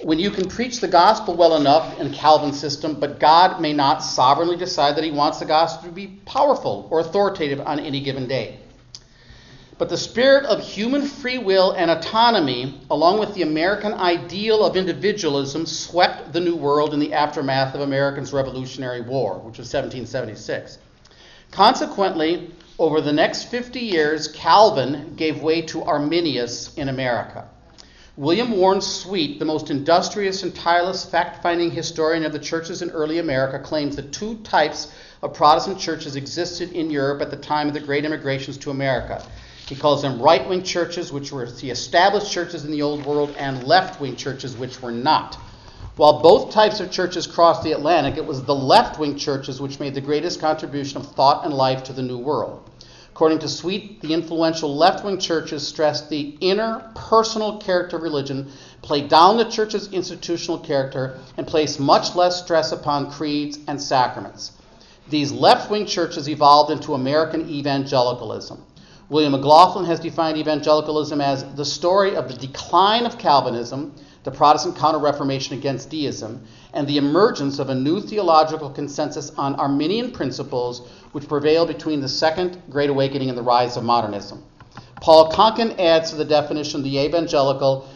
when 0.03 0.19
you 0.19 0.31
can 0.31 0.49
preach 0.49 0.81
the 0.81 0.89
gospel 0.89 1.35
well 1.35 1.57
enough 1.57 1.99
in 1.99 2.13
Calvin's 2.13 2.59
system, 2.59 2.95
but 2.99 3.21
God 3.21 3.61
may 3.61 3.73
not 3.73 4.03
sovereignly 4.03 4.57
decide 4.57 4.97
that 4.97 5.05
he 5.05 5.11
wants 5.11 5.39
the 5.39 5.45
gospel 5.45 5.89
to 5.89 5.95
be 5.95 6.07
powerful 6.25 6.89
or 6.91 7.01
authoritative 7.01 7.61
on 7.61 7.79
any 7.81 8.01
given 8.01 8.27
day. 8.27 8.60
But 9.81 9.89
the 9.89 9.97
spirit 9.97 10.45
of 10.45 10.61
human 10.61 11.07
free 11.07 11.39
will 11.39 11.71
and 11.71 11.91
autonomy, 11.91 12.79
along 12.91 13.19
with 13.19 13.33
the 13.33 13.41
American 13.41 13.95
ideal 13.95 14.63
of 14.63 14.77
individualism, 14.77 15.65
swept 15.65 16.35
the 16.35 16.41
New 16.41 16.55
World 16.55 16.93
in 16.93 17.01
the 17.01 17.15
aftermath 17.15 17.75
of 17.75 17.81
America's 17.81 18.31
Revolutionary 18.31 19.01
War, 19.01 19.39
which 19.39 19.57
was 19.57 19.73
1776. 19.73 20.77
Consequently, 21.51 22.51
over 22.79 23.01
the 23.01 23.15
next 23.15 23.45
50 23.45 23.81
years, 23.81 24.29
Calvin 24.29 25.15
gave 25.17 25.41
way 25.41 25.63
to 25.63 25.83
Arminius 25.83 26.75
in 26.75 26.91
America. 26.91 27.49
William 28.19 28.51
Warren 28.51 28.83
Sweet, 28.83 29.39
the 29.39 29.47
most 29.47 29.71
industrious 29.71 30.43
and 30.43 30.55
tireless 30.55 31.07
fact 31.07 31.43
finding 31.43 31.71
historian 31.71 32.27
of 32.27 32.33
the 32.33 32.39
churches 32.39 32.83
in 32.83 32.91
early 32.91 33.19
America, 33.19 33.59
claims 33.59 33.97
that 33.97 34.13
two 34.13 34.37
types 34.41 34.93
of 35.23 35.33
Protestant 35.33 35.79
churches 35.79 36.17
existed 36.17 36.73
in 36.73 36.91
Europe 36.91 37.23
at 37.23 37.31
the 37.31 37.37
time 37.39 37.69
of 37.69 37.73
the 37.73 37.81
great 37.81 38.05
immigrations 38.05 38.59
to 38.59 38.71
America. 38.71 39.25
He 39.71 39.77
calls 39.77 40.03
them 40.03 40.21
right 40.21 40.49
wing 40.49 40.65
churches, 40.65 41.13
which 41.13 41.31
were 41.31 41.47
the 41.47 41.71
established 41.71 42.33
churches 42.33 42.65
in 42.65 42.73
the 42.73 42.83
Old 42.83 43.07
World, 43.07 43.37
and 43.39 43.69
left 43.69 44.01
wing 44.01 44.17
churches, 44.17 44.57
which 44.57 44.83
were 44.83 44.91
not. 44.91 45.37
While 45.95 46.19
both 46.23 46.51
types 46.51 46.81
of 46.81 46.91
churches 46.91 47.29
crossed 47.29 47.63
the 47.63 47.71
Atlantic, 47.71 48.17
it 48.17 48.27
was 48.27 48.43
the 48.43 48.53
left 48.53 48.99
wing 48.99 49.17
churches 49.17 49.61
which 49.61 49.79
made 49.79 49.95
the 49.95 50.01
greatest 50.01 50.41
contribution 50.41 50.97
of 50.97 51.13
thought 51.13 51.45
and 51.45 51.55
life 51.55 51.85
to 51.85 51.93
the 51.93 52.03
New 52.03 52.19
World. 52.19 52.69
According 53.13 53.39
to 53.39 53.49
Sweet, 53.49 54.03
the 54.03 54.13
influential 54.13 54.75
left 54.75 55.05
wing 55.05 55.19
churches 55.19 55.69
stressed 55.69 56.11
the 56.11 56.37
inner 56.41 56.91
personal 56.97 57.59
character 57.59 57.97
of 57.97 58.03
religion, 58.03 58.51
played 58.83 59.09
down 59.09 59.37
the 59.37 59.45
church's 59.45 59.93
institutional 59.93 60.59
character, 60.59 61.17
and 61.37 61.47
placed 61.47 61.79
much 61.79 62.17
less 62.17 62.43
stress 62.43 62.73
upon 62.73 63.13
creeds 63.13 63.61
and 63.69 63.81
sacraments. 63.81 64.51
These 65.09 65.31
left 65.31 65.71
wing 65.71 65.87
churches 65.87 66.29
evolved 66.29 66.73
into 66.73 66.95
American 66.95 67.49
evangelicalism. 67.49 68.65
William 69.11 69.33
McLoughlin 69.33 69.87
has 69.87 69.99
defined 69.99 70.39
evangelicalism 70.39 71.21
as 71.21 71.45
the 71.57 71.65
story 71.65 72.15
of 72.15 72.29
the 72.29 72.35
decline 72.35 73.05
of 73.05 73.19
Calvinism, 73.19 73.93
the 74.23 74.31
Protestant 74.31 74.77
Counter 74.77 75.01
Reformation 75.01 75.59
against 75.59 75.91
deism, 75.91 76.45
and 76.73 76.87
the 76.87 76.97
emergence 76.97 77.59
of 77.59 77.71
a 77.71 77.75
new 77.75 78.01
theological 78.01 78.71
consensus 78.71 79.31
on 79.37 79.57
Arminian 79.57 80.13
principles 80.13 80.89
which 81.11 81.27
prevailed 81.27 81.67
between 81.67 82.01
the 82.01 82.09
Second 82.09 82.63
Great 82.71 82.89
Awakening 82.89 83.29
and 83.29 83.37
the 83.37 83.43
rise 83.43 83.77
of 83.77 83.83
modernism. 83.83 84.45
Paul 85.01 85.33
Conkin 85.33 85.81
adds 85.81 86.11
to 86.11 86.17
the 86.17 86.25
definition 86.25 86.85
the 86.85 86.99
evangelical 86.99 87.89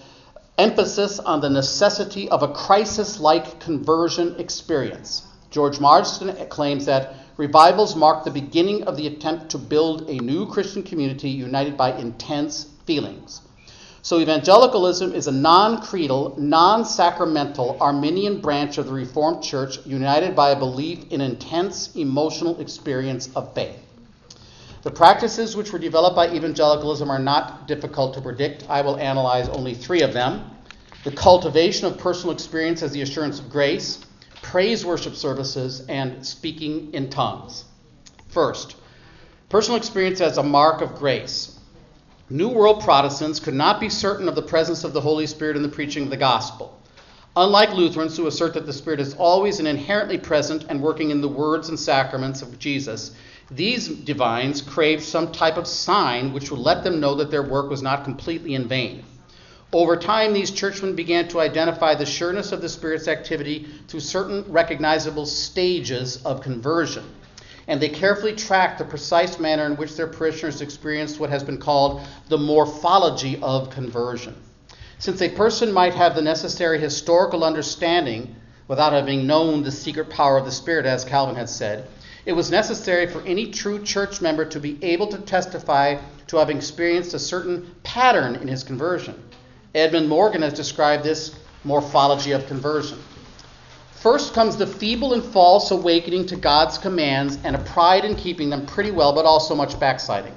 emphasis 0.58 1.20
on 1.20 1.40
the 1.40 1.50
necessity 1.50 2.28
of 2.28 2.42
a 2.42 2.48
crisis 2.48 3.20
like 3.20 3.60
conversion 3.60 4.34
experience. 4.40 5.22
George 5.52 5.78
Marsden 5.78 6.34
claims 6.48 6.86
that 6.86 7.14
revivals 7.36 7.96
mark 7.96 8.24
the 8.24 8.30
beginning 8.30 8.84
of 8.84 8.96
the 8.96 9.06
attempt 9.06 9.50
to 9.50 9.58
build 9.58 10.08
a 10.08 10.14
new 10.18 10.46
Christian 10.46 10.82
community 10.82 11.28
united 11.28 11.76
by 11.76 11.92
intense 11.92 12.66
feelings. 12.86 13.40
So, 14.02 14.20
evangelicalism 14.20 15.14
is 15.14 15.26
a 15.28 15.32
non 15.32 15.80
creedal, 15.80 16.34
non 16.38 16.84
sacramental 16.84 17.78
Arminian 17.80 18.40
branch 18.40 18.76
of 18.76 18.86
the 18.86 18.92
Reformed 18.92 19.42
Church 19.42 19.78
united 19.86 20.36
by 20.36 20.50
a 20.50 20.58
belief 20.58 21.10
in 21.10 21.22
intense 21.22 21.96
emotional 21.96 22.60
experience 22.60 23.30
of 23.34 23.54
faith. 23.54 23.78
The 24.82 24.90
practices 24.90 25.56
which 25.56 25.72
were 25.72 25.78
developed 25.78 26.14
by 26.14 26.34
evangelicalism 26.34 27.10
are 27.10 27.18
not 27.18 27.66
difficult 27.66 28.12
to 28.14 28.20
predict. 28.20 28.66
I 28.68 28.82
will 28.82 28.98
analyze 28.98 29.48
only 29.48 29.72
three 29.72 30.02
of 30.02 30.12
them 30.12 30.50
the 31.04 31.10
cultivation 31.10 31.86
of 31.86 31.98
personal 31.98 32.34
experience 32.34 32.82
as 32.82 32.92
the 32.92 33.02
assurance 33.02 33.38
of 33.38 33.50
grace, 33.50 34.03
praise 34.44 34.84
worship 34.84 35.16
services, 35.16 35.84
and 35.88 36.24
speaking 36.24 36.92
in 36.92 37.08
tongues. 37.08 37.64
First, 38.28 38.76
personal 39.48 39.78
experience 39.78 40.20
as 40.20 40.36
a 40.36 40.42
mark 40.42 40.82
of 40.82 40.94
grace. 40.96 41.58
New 42.28 42.50
World 42.50 42.82
Protestants 42.82 43.40
could 43.40 43.54
not 43.54 43.80
be 43.80 43.88
certain 43.88 44.28
of 44.28 44.34
the 44.34 44.42
presence 44.42 44.84
of 44.84 44.92
the 44.92 45.00
Holy 45.00 45.26
Spirit 45.26 45.56
in 45.56 45.62
the 45.62 45.68
preaching 45.68 46.04
of 46.04 46.10
the 46.10 46.16
gospel. 46.16 46.78
Unlike 47.36 47.72
Lutherans, 47.72 48.16
who 48.16 48.26
assert 48.26 48.54
that 48.54 48.66
the 48.66 48.72
Spirit 48.72 49.00
is 49.00 49.14
always 49.14 49.58
and 49.58 49.66
inherently 49.66 50.18
present 50.18 50.66
and 50.68 50.82
working 50.82 51.10
in 51.10 51.20
the 51.20 51.28
words 51.28 51.70
and 51.70 51.80
sacraments 51.80 52.42
of 52.42 52.58
Jesus, 52.58 53.12
these 53.50 53.88
divines 53.88 54.60
craved 54.60 55.02
some 55.02 55.32
type 55.32 55.56
of 55.56 55.66
sign 55.66 56.32
which 56.32 56.50
would 56.50 56.60
let 56.60 56.84
them 56.84 57.00
know 57.00 57.14
that 57.16 57.30
their 57.30 57.42
work 57.42 57.70
was 57.70 57.82
not 57.82 58.04
completely 58.04 58.54
in 58.54 58.68
vain. 58.68 59.04
Over 59.74 59.96
time, 59.96 60.32
these 60.32 60.50
churchmen 60.50 60.94
began 60.94 61.28
to 61.28 61.40
identify 61.40 61.94
the 61.94 62.06
sureness 62.06 62.52
of 62.52 62.62
the 62.62 62.68
Spirit's 62.68 63.08
activity 63.08 63.68
through 63.88 64.00
certain 64.00 64.44
recognizable 64.48 65.26
stages 65.26 66.24
of 66.24 66.40
conversion 66.40 67.04
and 67.66 67.80
they 67.80 67.88
carefully 67.88 68.34
tracked 68.34 68.78
the 68.78 68.84
precise 68.84 69.38
manner 69.38 69.66
in 69.66 69.76
which 69.76 69.96
their 69.96 70.06
parishioners 70.06 70.60
experienced 70.60 71.18
what 71.18 71.30
has 71.30 71.42
been 71.42 71.58
called 71.58 72.06
the 72.28 72.38
morphology 72.38 73.38
of 73.42 73.70
conversion. 73.70 74.34
Since 74.98 75.22
a 75.22 75.30
person 75.30 75.72
might 75.72 75.94
have 75.94 76.14
the 76.14 76.22
necessary 76.22 76.78
historical 76.78 77.44
understanding 77.44 78.36
without 78.68 78.92
having 78.92 79.26
known 79.26 79.62
the 79.62 79.72
secret 79.72 80.10
power 80.10 80.38
of 80.38 80.44
the 80.44 80.52
Spirit, 80.52 80.86
as 80.86 81.04
Calvin 81.04 81.36
had 81.36 81.48
said, 81.48 81.88
it 82.26 82.32
was 82.32 82.50
necessary 82.50 83.06
for 83.06 83.22
any 83.22 83.50
true 83.50 83.82
church 83.82 84.20
member 84.20 84.44
to 84.46 84.60
be 84.60 84.78
able 84.82 85.06
to 85.08 85.18
testify 85.18 85.98
to 86.26 86.36
having 86.36 86.56
experienced 86.56 87.12
a 87.12 87.18
certain 87.18 87.74
pattern 87.82 88.36
in 88.36 88.48
his 88.48 88.64
conversion. 88.64 89.22
Edmund 89.74 90.08
Morgan 90.08 90.42
has 90.42 90.52
described 90.52 91.02
this 91.02 91.34
morphology 91.64 92.30
of 92.30 92.46
conversion. 92.46 92.96
First 93.90 94.32
comes 94.32 94.56
the 94.56 94.68
feeble 94.68 95.14
and 95.14 95.24
false 95.24 95.72
awakening 95.72 96.26
to 96.26 96.36
God's 96.36 96.78
commands 96.78 97.38
and 97.42 97.56
a 97.56 97.58
pride 97.58 98.04
in 98.04 98.14
keeping 98.14 98.50
them 98.50 98.66
pretty 98.66 98.92
well, 98.92 99.12
but 99.12 99.24
also 99.24 99.52
much 99.52 99.80
backsliding. 99.80 100.34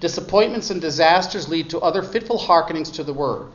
Disappointments 0.00 0.70
and 0.70 0.80
disasters 0.80 1.46
lead 1.46 1.68
to 1.68 1.80
other 1.80 2.02
fitful 2.02 2.38
hearkenings 2.38 2.90
to 2.92 3.04
the 3.04 3.12
word. 3.12 3.48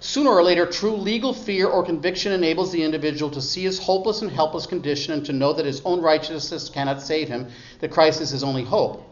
Sooner 0.00 0.28
or 0.28 0.42
later, 0.42 0.66
true 0.66 0.94
legal 0.94 1.32
fear 1.32 1.68
or 1.68 1.82
conviction 1.82 2.32
enables 2.32 2.70
the 2.70 2.82
individual 2.82 3.30
to 3.30 3.40
see 3.40 3.62
his 3.62 3.78
hopeless 3.78 4.20
and 4.20 4.30
helpless 4.30 4.66
condition 4.66 5.14
and 5.14 5.24
to 5.24 5.32
know 5.32 5.54
that 5.54 5.64
his 5.64 5.80
own 5.86 6.02
righteousness 6.02 6.68
cannot 6.68 7.00
save 7.00 7.28
him, 7.28 7.46
that 7.80 7.90
Christ 7.90 8.20
is 8.20 8.28
his 8.28 8.44
only 8.44 8.64
hope. 8.64 9.02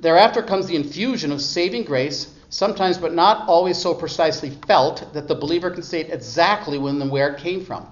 Thereafter 0.00 0.42
comes 0.42 0.66
the 0.66 0.74
infusion 0.74 1.30
of 1.30 1.40
saving 1.40 1.84
grace, 1.84 2.30
sometimes 2.54 2.98
but 2.98 3.12
not 3.12 3.48
always 3.48 3.76
so 3.76 3.92
precisely 3.92 4.50
felt 4.68 5.12
that 5.12 5.26
the 5.26 5.34
believer 5.34 5.72
can 5.72 5.82
state 5.82 6.08
exactly 6.10 6.78
when 6.78 7.02
and 7.02 7.10
where 7.10 7.30
it 7.30 7.40
came 7.40 7.64
from. 7.64 7.84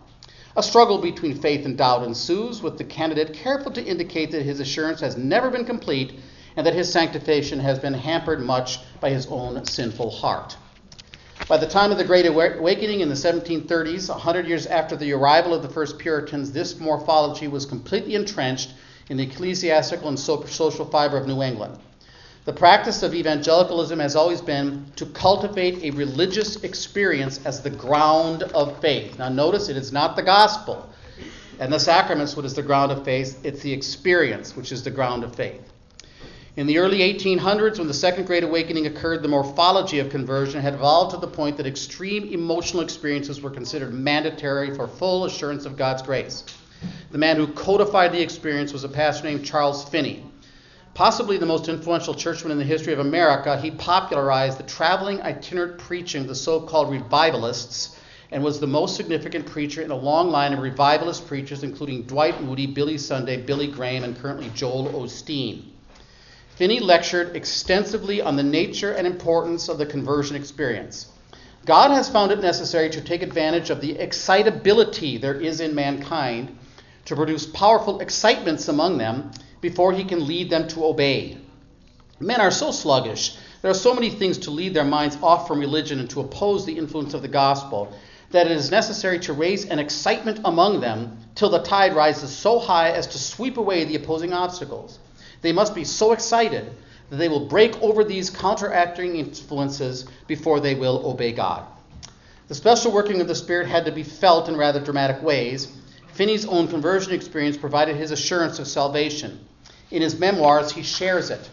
A 0.56 0.62
struggle 0.62 0.98
between 0.98 1.40
faith 1.40 1.66
and 1.66 1.76
doubt 1.76 2.04
ensues, 2.04 2.62
with 2.62 2.78
the 2.78 2.84
candidate 2.84 3.34
careful 3.34 3.72
to 3.72 3.84
indicate 3.84 4.30
that 4.30 4.42
his 4.42 4.60
assurance 4.60 5.00
has 5.00 5.16
never 5.16 5.50
been 5.50 5.64
complete 5.64 6.20
and 6.54 6.64
that 6.64 6.74
his 6.74 6.92
sanctification 6.92 7.58
has 7.58 7.80
been 7.80 7.94
hampered 7.94 8.40
much 8.40 8.78
by 9.00 9.10
his 9.10 9.26
own 9.26 9.64
sinful 9.64 10.10
heart. 10.10 10.56
By 11.48 11.56
the 11.56 11.66
time 11.66 11.90
of 11.90 11.98
the 11.98 12.04
Great 12.04 12.26
Awakening 12.26 13.00
in 13.00 13.08
the 13.08 13.16
1730s, 13.16 14.10
a 14.10 14.14
hundred 14.14 14.46
years 14.46 14.66
after 14.66 14.94
the 14.94 15.12
arrival 15.12 15.54
of 15.54 15.62
the 15.62 15.68
first 15.68 15.98
Puritans, 15.98 16.52
this 16.52 16.78
morphology 16.78 17.48
was 17.48 17.66
completely 17.66 18.14
entrenched 18.14 18.74
in 19.08 19.16
the 19.16 19.24
ecclesiastical 19.24 20.06
and 20.06 20.18
social 20.18 20.84
fiber 20.84 21.16
of 21.16 21.26
New 21.26 21.42
England. 21.42 21.78
The 22.44 22.52
practice 22.52 23.04
of 23.04 23.14
evangelicalism 23.14 24.00
has 24.00 24.16
always 24.16 24.40
been 24.40 24.86
to 24.96 25.06
cultivate 25.06 25.84
a 25.84 25.90
religious 25.90 26.56
experience 26.64 27.38
as 27.44 27.62
the 27.62 27.70
ground 27.70 28.42
of 28.42 28.80
faith. 28.80 29.16
Now, 29.18 29.28
notice 29.28 29.68
it 29.68 29.76
is 29.76 29.92
not 29.92 30.16
the 30.16 30.24
gospel 30.24 30.88
and 31.60 31.72
the 31.72 31.78
sacraments, 31.78 32.34
what 32.34 32.44
is 32.44 32.54
the 32.54 32.62
ground 32.62 32.90
of 32.90 33.04
faith, 33.04 33.38
it's 33.44 33.62
the 33.62 33.72
experience, 33.72 34.56
which 34.56 34.72
is 34.72 34.82
the 34.82 34.90
ground 34.90 35.22
of 35.22 35.36
faith. 35.36 35.60
In 36.56 36.66
the 36.66 36.78
early 36.78 36.98
1800s, 36.98 37.78
when 37.78 37.86
the 37.86 37.94
Second 37.94 38.26
Great 38.26 38.42
Awakening 38.42 38.88
occurred, 38.88 39.22
the 39.22 39.28
morphology 39.28 40.00
of 40.00 40.10
conversion 40.10 40.60
had 40.60 40.74
evolved 40.74 41.14
to 41.14 41.20
the 41.20 41.28
point 41.28 41.56
that 41.58 41.66
extreme 41.66 42.24
emotional 42.32 42.82
experiences 42.82 43.40
were 43.40 43.50
considered 43.50 43.94
mandatory 43.94 44.74
for 44.74 44.88
full 44.88 45.24
assurance 45.24 45.64
of 45.64 45.76
God's 45.76 46.02
grace. 46.02 46.42
The 47.12 47.18
man 47.18 47.36
who 47.36 47.46
codified 47.46 48.10
the 48.10 48.20
experience 48.20 48.72
was 48.72 48.82
a 48.82 48.88
pastor 48.88 49.28
named 49.28 49.44
Charles 49.44 49.88
Finney. 49.88 50.24
Possibly 50.94 51.38
the 51.38 51.46
most 51.46 51.68
influential 51.68 52.14
churchman 52.14 52.52
in 52.52 52.58
the 52.58 52.64
history 52.64 52.92
of 52.92 52.98
America, 52.98 53.58
he 53.58 53.70
popularized 53.70 54.58
the 54.58 54.64
traveling 54.64 55.22
itinerant 55.22 55.78
preaching 55.78 56.22
of 56.22 56.28
the 56.28 56.34
so 56.34 56.60
called 56.60 56.90
revivalists 56.90 57.96
and 58.30 58.44
was 58.44 58.60
the 58.60 58.66
most 58.66 58.96
significant 58.96 59.46
preacher 59.46 59.80
in 59.80 59.90
a 59.90 59.96
long 59.96 60.30
line 60.30 60.52
of 60.52 60.58
revivalist 60.58 61.26
preachers, 61.26 61.62
including 61.62 62.02
Dwight 62.02 62.42
Moody, 62.42 62.66
Billy 62.66 62.98
Sunday, 62.98 63.38
Billy 63.38 63.68
Graham, 63.68 64.04
and 64.04 64.16
currently 64.16 64.50
Joel 64.54 64.88
Osteen. 64.88 65.64
Finney 66.56 66.80
lectured 66.80 67.36
extensively 67.36 68.20
on 68.20 68.36
the 68.36 68.42
nature 68.42 68.92
and 68.92 69.06
importance 69.06 69.68
of 69.68 69.78
the 69.78 69.86
conversion 69.86 70.36
experience. 70.36 71.06
God 71.64 71.90
has 71.90 72.08
found 72.08 72.32
it 72.32 72.40
necessary 72.40 72.90
to 72.90 73.00
take 73.00 73.22
advantage 73.22 73.70
of 73.70 73.80
the 73.80 73.98
excitability 73.98 75.16
there 75.16 75.40
is 75.40 75.60
in 75.60 75.74
mankind 75.74 76.56
to 77.06 77.16
produce 77.16 77.46
powerful 77.46 78.00
excitements 78.00 78.68
among 78.68 78.98
them 78.98 79.30
before 79.62 79.94
he 79.94 80.04
can 80.04 80.26
lead 80.26 80.50
them 80.50 80.68
to 80.68 80.84
obey. 80.84 81.38
Men 82.20 82.42
are 82.42 82.50
so 82.50 82.70
sluggish, 82.70 83.36
there 83.62 83.70
are 83.70 83.74
so 83.74 83.94
many 83.94 84.10
things 84.10 84.38
to 84.38 84.50
lead 84.50 84.74
their 84.74 84.84
minds 84.84 85.16
off 85.22 85.48
from 85.48 85.60
religion 85.60 86.00
and 86.00 86.10
to 86.10 86.20
oppose 86.20 86.66
the 86.66 86.76
influence 86.76 87.14
of 87.14 87.22
the 87.22 87.28
gospel, 87.28 87.96
that 88.32 88.46
it 88.46 88.52
is 88.52 88.70
necessary 88.70 89.20
to 89.20 89.32
raise 89.32 89.64
an 89.66 89.78
excitement 89.78 90.40
among 90.44 90.80
them 90.80 91.16
till 91.34 91.48
the 91.48 91.62
tide 91.62 91.94
rises 91.94 92.30
so 92.30 92.58
high 92.58 92.90
as 92.90 93.06
to 93.06 93.18
sweep 93.18 93.56
away 93.56 93.84
the 93.84 93.96
opposing 93.96 94.32
obstacles. 94.32 94.98
They 95.42 95.52
must 95.52 95.74
be 95.74 95.84
so 95.84 96.12
excited 96.12 96.72
that 97.10 97.16
they 97.16 97.28
will 97.28 97.46
break 97.46 97.80
over 97.82 98.04
these 98.04 98.30
counteracting 98.30 99.16
influences 99.16 100.06
before 100.26 100.60
they 100.60 100.74
will 100.74 101.06
obey 101.06 101.32
God. 101.32 101.64
The 102.48 102.54
special 102.54 102.90
working 102.90 103.20
of 103.20 103.28
the 103.28 103.34
Spirit 103.34 103.68
had 103.68 103.84
to 103.84 103.92
be 103.92 104.02
felt 104.02 104.48
in 104.48 104.56
rather 104.56 104.80
dramatic 104.80 105.22
ways. 105.22 105.68
Finney's 106.14 106.46
own 106.46 106.68
conversion 106.68 107.12
experience 107.12 107.56
provided 107.56 107.96
his 107.96 108.10
assurance 108.10 108.58
of 108.58 108.66
salvation. 108.66 109.38
In 109.92 110.00
his 110.00 110.18
memoirs, 110.18 110.72
he 110.72 110.82
shares 110.82 111.28
it. 111.28 111.50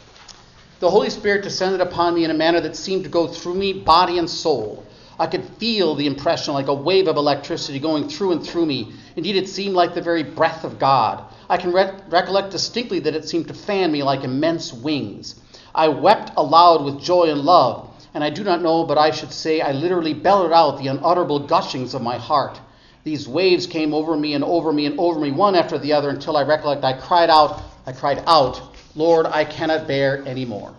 The 0.79 0.89
Holy 0.89 1.09
Spirit 1.09 1.43
descended 1.43 1.81
upon 1.81 2.15
me 2.15 2.23
in 2.23 2.31
a 2.31 2.33
manner 2.33 2.61
that 2.61 2.77
seemed 2.77 3.03
to 3.03 3.09
go 3.09 3.27
through 3.27 3.55
me, 3.55 3.73
body 3.73 4.17
and 4.17 4.29
soul. 4.29 4.85
I 5.19 5.27
could 5.27 5.43
feel 5.43 5.93
the 5.93 6.07
impression 6.07 6.53
like 6.53 6.69
a 6.69 6.73
wave 6.73 7.09
of 7.09 7.17
electricity 7.17 7.79
going 7.79 8.07
through 8.07 8.31
and 8.31 8.41
through 8.41 8.65
me. 8.65 8.93
Indeed, 9.17 9.35
it 9.35 9.49
seemed 9.49 9.75
like 9.75 9.93
the 9.93 10.01
very 10.01 10.23
breath 10.23 10.63
of 10.63 10.79
God. 10.79 11.21
I 11.49 11.57
can 11.57 11.73
re- 11.73 11.91
recollect 12.07 12.51
distinctly 12.51 12.99
that 12.99 13.13
it 13.13 13.27
seemed 13.27 13.49
to 13.49 13.53
fan 13.53 13.91
me 13.91 14.03
like 14.03 14.23
immense 14.23 14.71
wings. 14.71 15.35
I 15.75 15.89
wept 15.89 16.31
aloud 16.37 16.85
with 16.85 17.01
joy 17.01 17.29
and 17.29 17.41
love, 17.41 17.89
and 18.13 18.23
I 18.23 18.29
do 18.29 18.45
not 18.45 18.61
know, 18.61 18.85
but 18.85 18.97
I 18.97 19.11
should 19.11 19.33
say 19.33 19.59
I 19.59 19.73
literally 19.73 20.13
bellowed 20.13 20.53
out 20.53 20.77
the 20.77 20.87
unutterable 20.87 21.45
gushings 21.45 21.93
of 21.93 22.01
my 22.01 22.17
heart. 22.17 22.57
These 23.03 23.27
waves 23.27 23.67
came 23.67 23.93
over 23.93 24.15
me 24.15 24.33
and 24.33 24.45
over 24.45 24.71
me 24.71 24.85
and 24.85 24.97
over 24.97 25.19
me, 25.19 25.31
one 25.31 25.55
after 25.55 25.77
the 25.77 25.91
other, 25.91 26.09
until 26.09 26.37
I 26.37 26.43
recollect 26.43 26.85
I 26.85 26.93
cried 26.93 27.29
out, 27.29 27.61
I 27.89 27.91
cried 27.91 28.21
out, 28.27 28.61
Lord, 28.93 29.25
I 29.25 29.43
cannot 29.43 29.87
bear 29.87 30.23
any 30.27 30.45
more. 30.45 30.75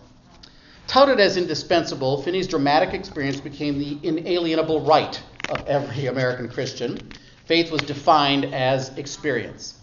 Touted 0.87 1.19
as 1.19 1.35
indispensable, 1.35 2.21
Finney's 2.21 2.47
dramatic 2.47 2.93
experience 2.93 3.41
became 3.41 3.77
the 3.77 3.97
inalienable 4.01 4.85
right 4.85 5.21
of 5.49 5.67
every 5.67 6.05
American 6.05 6.47
Christian. 6.47 7.11
Faith 7.43 7.69
was 7.69 7.81
defined 7.81 8.45
as 8.53 8.97
experience. 8.97 9.73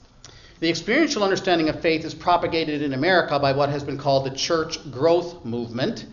The 0.60 0.70
experiential 0.70 1.22
understanding 1.22 1.68
of 1.68 1.82
faith 1.82 2.02
is 2.06 2.14
propagated 2.14 2.80
in 2.80 2.94
America 2.94 3.38
by 3.38 3.52
what 3.52 3.68
has 3.68 3.84
been 3.84 3.98
called 3.98 4.24
the 4.24 4.34
church 4.34 4.90
growth 4.90 5.44
movement, 5.44 6.06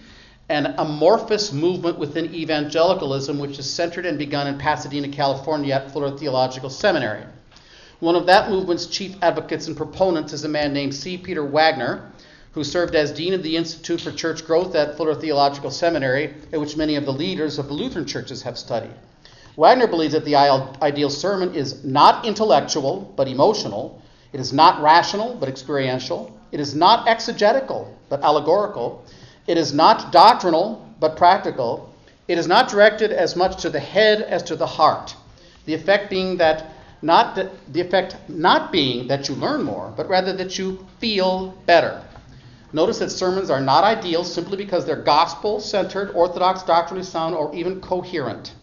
an 0.49 0.75
amorphous 0.77 1.53
movement 1.53 1.97
within 1.97 2.35
evangelicalism 2.35 3.39
which 3.39 3.57
is 3.57 3.71
centered 3.71 4.05
and 4.05 4.17
begun 4.17 4.47
in 4.47 4.57
Pasadena, 4.57 5.07
California 5.07 5.75
at 5.75 5.91
Fuller 5.91 6.17
Theological 6.17 6.69
Seminary. 6.69 7.23
One 7.99 8.15
of 8.15 8.25
that 8.25 8.49
movement's 8.49 8.87
chief 8.87 9.15
advocates 9.21 9.67
and 9.67 9.77
proponents 9.77 10.33
is 10.33 10.43
a 10.43 10.49
man 10.49 10.73
named 10.73 10.93
C. 10.93 11.17
Peter 11.17 11.43
Wagner, 11.43 12.11
who 12.51 12.63
served 12.63 12.95
as 12.95 13.11
dean 13.11 13.33
of 13.33 13.43
the 13.43 13.57
Institute 13.57 14.01
for 14.01 14.11
Church 14.11 14.45
Growth 14.45 14.75
at 14.75 14.97
Fuller 14.97 15.15
Theological 15.15 15.71
Seminary, 15.71 16.33
at 16.51 16.59
which 16.59 16.77
many 16.77 16.95
of 16.95 17.05
the 17.05 17.13
leaders 17.13 17.57
of 17.57 17.67
the 17.67 17.73
Lutheran 17.73 18.05
churches 18.05 18.41
have 18.43 18.57
studied. 18.57 18.93
Wagner 19.57 19.87
believes 19.87 20.13
that 20.13 20.25
the 20.25 20.35
ideal 20.35 21.09
sermon 21.09 21.55
is 21.55 21.83
not 21.85 22.25
intellectual, 22.25 23.13
but 23.15 23.27
emotional, 23.27 24.01
it 24.35 24.41
is 24.41 24.51
not 24.51 24.81
rational, 24.81 25.35
but 25.35 25.47
experiential. 25.47 26.37
It 26.51 26.59
is 26.59 26.75
not 26.75 27.07
exegetical, 27.07 27.97
but 28.09 28.21
allegorical. 28.21 29.05
It 29.47 29.57
is 29.57 29.73
not 29.73 30.11
doctrinal, 30.11 30.85
but 30.99 31.15
practical. 31.15 31.93
It 32.27 32.37
is 32.37 32.45
not 32.45 32.67
directed 32.67 33.13
as 33.13 33.37
much 33.37 33.61
to 33.61 33.69
the 33.69 33.79
head 33.79 34.21
as 34.21 34.43
to 34.43 34.57
the 34.57 34.65
heart. 34.65 35.15
The 35.65 35.73
effect 35.73 36.09
being 36.09 36.35
that 36.35 36.74
not 37.05 37.35
that, 37.35 37.51
the 37.71 37.81
effect 37.81 38.17
not 38.27 38.71
being 38.71 39.07
that 39.09 39.29
you 39.29 39.35
learn 39.35 39.61
more, 39.61 39.93
but 39.95 40.09
rather 40.09 40.33
that 40.33 40.57
you 40.57 40.85
feel 40.99 41.49
better. 41.67 42.03
Notice 42.73 42.97
that 42.97 43.11
sermons 43.11 43.51
are 43.51 43.61
not 43.61 43.83
ideal 43.83 44.23
simply 44.23 44.57
because 44.57 44.85
they're 44.85 44.95
gospel 44.95 45.59
centered, 45.59 46.11
orthodox, 46.15 46.63
doctrinally 46.63 47.05
sound, 47.05 47.35
or 47.35 47.53
even 47.53 47.79
coherent. 47.79 48.53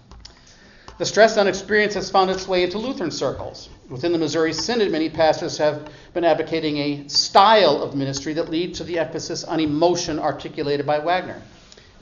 The 0.98 1.06
stress 1.06 1.38
on 1.38 1.46
experience 1.46 1.94
has 1.94 2.10
found 2.10 2.30
its 2.30 2.48
way 2.48 2.64
into 2.64 2.78
Lutheran 2.78 3.12
circles. 3.12 3.68
Within 3.88 4.10
the 4.10 4.18
Missouri 4.18 4.52
Synod, 4.52 4.90
many 4.90 5.08
pastors 5.08 5.56
have 5.58 5.88
been 6.12 6.24
advocating 6.24 6.78
a 6.78 7.08
style 7.08 7.80
of 7.80 7.94
ministry 7.94 8.32
that 8.34 8.50
leads 8.50 8.78
to 8.78 8.84
the 8.84 8.98
emphasis 8.98 9.44
on 9.44 9.60
emotion 9.60 10.18
articulated 10.18 10.84
by 10.84 10.98
Wagner. 10.98 11.40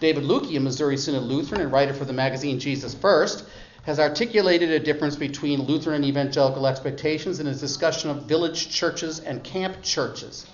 David 0.01 0.25
Luecke, 0.25 0.57
a 0.57 0.61
Missouri 0.61 0.97
Synod 0.97 1.25
Lutheran 1.25 1.61
and 1.61 1.71
writer 1.71 1.93
for 1.93 2.07
the 2.07 2.15
magazine 2.15 2.59
Jesus 2.59 2.95
First, 2.95 3.45
has 3.91 3.99
articulated 3.99 4.71
a 4.71 4.79
difference 4.79 5.17
between 5.17 5.63
Lutheran 5.63 6.05
evangelical 6.05 6.69
expectations 6.69 7.41
in 7.41 7.47
his 7.47 7.59
discussion 7.59 8.09
of 8.09 8.23
village 8.23 8.71
churches 8.71 9.19
and 9.19 9.43
camp 9.43 9.83
churches. 9.83 10.47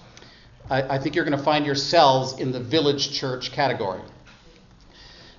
I, 0.70 0.94
I 0.94 0.98
think 0.98 1.14
you're 1.14 1.26
going 1.26 1.36
to 1.36 1.44
find 1.44 1.66
yourselves 1.66 2.40
in 2.40 2.50
the 2.50 2.60
village 2.60 3.12
church 3.12 3.52
category. 3.52 4.00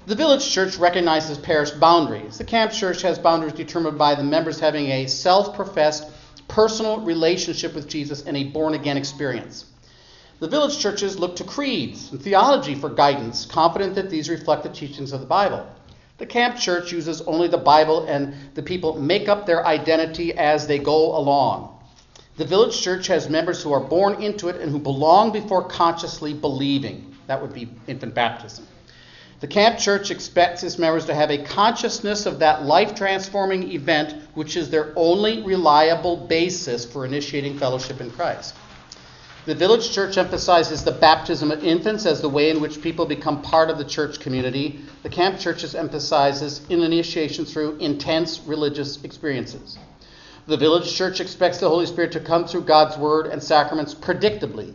The 0.06 0.14
village 0.14 0.48
church 0.48 0.78
recognizes 0.78 1.40
parish 1.40 1.72
boundaries. 1.72 2.38
The 2.38 2.44
camp 2.44 2.72
church 2.72 3.02
has 3.02 3.18
boundaries 3.18 3.54
determined 3.54 3.98
by 3.98 4.14
the 4.14 4.24
members 4.24 4.60
having 4.60 4.90
a 4.90 5.08
self 5.08 5.56
professed 5.56 6.08
personal 6.48 7.00
relationship 7.00 7.74
with 7.74 7.88
Jesus 7.88 8.24
and 8.28 8.38
a 8.38 8.44
born 8.44 8.76
again 8.76 8.98
experience. 8.98 9.66
The 10.40 10.48
village 10.48 10.78
churches 10.78 11.18
look 11.18 11.36
to 11.38 11.44
creeds 11.44 12.12
and 12.12 12.22
theology 12.22 12.76
for 12.76 12.92
guidance, 12.92 13.48
confident 13.48 13.96
that 13.96 14.12
these 14.12 14.30
reflect 14.30 14.62
the 14.62 14.70
teachings 14.70 15.14
of 15.14 15.20
the 15.20 15.26
Bible. 15.26 15.68
The 16.18 16.26
camp 16.26 16.58
church 16.58 16.92
uses 16.92 17.22
only 17.22 17.48
the 17.48 17.58
Bible, 17.58 18.06
and 18.08 18.34
the 18.56 18.64
people 18.64 19.00
make 19.00 19.30
up 19.30 19.46
their 19.46 19.66
identity 19.66 20.34
as 20.34 20.66
they 20.66 20.80
go 20.80 21.16
along. 21.16 21.78
The 22.38 22.46
village 22.46 22.80
church 22.80 23.08
has 23.08 23.30
members 23.30 23.62
who 23.64 23.72
are 23.74 23.80
born 23.80 24.22
into 24.22 24.50
it 24.50 24.62
and 24.62 24.72
who 24.72 24.80
belong 24.80 25.32
before 25.32 25.64
consciously 25.64 26.34
believing. 26.34 27.16
That 27.28 27.42
would 27.42 27.54
be 27.54 27.70
infant 27.88 28.14
baptism. 28.14 28.66
The 29.40 29.48
camp 29.48 29.78
church 29.78 30.10
expects 30.10 30.64
its 30.64 30.80
members 30.80 31.06
to 31.06 31.14
have 31.14 31.30
a 31.30 31.38
consciousness 31.38 32.26
of 32.26 32.40
that 32.40 32.66
life 32.66 32.96
transforming 32.96 33.72
event, 33.72 34.16
which 34.34 34.58
is 34.58 34.72
their 34.72 34.94
only 34.96 35.44
reliable 35.44 36.18
basis 36.18 36.84
for 36.86 37.06
initiating 37.06 37.60
fellowship 37.60 38.02
in 38.02 38.10
Christ. 38.10 38.56
The 39.48 39.56
village 39.56 39.92
church 39.94 40.18
emphasizes 40.18 40.84
the 40.84 40.92
baptism 40.92 41.52
of 41.52 41.64
infants 41.64 42.06
as 42.06 42.20
the 42.20 42.28
way 42.28 42.50
in 42.50 42.60
which 42.60 42.82
people 42.82 43.06
become 43.06 43.42
part 43.42 43.70
of 43.70 43.78
the 43.78 43.86
church 43.86 44.20
community. 44.20 44.82
The 45.04 45.10
camp 45.10 45.40
churches 45.40 45.74
emphasizes 45.74 46.60
initiation 46.82 47.46
through 47.46 47.78
intense 47.78 48.42
religious 48.46 49.02
experiences. 49.06 49.78
The 50.48 50.58
village 50.58 50.94
church 50.94 51.22
expects 51.22 51.60
the 51.60 51.70
Holy 51.70 51.86
Spirit 51.86 52.12
to 52.12 52.20
come 52.20 52.46
through 52.46 52.64
God's 52.64 52.98
word 52.98 53.28
and 53.28 53.42
sacraments 53.42 53.94
predictably. 53.94 54.74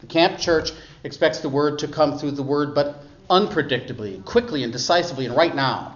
the 0.00 0.06
camp 0.06 0.38
church 0.38 0.70
expects 1.02 1.40
the 1.40 1.48
word 1.48 1.80
to 1.80 1.88
come 1.88 2.16
through 2.16 2.30
the 2.30 2.44
word, 2.44 2.76
but 2.76 3.02
unpredictably, 3.28 4.24
quickly 4.24 4.62
and 4.62 4.72
decisively, 4.72 5.26
and 5.26 5.34
right 5.34 5.56
now. 5.56 5.95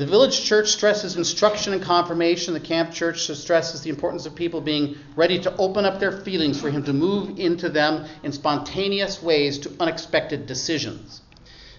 The 0.00 0.06
village 0.06 0.44
church 0.46 0.68
stresses 0.68 1.16
instruction 1.16 1.74
and 1.74 1.82
confirmation. 1.82 2.54
The 2.54 2.60
camp 2.60 2.90
church 2.90 3.30
stresses 3.36 3.82
the 3.82 3.90
importance 3.90 4.24
of 4.24 4.34
people 4.34 4.62
being 4.62 4.96
ready 5.14 5.38
to 5.40 5.54
open 5.58 5.84
up 5.84 6.00
their 6.00 6.10
feelings 6.22 6.58
for 6.58 6.70
Him 6.70 6.82
to 6.84 6.94
move 6.94 7.38
into 7.38 7.68
them 7.68 8.06
in 8.22 8.32
spontaneous 8.32 9.22
ways 9.22 9.58
to 9.58 9.72
unexpected 9.78 10.46
decisions. 10.46 11.20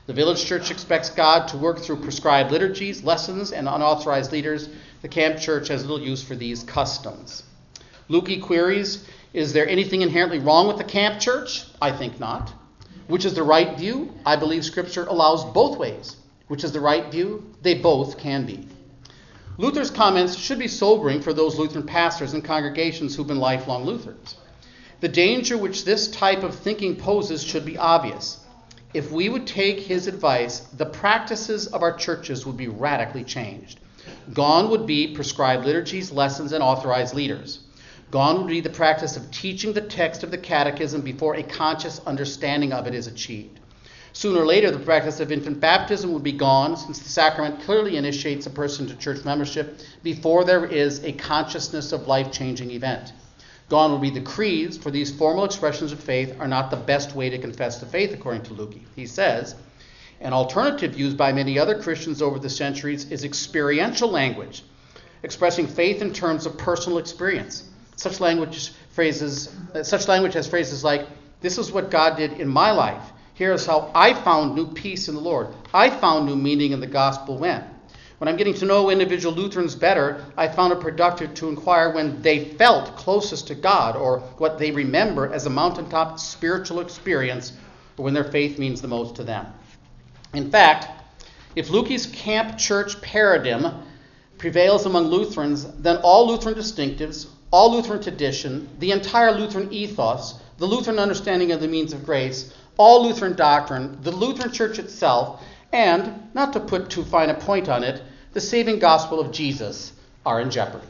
The 0.06 0.14
village 0.14 0.46
church 0.46 0.70
expects 0.70 1.10
God 1.10 1.48
to 1.48 1.58
work 1.58 1.80
through 1.80 2.02
prescribed 2.02 2.52
liturgies, 2.52 3.04
lessons, 3.04 3.52
and 3.52 3.68
unauthorized 3.68 4.32
leaders. 4.32 4.70
The 5.02 5.08
camp 5.08 5.40
church 5.40 5.70
has 5.70 5.82
little 5.82 6.06
use 6.06 6.22
for 6.22 6.36
these 6.36 6.62
customs. 6.62 7.42
Luecke 8.08 8.44
queries 8.44 9.04
Is 9.34 9.54
there 9.54 9.68
anything 9.68 10.04
inherently 10.04 10.38
wrong 10.38 10.68
with 10.68 10.78
the 10.78 10.84
camp 10.84 11.20
church? 11.20 11.64
I 11.82 11.92
think 11.92 12.20
not. 12.20 12.54
Which 13.08 13.26
is 13.26 13.34
the 13.34 13.42
right 13.42 13.76
view? 13.76 14.14
I 14.28 14.36
believe 14.36 14.64
Scripture 14.64 15.08
allows 15.08 15.44
both 15.44 15.80
ways 15.80 16.18
which 16.52 16.66
is 16.66 16.74
the 16.74 16.82
right 16.82 17.10
view, 17.10 17.50
they 17.62 17.74
both 17.74 18.18
can 18.18 18.46
be. 18.46 18.68
Luther's 19.58 19.90
comments 19.90 20.36
should 20.36 20.60
be 20.60 20.68
sobering 20.68 21.22
for 21.22 21.32
those 21.32 21.58
Lutheran 21.58 21.86
pastors 21.86 22.34
and 22.34 22.44
congregations 22.44 23.16
who've 23.16 23.26
been 23.26 23.40
lifelong 23.40 23.86
Lutherans. 23.86 24.36
The 25.00 25.08
danger 25.08 25.58
which 25.58 25.86
this 25.86 26.10
type 26.10 26.44
of 26.44 26.54
thinking 26.54 26.98
poses 26.98 27.42
should 27.42 27.64
be 27.64 27.78
obvious. 27.78 28.38
If 28.94 29.14
we 29.14 29.30
would 29.30 29.48
take 29.48 29.80
his 29.80 30.08
advice, 30.08 30.60
the 30.76 30.86
practices 30.86 31.68
of 31.68 31.84
our 31.84 31.96
churches 31.96 32.46
would 32.46 32.58
be 32.58 32.68
radically 32.68 33.24
changed. 33.24 33.80
Gone 34.34 34.70
would 34.72 34.86
be 34.86 35.16
prescribed 35.16 35.66
liturgies, 35.66 36.12
lessons, 36.12 36.52
and 36.52 36.62
authorized 36.62 37.16
leaders. 37.16 37.60
Gone 38.10 38.40
would 38.40 38.50
be 38.50 38.60
the 38.60 38.70
practice 38.70 39.16
of 39.16 39.32
teaching 39.32 39.72
the 39.72 39.80
text 39.80 40.22
of 40.22 40.32
the 40.32 40.38
catechism 40.38 41.00
before 41.00 41.36
a 41.36 41.44
conscious 41.44 42.02
understanding 42.06 42.74
of 42.74 42.88
it 42.88 42.94
is 42.94 43.08
achieved. 43.08 43.61
Sooner 44.14 44.42
or 44.42 44.46
later, 44.46 44.72
the 44.72 44.80
practice 44.80 45.20
of 45.20 45.32
infant 45.32 45.60
baptism 45.60 46.12
would 46.14 46.24
be 46.24 46.34
gone, 46.34 46.76
since 46.76 47.00
the 47.00 47.10
sacrament 47.10 47.62
clearly 47.62 47.98
initiates 47.98 48.46
a 48.46 48.50
person 48.50 48.88
to 48.88 48.96
church 48.96 49.24
membership 49.24 49.80
before 50.04 50.44
there 50.44 50.66
is 50.66 51.04
a 51.04 51.14
consciousness 51.14 51.92
of 51.92 52.08
life 52.08 52.32
changing 52.32 52.72
event. 52.72 53.14
Gone 53.70 53.92
would 53.94 54.02
be 54.02 54.10
the 54.10 54.20
creeds, 54.20 54.78
for 54.78 54.92
these 54.92 55.12
formal 55.12 55.46
expressions 55.46 55.94
of 55.94 56.00
faith 56.00 56.36
are 56.40 56.48
not 56.48 56.72
the 56.72 56.78
best 56.78 57.16
way 57.16 57.30
to 57.30 57.38
confess 57.38 57.80
the 57.80 57.86
faith, 57.86 58.14
according 58.14 58.44
to 58.44 58.54
Luecke. 58.54 58.82
He 58.98 59.06
says, 59.08 59.56
an 60.20 60.34
alternative 60.34 61.00
used 61.00 61.18
by 61.18 61.32
many 61.32 61.58
other 61.58 61.82
Christians 61.82 62.22
over 62.22 62.38
the 62.38 62.50
centuries 62.50 63.10
is 63.10 63.24
experiential 63.24 64.10
language, 64.10 64.64
expressing 65.24 65.68
faith 65.68 66.02
in 66.02 66.14
terms 66.14 66.46
of 66.46 66.58
personal 66.58 66.98
experience. 66.98 67.64
Such 67.96 68.20
language 68.20 68.74
phrases, 68.90 69.56
such 69.84 70.08
language 70.08 70.34
has 70.34 70.48
phrases 70.48 70.84
like, 70.84 71.08
"This 71.40 71.58
is 71.58 71.72
what 71.72 71.90
God 71.90 72.18
did 72.18 72.34
in 72.34 72.48
my 72.50 72.72
life," 72.72 73.14
Here's 73.34 73.66
how 73.66 73.92
I 73.96 74.14
found 74.14 74.56
new 74.56 74.68
peace 74.68 75.08
in 75.08 75.16
the 75.16 75.22
Lord. 75.22 75.48
I 75.74 75.90
found 75.90 76.26
new 76.26 76.36
meaning 76.36 76.72
in 76.72 76.80
the 76.80 76.88
gospel 76.88 77.38
when. 77.38 77.64
When 78.18 78.28
I'm 78.28 78.38
getting 78.38 78.54
to 78.56 78.66
know 78.66 78.92
individual 78.92 79.34
Lutherans 79.34 79.74
better, 79.74 80.24
I 80.38 80.48
found 80.48 80.74
it 80.74 80.80
productive 80.80 81.34
to 81.36 81.50
inquire 81.50 81.92
when 81.92 82.22
they 82.22 82.46
felt 82.46 82.96
closest 82.96 83.48
to 83.48 83.56
God 83.56 83.96
or 83.96 84.20
what 84.38 84.60
they 84.60 84.70
remember 84.70 85.34
as 85.34 85.48
a 85.48 85.50
mountaintop 85.50 86.20
spiritual 86.20 86.82
experience 86.82 87.54
or 87.98 88.06
when 88.06 88.14
their 88.14 88.24
faith 88.24 88.60
means 88.60 88.80
the 88.80 88.88
most 88.88 89.16
to 89.16 89.24
them. 89.24 89.48
In 90.36 90.52
fact, 90.52 90.88
if 91.56 91.70
Luecke's 91.70 92.06
camp 92.06 92.60
church 92.60 93.02
paradigm 93.02 93.82
prevails 94.38 94.86
among 94.86 95.08
Lutherans, 95.08 95.66
then 95.80 95.98
all 95.98 96.28
Lutheran 96.28 96.56
distinctives, 96.56 97.28
all 97.50 97.74
Lutheran 97.74 98.02
tradition, 98.02 98.70
the 98.80 98.92
entire 98.92 99.32
Lutheran 99.32 99.74
ethos, 99.74 100.36
the 100.58 100.66
Lutheran 100.66 101.00
understanding 101.00 101.52
of 101.52 101.60
the 101.60 101.68
means 101.68 101.92
of 101.92 102.06
grace, 102.06 102.54
all 102.82 103.04
Lutheran 103.04 103.36
doctrine, 103.36 103.96
the 104.02 104.12
Lutheran 104.12 104.52
Church 104.52 104.80
itself, 104.80 105.44
and, 105.72 106.30
not 106.34 106.52
to 106.54 106.60
put 106.60 106.90
too 106.90 107.04
fine 107.04 107.30
a 107.30 107.36
point 107.36 107.70
on 107.70 107.84
it, 107.84 108.02
the 108.34 108.42
saving 108.42 108.80
gospel 108.80 109.20
of 109.20 109.32
Jesus 109.32 109.94
are 110.26 110.42
in 110.42 110.50
jeopardy. 110.50 110.88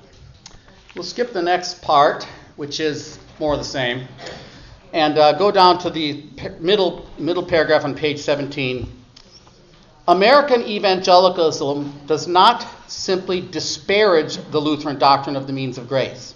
We'll 0.96 1.04
skip 1.04 1.34
the 1.34 1.42
next 1.42 1.82
part, 1.82 2.26
which 2.56 2.80
is 2.80 3.20
more 3.40 3.54
of 3.54 3.60
the 3.60 3.66
same, 3.66 4.08
and 4.94 5.18
uh, 5.18 5.34
go 5.34 5.52
down 5.52 5.80
to 5.80 5.90
the 5.90 6.24
middle, 6.62 7.10
middle 7.18 7.44
paragraph 7.44 7.84
on 7.84 7.94
page 7.94 8.20
17. 8.20 8.90
American 10.08 10.62
evangelicalism 10.62 11.94
does 12.08 12.26
not 12.26 12.66
simply 12.88 13.42
disparage 13.42 14.38
the 14.52 14.60
Lutheran 14.62 14.98
doctrine 14.98 15.36
of 15.36 15.46
the 15.46 15.54
means 15.54 15.78
of 15.78 15.90
grace. 15.90 16.36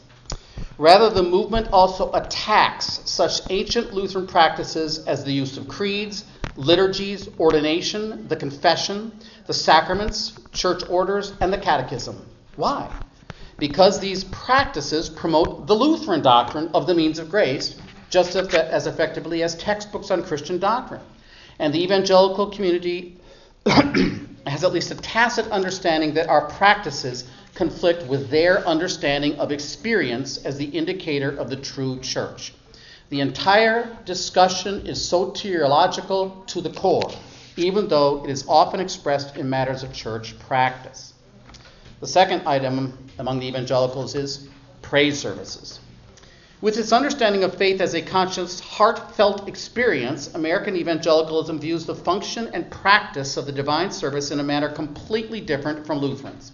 Rather, 0.77 1.09
the 1.09 1.23
movement 1.23 1.69
also 1.71 2.11
attacks 2.13 2.99
such 3.05 3.41
ancient 3.49 3.93
Lutheran 3.93 4.27
practices 4.27 5.05
as 5.05 5.23
the 5.23 5.31
use 5.31 5.57
of 5.57 5.67
creeds, 5.67 6.25
liturgies, 6.57 7.29
ordination, 7.39 8.27
the 8.27 8.35
confession, 8.35 9.11
the 9.47 9.53
sacraments, 9.53 10.39
church 10.51 10.83
orders, 10.89 11.33
and 11.39 11.51
the 11.51 11.57
catechism. 11.57 12.25
Why? 12.55 12.89
Because 13.57 13.99
these 13.99 14.25
practices 14.25 15.09
promote 15.09 15.67
the 15.67 15.75
Lutheran 15.75 16.21
doctrine 16.21 16.69
of 16.73 16.87
the 16.87 16.93
means 16.93 17.19
of 17.19 17.29
grace 17.29 17.79
just 18.09 18.35
as 18.35 18.87
effectively 18.87 19.43
as 19.43 19.55
textbooks 19.55 20.11
on 20.11 20.23
Christian 20.23 20.59
doctrine. 20.59 21.01
And 21.59 21.73
the 21.73 21.83
evangelical 21.83 22.51
community 22.51 23.17
has 23.65 24.63
at 24.63 24.71
least 24.71 24.91
a 24.91 24.95
tacit 24.95 25.47
understanding 25.51 26.13
that 26.13 26.29
our 26.29 26.49
practices 26.49 27.29
conflict 27.55 28.05
with 28.07 28.29
their 28.29 28.67
understanding 28.67 29.39
of 29.39 29.51
experience 29.51 30.37
as 30.45 30.57
the 30.57 30.65
indicator 30.65 31.29
of 31.29 31.49
the 31.49 31.55
true 31.55 31.99
church. 32.01 32.53
The 33.09 33.21
entire 33.21 33.97
discussion 34.05 34.85
is 34.85 34.99
soteriological 34.99 36.45
to 36.47 36.61
the 36.61 36.69
core, 36.69 37.11
even 37.55 37.87
though 37.87 38.23
it 38.25 38.29
is 38.29 38.45
often 38.47 38.79
expressed 38.79 39.37
in 39.37 39.49
matters 39.49 39.83
of 39.83 39.93
church 39.93 40.37
practice. 40.39 41.13
The 42.01 42.07
second 42.07 42.45
item 42.45 42.97
among 43.17 43.39
the 43.39 43.47
evangelicals 43.47 44.15
is 44.15 44.49
praise 44.81 45.17
services. 45.17 45.79
With 46.61 46.77
its 46.77 46.91
understanding 46.91 47.43
of 47.43 47.55
faith 47.55 47.79
as 47.79 47.93
a 47.93 48.01
conscious, 48.01 48.59
heartfelt 48.59 49.47
experience, 49.47 50.33
American 50.33 50.75
evangelicalism 50.75 51.59
views 51.59 51.85
the 51.85 51.95
function 51.95 52.49
and 52.53 52.69
practice 52.69 53.37
of 53.37 53.45
the 53.45 53.51
divine 53.51 53.91
service 53.91 54.31
in 54.31 54.39
a 54.39 54.43
manner 54.43 54.69
completely 54.69 55.39
different 55.39 55.85
from 55.85 55.99
Lutherans. 55.99 56.51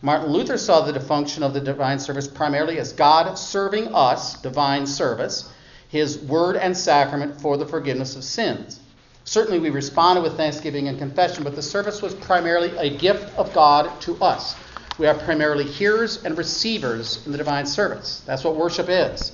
Martin 0.00 0.32
Luther 0.32 0.56
saw 0.56 0.80
the 0.80 1.00
function 1.00 1.42
of 1.42 1.54
the 1.54 1.60
divine 1.60 1.98
service 1.98 2.28
primarily 2.28 2.78
as 2.78 2.92
God 2.92 3.36
serving 3.36 3.94
us, 3.94 4.40
divine 4.40 4.86
service, 4.86 5.52
his 5.88 6.18
word 6.18 6.56
and 6.56 6.76
sacrament 6.76 7.40
for 7.40 7.56
the 7.56 7.66
forgiveness 7.66 8.14
of 8.14 8.22
sins. 8.22 8.80
Certainly, 9.24 9.58
we 9.58 9.70
responded 9.70 10.22
with 10.22 10.36
thanksgiving 10.36 10.88
and 10.88 10.98
confession, 10.98 11.44
but 11.44 11.54
the 11.54 11.62
service 11.62 12.00
was 12.00 12.14
primarily 12.14 12.74
a 12.78 12.96
gift 12.96 13.36
of 13.36 13.52
God 13.52 14.00
to 14.02 14.16
us. 14.22 14.54
We 14.98 15.06
are 15.06 15.14
primarily 15.14 15.64
hearers 15.64 16.24
and 16.24 16.38
receivers 16.38 17.24
in 17.26 17.32
the 17.32 17.38
divine 17.38 17.66
service. 17.66 18.22
That's 18.24 18.44
what 18.44 18.56
worship 18.56 18.86
is. 18.88 19.32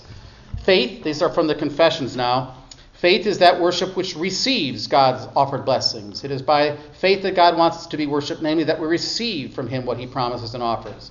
Faith, 0.63 1.05
these 1.05 1.23
are 1.23 1.31
from 1.31 1.47
the 1.47 1.55
confessions 1.55 2.17
now, 2.17 2.64
Faith 3.05 3.27
is 3.27 3.37
that 3.37 3.61
worship 3.61 3.99
which 3.99 4.17
receives 4.17 4.87
God's 4.87 5.29
offered 5.37 5.67
blessings. 5.67 6.25
It 6.25 6.31
is 6.31 6.41
by 6.41 6.79
faith 7.01 7.23
that 7.25 7.35
God 7.37 7.55
wants 7.55 7.77
us 7.77 7.87
to 7.89 7.99
be 7.99 8.07
worshiped, 8.07 8.41
namely 8.41 8.65
that 8.65 8.81
we 8.81 8.87
receive 8.87 9.53
from 9.53 9.69
Him 9.69 9.85
what 9.85 9.99
He 9.99 10.07
promises 10.07 10.55
and 10.55 10.63
offers. 10.63 11.11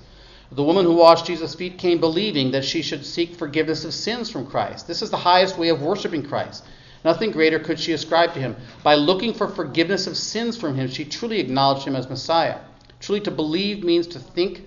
The 0.52 0.64
woman 0.64 0.86
who 0.86 0.96
washed 0.96 1.28
Jesus' 1.28 1.54
feet 1.54 1.78
came 1.78 2.00
believing 2.00 2.50
that 2.50 2.66
she 2.66 2.82
should 2.82 3.06
seek 3.06 3.36
forgiveness 3.36 3.86
of 3.86 3.94
sins 3.94 4.32
from 4.32 4.48
Christ. 4.48 4.88
This 4.88 5.04
is 5.04 5.12
the 5.12 5.18
highest 5.18 5.60
way 5.60 5.70
of 5.70 5.84
worshiping 5.84 6.24
Christ. 6.24 6.66
Nothing 7.06 7.30
greater 7.30 7.60
could 7.60 7.80
she 7.80 7.92
ascribe 7.92 8.34
to 8.34 8.40
him. 8.40 8.56
By 8.82 8.96
looking 8.96 9.32
for 9.32 9.48
forgiveness 9.48 10.08
of 10.08 10.18
sins 10.18 10.58
from 10.58 10.74
him, 10.74 10.88
she 10.88 11.06
truly 11.06 11.40
acknowledged 11.40 11.86
him 11.86 11.96
as 11.96 12.10
Messiah. 12.10 12.58
Truly 13.02 13.22
to 13.22 13.30
believe 13.30 13.84
means 13.84 14.08
to 14.08 14.20
think 14.20 14.66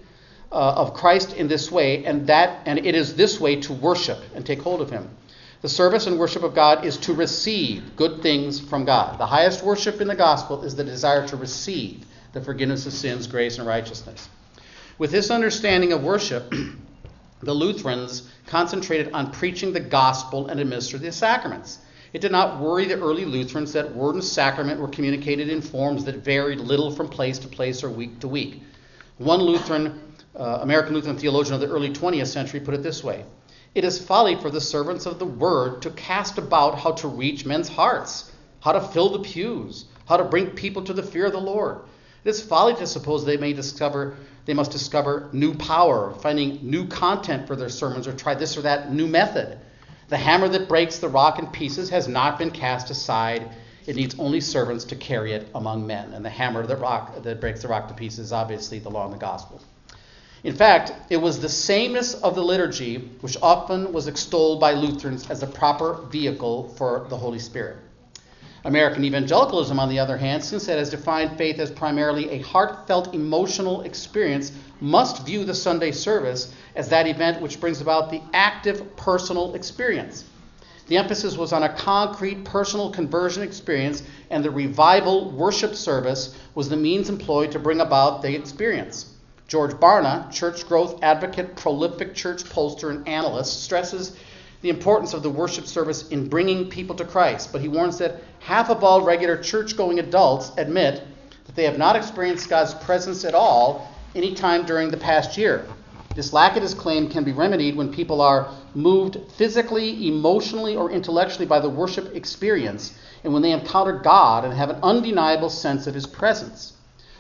uh, 0.53 0.75
of 0.77 0.95
Christ 0.95 1.33
in 1.33 1.49
this 1.49 1.73
way, 1.73 2.05
and 2.05 2.29
that 2.29 2.61
and 2.67 2.87
it 2.87 2.95
is 2.95 3.17
this 3.17 3.41
way 3.41 3.57
to 3.63 3.73
worship 3.73 4.19
and 4.37 4.47
take 4.47 4.63
hold 4.63 4.81
of 4.81 4.91
him. 4.91 5.11
The 5.63 5.69
service 5.71 6.07
and 6.07 6.19
worship 6.19 6.43
of 6.43 6.55
God 6.55 6.85
is 6.85 6.99
to 6.99 7.15
receive 7.15 7.97
good 7.97 8.21
things 8.21 8.61
from 8.61 8.85
God. 8.85 9.19
The 9.19 9.27
highest 9.27 9.65
worship 9.65 10.01
in 10.01 10.09
the 10.09 10.15
gospel 10.15 10.63
is 10.63 10.77
the 10.77 10.85
desire 10.85 11.27
to 11.29 11.37
receive 11.37 12.05
the 12.33 12.43
forgiveness 12.43 12.85
of 12.87 12.93
sins, 12.93 13.27
grace, 13.27 13.57
and 13.59 13.67
righteousness. 13.67 14.29
With 14.99 15.11
this 15.11 15.31
understanding 15.31 15.93
of 15.93 16.03
worship, 16.03 16.53
the 17.43 17.55
Lutherans 17.55 18.31
concentrated 18.47 19.13
on 19.13 19.31
preaching 19.31 19.73
the 19.73 19.81
gospel 19.81 20.49
and 20.49 20.61
administering 20.61 21.03
the 21.03 21.13
sacraments. 21.13 21.79
It 22.13 22.21
did 22.21 22.33
not 22.33 22.61
worry 22.61 22.85
the 22.85 23.01
early 23.01 23.25
Lutherans 23.25 23.73
that 23.73 23.95
word 23.95 24.15
and 24.15 24.25
sacrament 24.25 24.81
were 24.81 24.89
communicated 24.89 25.49
in 25.49 25.63
forms 25.63 26.05
that 26.05 26.17
varied 26.17 26.61
little 26.61 26.91
from 26.91 27.09
place 27.09 27.39
to 27.41 27.49
place 27.49 27.83
or 27.83 27.91
week 27.91 28.21
to 28.21 28.29
week. 28.29 28.63
One 29.19 29.41
Lutheran, 29.41 30.01
uh, 30.39 30.59
American 30.61 30.95
Lutheran 30.95 31.17
theologian 31.17 31.55
of 31.55 31.61
the 31.61 31.69
early 31.69 31.91
20th 31.91 32.27
century 32.27 32.61
put 32.61 32.75
it 32.75 32.83
this 32.83 33.03
way 33.03 33.25
It 33.77 33.85
is 33.85 33.99
folly 33.99 34.37
for 34.37 34.49
the 34.49 34.59
servants 34.59 35.05
of 35.05 35.19
the 35.19 35.27
word 35.27 35.83
to 35.83 35.91
cast 35.91 36.39
about 36.39 36.79
how 36.79 36.93
to 36.93 37.09
reach 37.09 37.45
men's 37.45 37.69
hearts, 37.69 38.33
how 38.61 38.73
to 38.73 38.81
fill 38.81 39.11
the 39.11 39.19
pews, 39.19 39.85
how 40.07 40.17
to 40.17 40.25
bring 40.25 40.53
people 40.53 40.83
to 40.85 40.95
the 40.95 41.03
fear 41.03 41.27
of 41.27 41.33
the 41.33 41.39
Lord. 41.39 41.81
It 42.25 42.31
is 42.31 42.41
folly 42.41 42.75
to 42.77 42.87
suppose 42.87 43.27
they 43.27 43.37
may 43.37 43.53
discover 43.53 44.17
they 44.47 44.55
must 44.55 44.71
discover 44.71 45.29
new 45.35 45.53
power, 45.53 46.15
finding 46.23 46.59
new 46.63 46.87
content 46.87 47.47
for 47.47 47.55
their 47.55 47.69
sermons, 47.69 48.09
or 48.09 48.15
try 48.15 48.35
this 48.35 48.57
or 48.57 48.63
that 48.63 48.95
new 48.95 49.07
method. 49.07 49.59
The 50.09 50.17
hammer 50.17 50.49
that 50.49 50.69
breaks 50.69 50.99
the 50.99 51.11
rock 51.11 51.39
in 51.39 51.47
pieces 51.49 51.91
has 51.91 52.09
not 52.09 52.39
been 52.39 52.53
cast 52.53 52.89
aside. 52.89 53.51
It 53.87 53.95
needs 53.95 54.19
only 54.19 54.41
servants 54.41 54.87
to 54.87 54.97
carry 54.97 55.35
it 55.35 55.49
among 55.55 55.87
men. 55.87 56.15
And 56.15 56.25
the 56.25 56.31
hammer 56.31 56.67
that, 56.67 56.77
rock, 56.77 57.23
that 57.23 57.43
breaks 57.43 57.61
the 57.61 57.69
rock 57.69 57.89
to 57.89 57.95
pieces 57.95 58.21
is 58.21 58.33
obviously 58.33 58.79
the 58.79 58.89
law 58.89 59.05
and 59.05 59.13
the 59.13 59.19
gospel. 59.19 59.61
In 60.47 60.55
fact, 60.55 60.93
it 61.11 61.17
was 61.17 61.41
the 61.41 61.49
sameness 61.49 62.15
of 62.15 62.37
the 62.37 62.45
liturgy 62.45 63.11
which 63.21 63.37
often 63.43 63.93
was 63.93 64.07
extolled 64.07 64.61
by 64.61 64.75
Lutherans 64.75 65.29
as 65.29 65.43
a 65.43 65.47
proper 65.49 65.95
vehicle 66.09 66.69
for 66.77 67.05
the 67.09 67.17
Holy 67.17 67.41
Spirit. 67.41 67.79
American 68.65 69.03
evangelicalism, 69.03 69.81
on 69.81 69.89
the 69.89 69.99
other 69.99 70.17
hand, 70.17 70.45
since 70.45 70.69
it 70.69 70.79
has 70.79 70.89
defined 70.89 71.37
faith 71.37 71.59
as 71.59 71.73
primarily 71.73 72.31
a 72.31 72.43
heartfelt 72.43 73.13
emotional 73.13 73.81
experience, 73.81 74.53
must 74.79 75.27
view 75.27 75.45
the 75.45 75.53
Sunday 75.53 75.91
service 75.91 76.55
as 76.77 76.89
that 76.91 77.09
event 77.09 77.43
which 77.43 77.59
brings 77.59 77.81
about 77.81 78.09
the 78.09 78.23
active 78.33 78.97
personal 78.97 79.53
experience. 79.57 80.27
The 80.87 80.97
emphasis 80.97 81.37
was 81.37 81.53
on 81.53 81.65
a 81.65 81.75
concrete 81.75 82.45
personal 82.45 82.91
conversion 82.91 83.43
experience, 83.43 84.05
and 84.31 84.45
the 84.45 84.53
revival 84.53 85.29
worship 85.33 85.75
service 85.75 86.39
was 86.55 86.69
the 86.69 86.77
means 86.77 87.09
employed 87.09 87.51
to 87.51 87.59
bring 87.59 87.81
about 87.81 88.23
the 88.23 88.33
experience. 88.33 89.07
George 89.49 89.73
Barna, 89.73 90.31
church 90.33 90.67
growth 90.67 91.03
advocate, 91.03 91.55
prolific 91.55 92.15
church 92.15 92.43
pollster, 92.45 92.91
and 92.91 93.07
analyst, 93.07 93.63
stresses 93.63 94.17
the 94.61 94.71
importance 94.71 95.15
of 95.15 95.23
the 95.23 95.31
worship 95.31 95.67
service 95.67 96.09
in 96.09 96.29
bringing 96.29 96.69
people 96.69 96.97
to 96.97 97.05
Christ, 97.05 97.53
but 97.53 97.61
he 97.61 97.69
warns 97.69 97.99
that 97.99 98.23
half 98.41 98.71
of 98.71 98.83
all 98.83 99.03
regular 99.03 99.37
church 99.37 99.77
going 99.77 100.01
adults 100.01 100.51
admit 100.57 101.03
that 101.45 101.55
they 101.55 101.65
have 101.65 101.79
not 101.79 101.95
experienced 101.95 102.49
God's 102.49 102.75
presence 102.75 103.25
at 103.25 103.35
all 103.35 103.89
any 104.17 104.35
time 104.35 104.67
during 104.67 104.91
the 104.91 104.97
past 104.97 105.39
year. 105.39 105.65
This 106.17 106.33
lack 106.33 106.57
of 106.57 106.63
his 106.63 106.75
claim 106.75 107.09
can 107.09 107.23
be 107.23 107.33
remedied 107.33 107.77
when 107.77 107.93
people 107.93 108.21
are 108.23 108.51
moved 108.75 109.19
physically, 109.37 110.09
emotionally, 110.09 110.75
or 110.75 110.91
intellectually 110.91 111.47
by 111.47 111.61
the 111.61 111.69
worship 111.69 112.17
experience, 112.17 112.99
and 113.23 113.33
when 113.33 113.43
they 113.43 113.53
encounter 113.53 113.93
God 113.93 114.45
and 114.45 114.55
have 114.55 114.71
an 114.71 114.81
undeniable 114.83 115.51
sense 115.51 115.87
of 115.87 115.95
his 115.95 116.07
presence. 116.07 116.73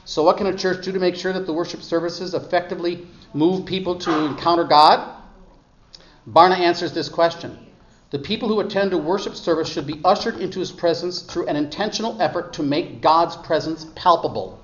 So, 0.09 0.23
what 0.23 0.37
can 0.37 0.47
a 0.47 0.57
church 0.57 0.85
do 0.85 0.93
to 0.93 1.01
make 1.01 1.17
sure 1.17 1.33
that 1.33 1.47
the 1.47 1.53
worship 1.53 1.83
services 1.83 2.33
effectively 2.33 3.09
move 3.35 3.67
people 3.67 3.97
to 3.97 4.25
encounter 4.27 4.63
God? 4.63 5.05
Barna 6.29 6.57
answers 6.57 6.93
this 6.93 7.09
question. 7.09 7.59
The 8.11 8.21
people 8.21 8.49
who 8.49 8.61
attend 8.61 8.93
a 8.93 8.99
worship 8.99 9.35
service 9.35 9.69
should 9.69 9.85
be 9.85 10.01
ushered 10.05 10.37
into 10.37 10.61
his 10.61 10.71
presence 10.71 11.23
through 11.23 11.49
an 11.49 11.57
intentional 11.57 12.23
effort 12.23 12.53
to 12.53 12.63
make 12.63 13.03
God's 13.03 13.37
presence 13.37 13.85
palpable. 13.97 14.63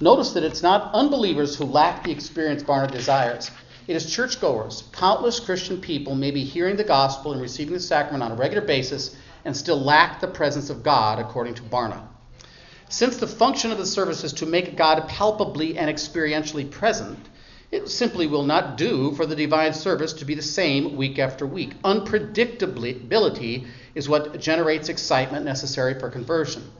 Notice 0.00 0.32
that 0.32 0.42
it's 0.42 0.64
not 0.64 0.92
unbelievers 0.92 1.54
who 1.54 1.64
lack 1.64 2.02
the 2.02 2.10
experience 2.10 2.64
Barna 2.64 2.90
desires. 2.90 3.52
It 3.86 3.94
is 3.94 4.12
churchgoers. 4.12 4.82
Countless 4.90 5.38
Christian 5.38 5.80
people 5.80 6.16
may 6.16 6.32
be 6.32 6.42
hearing 6.42 6.74
the 6.74 6.82
gospel 6.82 7.32
and 7.32 7.40
receiving 7.40 7.74
the 7.74 7.78
sacrament 7.78 8.24
on 8.24 8.32
a 8.32 8.34
regular 8.34 8.66
basis 8.66 9.14
and 9.44 9.56
still 9.56 9.80
lack 9.80 10.20
the 10.20 10.26
presence 10.26 10.70
of 10.70 10.82
God, 10.82 11.20
according 11.20 11.54
to 11.54 11.62
Barna. 11.62 12.02
Since 12.92 13.16
the 13.16 13.26
function 13.26 13.72
of 13.72 13.78
the 13.78 13.86
service 13.86 14.22
is 14.22 14.34
to 14.34 14.44
make 14.44 14.76
God 14.76 15.08
palpably 15.08 15.78
and 15.78 15.88
experientially 15.88 16.70
present, 16.70 17.18
it 17.70 17.88
simply 17.88 18.26
will 18.26 18.42
not 18.42 18.76
do 18.76 19.12
for 19.12 19.24
the 19.24 19.34
divine 19.34 19.72
service 19.72 20.12
to 20.12 20.26
be 20.26 20.34
the 20.34 20.42
same 20.42 20.94
week 20.94 21.18
after 21.18 21.46
week. 21.46 21.80
Unpredictability 21.84 23.66
is 23.94 24.10
what 24.10 24.38
generates 24.38 24.90
excitement 24.90 25.42
necessary 25.42 25.98
for 25.98 26.10
conversion. 26.10 26.70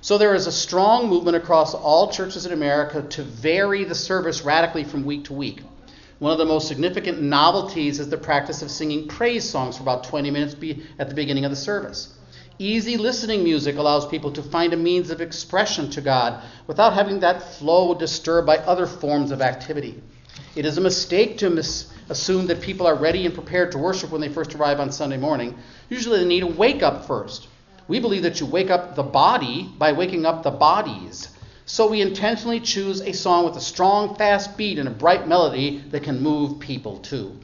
So 0.00 0.18
there 0.18 0.34
is 0.34 0.48
a 0.48 0.52
strong 0.52 1.08
movement 1.08 1.36
across 1.36 1.74
all 1.74 2.10
churches 2.10 2.44
in 2.44 2.52
America 2.52 3.00
to 3.00 3.22
vary 3.22 3.84
the 3.84 3.94
service 3.94 4.42
radically 4.42 4.82
from 4.82 5.04
week 5.04 5.26
to 5.26 5.32
week. 5.32 5.60
One 6.18 6.32
of 6.32 6.38
the 6.38 6.44
most 6.44 6.66
significant 6.66 7.22
novelties 7.22 8.00
is 8.00 8.08
the 8.08 8.18
practice 8.18 8.62
of 8.62 8.70
singing 8.72 9.06
praise 9.06 9.48
songs 9.48 9.76
for 9.76 9.84
about 9.84 10.02
20 10.02 10.28
minutes 10.32 10.56
at 10.98 11.08
the 11.08 11.14
beginning 11.14 11.44
of 11.44 11.52
the 11.52 11.56
service. 11.56 12.14
Easy 12.62 12.96
listening 12.96 13.42
music 13.42 13.76
allows 13.76 14.06
people 14.06 14.30
to 14.30 14.40
find 14.40 14.72
a 14.72 14.76
means 14.76 15.10
of 15.10 15.20
expression 15.20 15.90
to 15.90 16.00
God 16.00 16.40
without 16.68 16.92
having 16.92 17.18
that 17.18 17.42
flow 17.42 17.92
disturbed 17.92 18.46
by 18.46 18.58
other 18.58 18.86
forms 18.86 19.32
of 19.32 19.42
activity. 19.42 20.00
It 20.54 20.64
is 20.64 20.78
a 20.78 20.80
mistake 20.80 21.38
to 21.38 21.50
mis- 21.50 21.92
assume 22.08 22.46
that 22.46 22.60
people 22.60 22.86
are 22.86 22.94
ready 22.94 23.26
and 23.26 23.34
prepared 23.34 23.72
to 23.72 23.78
worship 23.78 24.12
when 24.12 24.20
they 24.20 24.28
first 24.28 24.54
arrive 24.54 24.78
on 24.78 24.92
Sunday 24.92 25.16
morning. 25.16 25.58
Usually 25.88 26.20
they 26.20 26.24
need 26.24 26.42
to 26.42 26.46
wake 26.46 26.84
up 26.84 27.04
first. 27.04 27.48
We 27.88 27.98
believe 27.98 28.22
that 28.22 28.38
you 28.38 28.46
wake 28.46 28.70
up 28.70 28.94
the 28.94 29.02
body 29.02 29.68
by 29.76 29.90
waking 29.90 30.24
up 30.24 30.44
the 30.44 30.52
bodies. 30.52 31.30
So 31.66 31.90
we 31.90 32.00
intentionally 32.00 32.60
choose 32.60 33.00
a 33.00 33.12
song 33.12 33.44
with 33.44 33.56
a 33.56 33.60
strong, 33.60 34.14
fast 34.14 34.56
beat 34.56 34.78
and 34.78 34.86
a 34.86 34.92
bright 34.92 35.26
melody 35.26 35.82
that 35.90 36.04
can 36.04 36.22
move 36.22 36.60
people 36.60 36.98
too. 36.98 37.36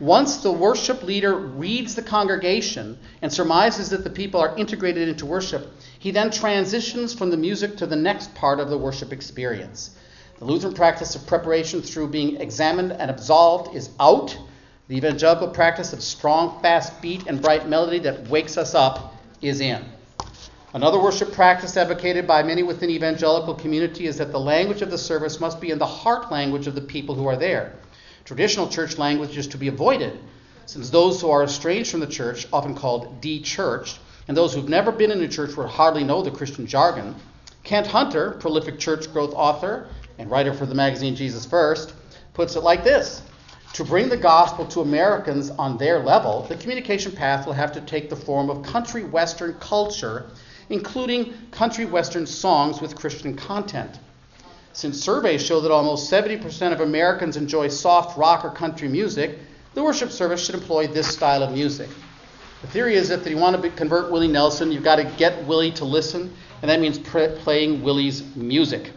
Once 0.00 0.36
the 0.38 0.52
worship 0.52 1.02
leader 1.02 1.34
reads 1.34 1.96
the 1.96 2.02
congregation 2.02 2.96
and 3.20 3.32
surmises 3.32 3.90
that 3.90 4.04
the 4.04 4.10
people 4.10 4.40
are 4.40 4.56
integrated 4.56 5.08
into 5.08 5.26
worship, 5.26 5.72
he 5.98 6.12
then 6.12 6.30
transitions 6.30 7.12
from 7.12 7.30
the 7.30 7.36
music 7.36 7.76
to 7.76 7.86
the 7.86 7.96
next 7.96 8.32
part 8.34 8.60
of 8.60 8.70
the 8.70 8.78
worship 8.78 9.12
experience. 9.12 9.96
The 10.38 10.44
Lutheran 10.44 10.74
practice 10.74 11.16
of 11.16 11.26
preparation 11.26 11.82
through 11.82 12.08
being 12.08 12.40
examined 12.40 12.92
and 12.92 13.10
absolved 13.10 13.74
is 13.74 13.90
out. 13.98 14.38
The 14.86 14.96
evangelical 14.96 15.48
practice 15.48 15.92
of 15.92 16.00
strong, 16.00 16.62
fast 16.62 17.02
beat 17.02 17.26
and 17.26 17.42
bright 17.42 17.68
melody 17.68 17.98
that 18.00 18.28
wakes 18.28 18.56
us 18.56 18.76
up 18.76 19.16
is 19.42 19.60
in. 19.60 19.84
Another 20.74 21.02
worship 21.02 21.32
practice 21.32 21.76
advocated 21.76 22.24
by 22.24 22.44
many 22.44 22.62
within 22.62 22.88
evangelical 22.88 23.54
community 23.54 24.06
is 24.06 24.18
that 24.18 24.30
the 24.30 24.38
language 24.38 24.80
of 24.80 24.92
the 24.92 24.98
service 24.98 25.40
must 25.40 25.60
be 25.60 25.70
in 25.70 25.78
the 25.78 25.86
heart 25.86 26.30
language 26.30 26.68
of 26.68 26.76
the 26.76 26.80
people 26.80 27.16
who 27.16 27.26
are 27.26 27.36
there. 27.36 27.72
Traditional 28.28 28.68
church 28.68 28.98
language 28.98 29.38
is 29.38 29.46
to 29.46 29.56
be 29.56 29.68
avoided, 29.68 30.18
since 30.66 30.90
those 30.90 31.18
who 31.18 31.30
are 31.30 31.44
estranged 31.44 31.90
from 31.90 32.00
the 32.00 32.06
church, 32.06 32.46
often 32.52 32.74
called 32.74 33.22
de-churched, 33.22 33.98
and 34.28 34.36
those 34.36 34.52
who've 34.52 34.68
never 34.68 34.92
been 34.92 35.10
in 35.10 35.22
a 35.22 35.28
church 35.28 35.56
would 35.56 35.66
hardly 35.66 36.04
know 36.04 36.20
the 36.20 36.30
Christian 36.30 36.66
jargon. 36.66 37.14
Kent 37.64 37.86
Hunter, 37.86 38.32
prolific 38.32 38.78
church 38.78 39.10
growth 39.14 39.32
author 39.32 39.88
and 40.18 40.30
writer 40.30 40.52
for 40.52 40.66
the 40.66 40.74
magazine 40.74 41.16
Jesus 41.16 41.46
First, 41.46 41.94
puts 42.34 42.54
it 42.54 42.62
like 42.62 42.84
this. 42.84 43.22
To 43.72 43.82
bring 43.82 44.10
the 44.10 44.16
gospel 44.18 44.66
to 44.66 44.82
Americans 44.82 45.48
on 45.48 45.78
their 45.78 45.98
level, 46.00 46.42
the 46.50 46.56
communication 46.56 47.12
path 47.12 47.46
will 47.46 47.54
have 47.54 47.72
to 47.72 47.80
take 47.80 48.10
the 48.10 48.16
form 48.16 48.50
of 48.50 48.62
country 48.62 49.04
western 49.04 49.54
culture, 49.54 50.26
including 50.68 51.32
country 51.50 51.86
western 51.86 52.26
songs 52.26 52.82
with 52.82 52.94
Christian 52.94 53.34
content. 53.34 53.98
Since 54.78 55.00
surveys 55.00 55.44
show 55.44 55.60
that 55.62 55.72
almost 55.72 56.08
70% 56.08 56.72
of 56.72 56.80
Americans 56.80 57.36
enjoy 57.36 57.66
soft 57.66 58.16
rock 58.16 58.44
or 58.44 58.50
country 58.50 58.86
music, 58.86 59.36
the 59.74 59.82
worship 59.82 60.12
service 60.12 60.46
should 60.46 60.54
employ 60.54 60.86
this 60.86 61.08
style 61.08 61.42
of 61.42 61.50
music. 61.50 61.88
The 62.60 62.68
theory 62.68 62.94
is 62.94 63.08
that 63.08 63.22
if 63.22 63.26
you 63.26 63.38
want 63.38 63.60
to 63.60 63.70
convert 63.70 64.12
Willie 64.12 64.28
Nelson, 64.28 64.70
you've 64.70 64.84
got 64.84 64.94
to 64.94 65.04
get 65.16 65.44
Willie 65.48 65.72
to 65.72 65.84
listen, 65.84 66.32
and 66.62 66.70
that 66.70 66.78
means 66.78 66.96
playing 66.96 67.82
Willie's 67.82 68.22
music. 68.36 68.92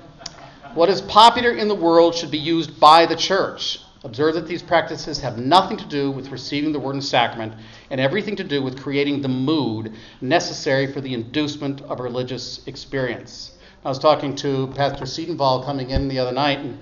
What 0.75 0.87
is 0.89 1.01
popular 1.01 1.49
in 1.49 1.67
the 1.67 1.73
world 1.73 2.13
should 2.13 2.29
be 2.29 2.37
used 2.37 2.79
by 2.79 3.07
the 3.07 3.15
church. 3.15 3.79
Observe 4.03 4.35
that 4.35 4.45
these 4.45 4.61
practices 4.61 5.19
have 5.21 5.39
nothing 5.39 5.77
to 5.77 5.85
do 5.85 6.11
with 6.11 6.29
receiving 6.29 6.73
the 6.73 6.79
word 6.79 6.93
and 6.93 7.03
sacrament 7.03 7.55
and 7.89 7.99
everything 7.99 8.35
to 8.35 8.43
do 8.43 8.61
with 8.61 8.79
creating 8.79 9.23
the 9.23 9.27
mood 9.27 9.95
necessary 10.21 10.93
for 10.93 11.01
the 11.01 11.15
inducement 11.15 11.81
of 11.81 11.99
religious 11.99 12.61
experience. 12.67 13.53
I 13.83 13.89
was 13.89 13.97
talking 13.97 14.35
to 14.37 14.67
Pastor 14.75 15.05
Siedenval 15.05 15.65
coming 15.65 15.89
in 15.89 16.07
the 16.07 16.19
other 16.19 16.31
night, 16.31 16.59
and 16.59 16.77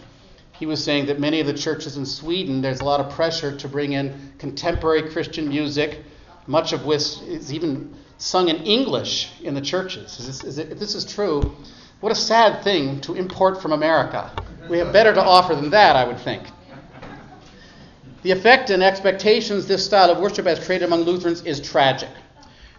he 0.51 0.65
was 0.65 0.83
saying 0.83 1.05
that 1.05 1.17
many 1.17 1.39
of 1.39 1.47
the 1.47 1.53
churches 1.53 1.95
in 1.95 2.05
Sweden, 2.05 2.61
there's 2.61 2.81
a 2.81 2.83
lot 2.83 2.99
of 2.99 3.09
pressure 3.09 3.55
to 3.55 3.67
bring 3.69 3.93
in 3.93 4.33
contemporary 4.37 5.09
Christian 5.09 5.47
music, 5.47 5.99
much 6.45 6.73
of 6.73 6.83
which 6.83 7.21
is 7.21 7.53
even 7.53 7.95
sung 8.17 8.49
in 8.49 8.57
English 8.57 9.31
in 9.41 9.53
the 9.53 9.61
churches. 9.61 10.19
Is 10.19 10.27
this, 10.27 10.43
is 10.43 10.57
it, 10.57 10.73
if 10.73 10.79
this 10.79 10.93
is 10.93 11.05
true, 11.05 11.55
what 12.01 12.11
a 12.11 12.15
sad 12.15 12.65
thing 12.65 12.99
to 13.01 13.15
import 13.15 13.61
from 13.61 13.71
America. 13.71 14.29
We 14.69 14.77
have 14.79 14.91
better 14.91 15.13
to 15.13 15.23
offer 15.23 15.55
than 15.55 15.69
that, 15.69 15.95
I 15.95 16.03
would 16.05 16.19
think. 16.19 16.43
The 18.23 18.31
effect 18.31 18.71
and 18.71 18.83
expectations 18.83 19.67
this 19.67 19.85
style 19.85 20.11
of 20.11 20.19
worship 20.19 20.45
has 20.47 20.59
created 20.65 20.83
among 20.83 21.03
Lutherans 21.03 21.43
is 21.43 21.61
tragic. 21.61 22.09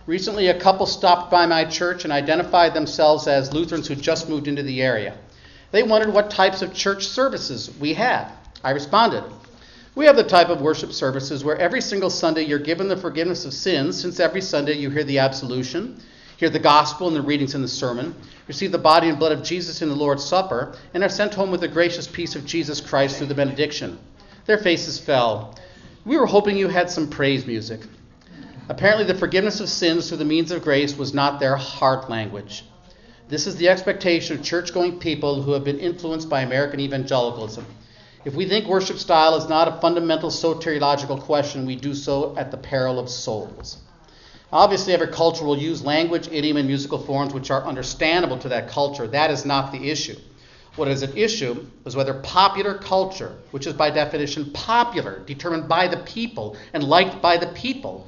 Recently, 0.07 0.49
a 0.49 0.59
couple 0.59 0.87
stopped 0.87 1.31
by 1.31 1.47
my 1.47 1.65
church 1.65 2.05
and 2.05 2.13
identified 2.13 2.73
themselves 2.73 3.27
as 3.27 3.53
Lutherans 3.53 3.87
who 3.87 3.95
just 3.95 4.29
moved 4.29 4.49
into 4.49 4.63
the 4.63 4.83
area. 4.83 5.17
They 5.73 5.83
wondered 5.83 6.13
what 6.13 6.31
types 6.31 6.63
of 6.63 6.75
church 6.75 7.07
services 7.07 7.71
we 7.79 7.95
had. 7.95 8.29
I 8.65 8.71
responded, 8.71 9.25
We 9.95 10.07
have 10.07 10.17
the 10.17 10.25
type 10.25 10.49
of 10.49 10.63
worship 10.63 10.93
services 10.93 11.45
where 11.45 11.59
every 11.59 11.81
single 11.81 12.11
Sunday 12.11 12.43
you're 12.43 12.59
given 12.59 12.89
the 12.89 12.97
forgiveness 12.97 13.45
of 13.45 13.53
sins, 13.53 14.01
since 14.01 14.21
every 14.21 14.41
Sunday 14.41 14.79
you 14.79 14.91
hear 14.91 15.05
the 15.05 15.19
absolution, 15.19 16.01
hear 16.39 16.51
the 16.51 16.59
gospel 16.59 17.07
and 17.07 17.15
the 17.15 17.23
readings 17.23 17.55
in 17.55 17.63
the 17.63 17.69
sermon, 17.69 18.15
receive 18.49 18.73
the 18.73 18.79
body 18.79 19.09
and 19.09 19.19
blood 19.19 19.33
of 19.33 19.45
Jesus 19.45 19.83
in 19.83 19.91
the 19.91 19.95
Lord's 19.95 20.25
Supper, 20.25 20.75
and 20.95 21.05
are 21.05 21.09
sent 21.09 21.35
home 21.35 21.51
with 21.51 21.61
the 21.61 21.69
gracious 21.69 22.07
peace 22.07 22.35
of 22.35 22.47
Jesus 22.47 22.81
Christ 22.81 23.19
through 23.19 23.27
the 23.27 23.35
benediction. 23.35 23.99
Their 24.47 24.59
faces 24.59 24.99
fell. 24.99 25.57
We 26.05 26.19
were 26.19 26.27
hoping 26.27 26.57
you 26.57 26.69
had 26.69 26.91
some 26.91 27.11
praise 27.11 27.47
music. 27.47 27.83
Apparently, 28.71 29.05
the 29.05 29.19
forgiveness 29.19 29.59
of 29.59 29.69
sins 29.69 30.07
through 30.07 30.19
the 30.19 30.25
means 30.25 30.53
of 30.53 30.63
grace 30.63 30.97
was 30.97 31.13
not 31.13 31.41
their 31.41 31.57
heart 31.57 32.09
language. 32.09 32.65
This 33.29 33.49
is 33.49 33.57
the 33.57 33.69
expectation 33.69 34.37
of 34.37 34.45
church 34.45 34.73
going 34.73 35.01
people 35.01 35.43
who 35.43 35.55
have 35.55 35.65
been 35.65 35.81
influenced 35.81 36.29
by 36.29 36.43
American 36.43 36.79
evangelicalism. 36.79 37.67
If 38.25 38.37
we 38.37 38.47
think 38.49 38.69
worship 38.69 38.99
style 38.99 39.35
is 39.35 39.49
not 39.49 39.67
a 39.67 39.81
fundamental 39.81 40.31
soteriological 40.31 41.21
question, 41.23 41.67
we 41.67 41.75
do 41.75 41.95
so 41.95 42.37
at 42.37 42.53
the 42.53 42.59
peril 42.59 43.01
of 43.01 43.11
souls. 43.11 43.79
Obviously, 44.53 44.93
every 44.93 45.09
culture 45.09 45.45
will 45.45 45.59
use 45.59 45.83
language, 45.83 46.29
idiom, 46.31 46.57
and 46.57 46.69
musical 46.69 46.99
forms 46.99 47.35
which 47.35 47.51
are 47.51 47.65
understandable 47.65 48.39
to 48.39 48.51
that 48.51 48.69
culture. 48.69 49.09
That 49.09 49.33
is 49.33 49.45
not 49.45 49.73
the 49.73 49.91
issue. 49.91 50.15
What 50.77 50.87
is 50.87 51.03
at 51.03 51.19
issue 51.19 51.67
is 51.85 51.97
whether 51.97 52.15
popular 52.15 52.75
culture, 52.75 53.35
which 53.51 53.67
is 53.67 53.73
by 53.73 53.91
definition 53.91 54.53
popular, 54.53 55.19
determined 55.27 55.69
by 55.69 55.89
the 55.89 55.97
people 56.05 56.57
and 56.73 56.85
liked 56.85 57.21
by 57.21 57.37
the 57.37 57.49
people, 57.49 58.07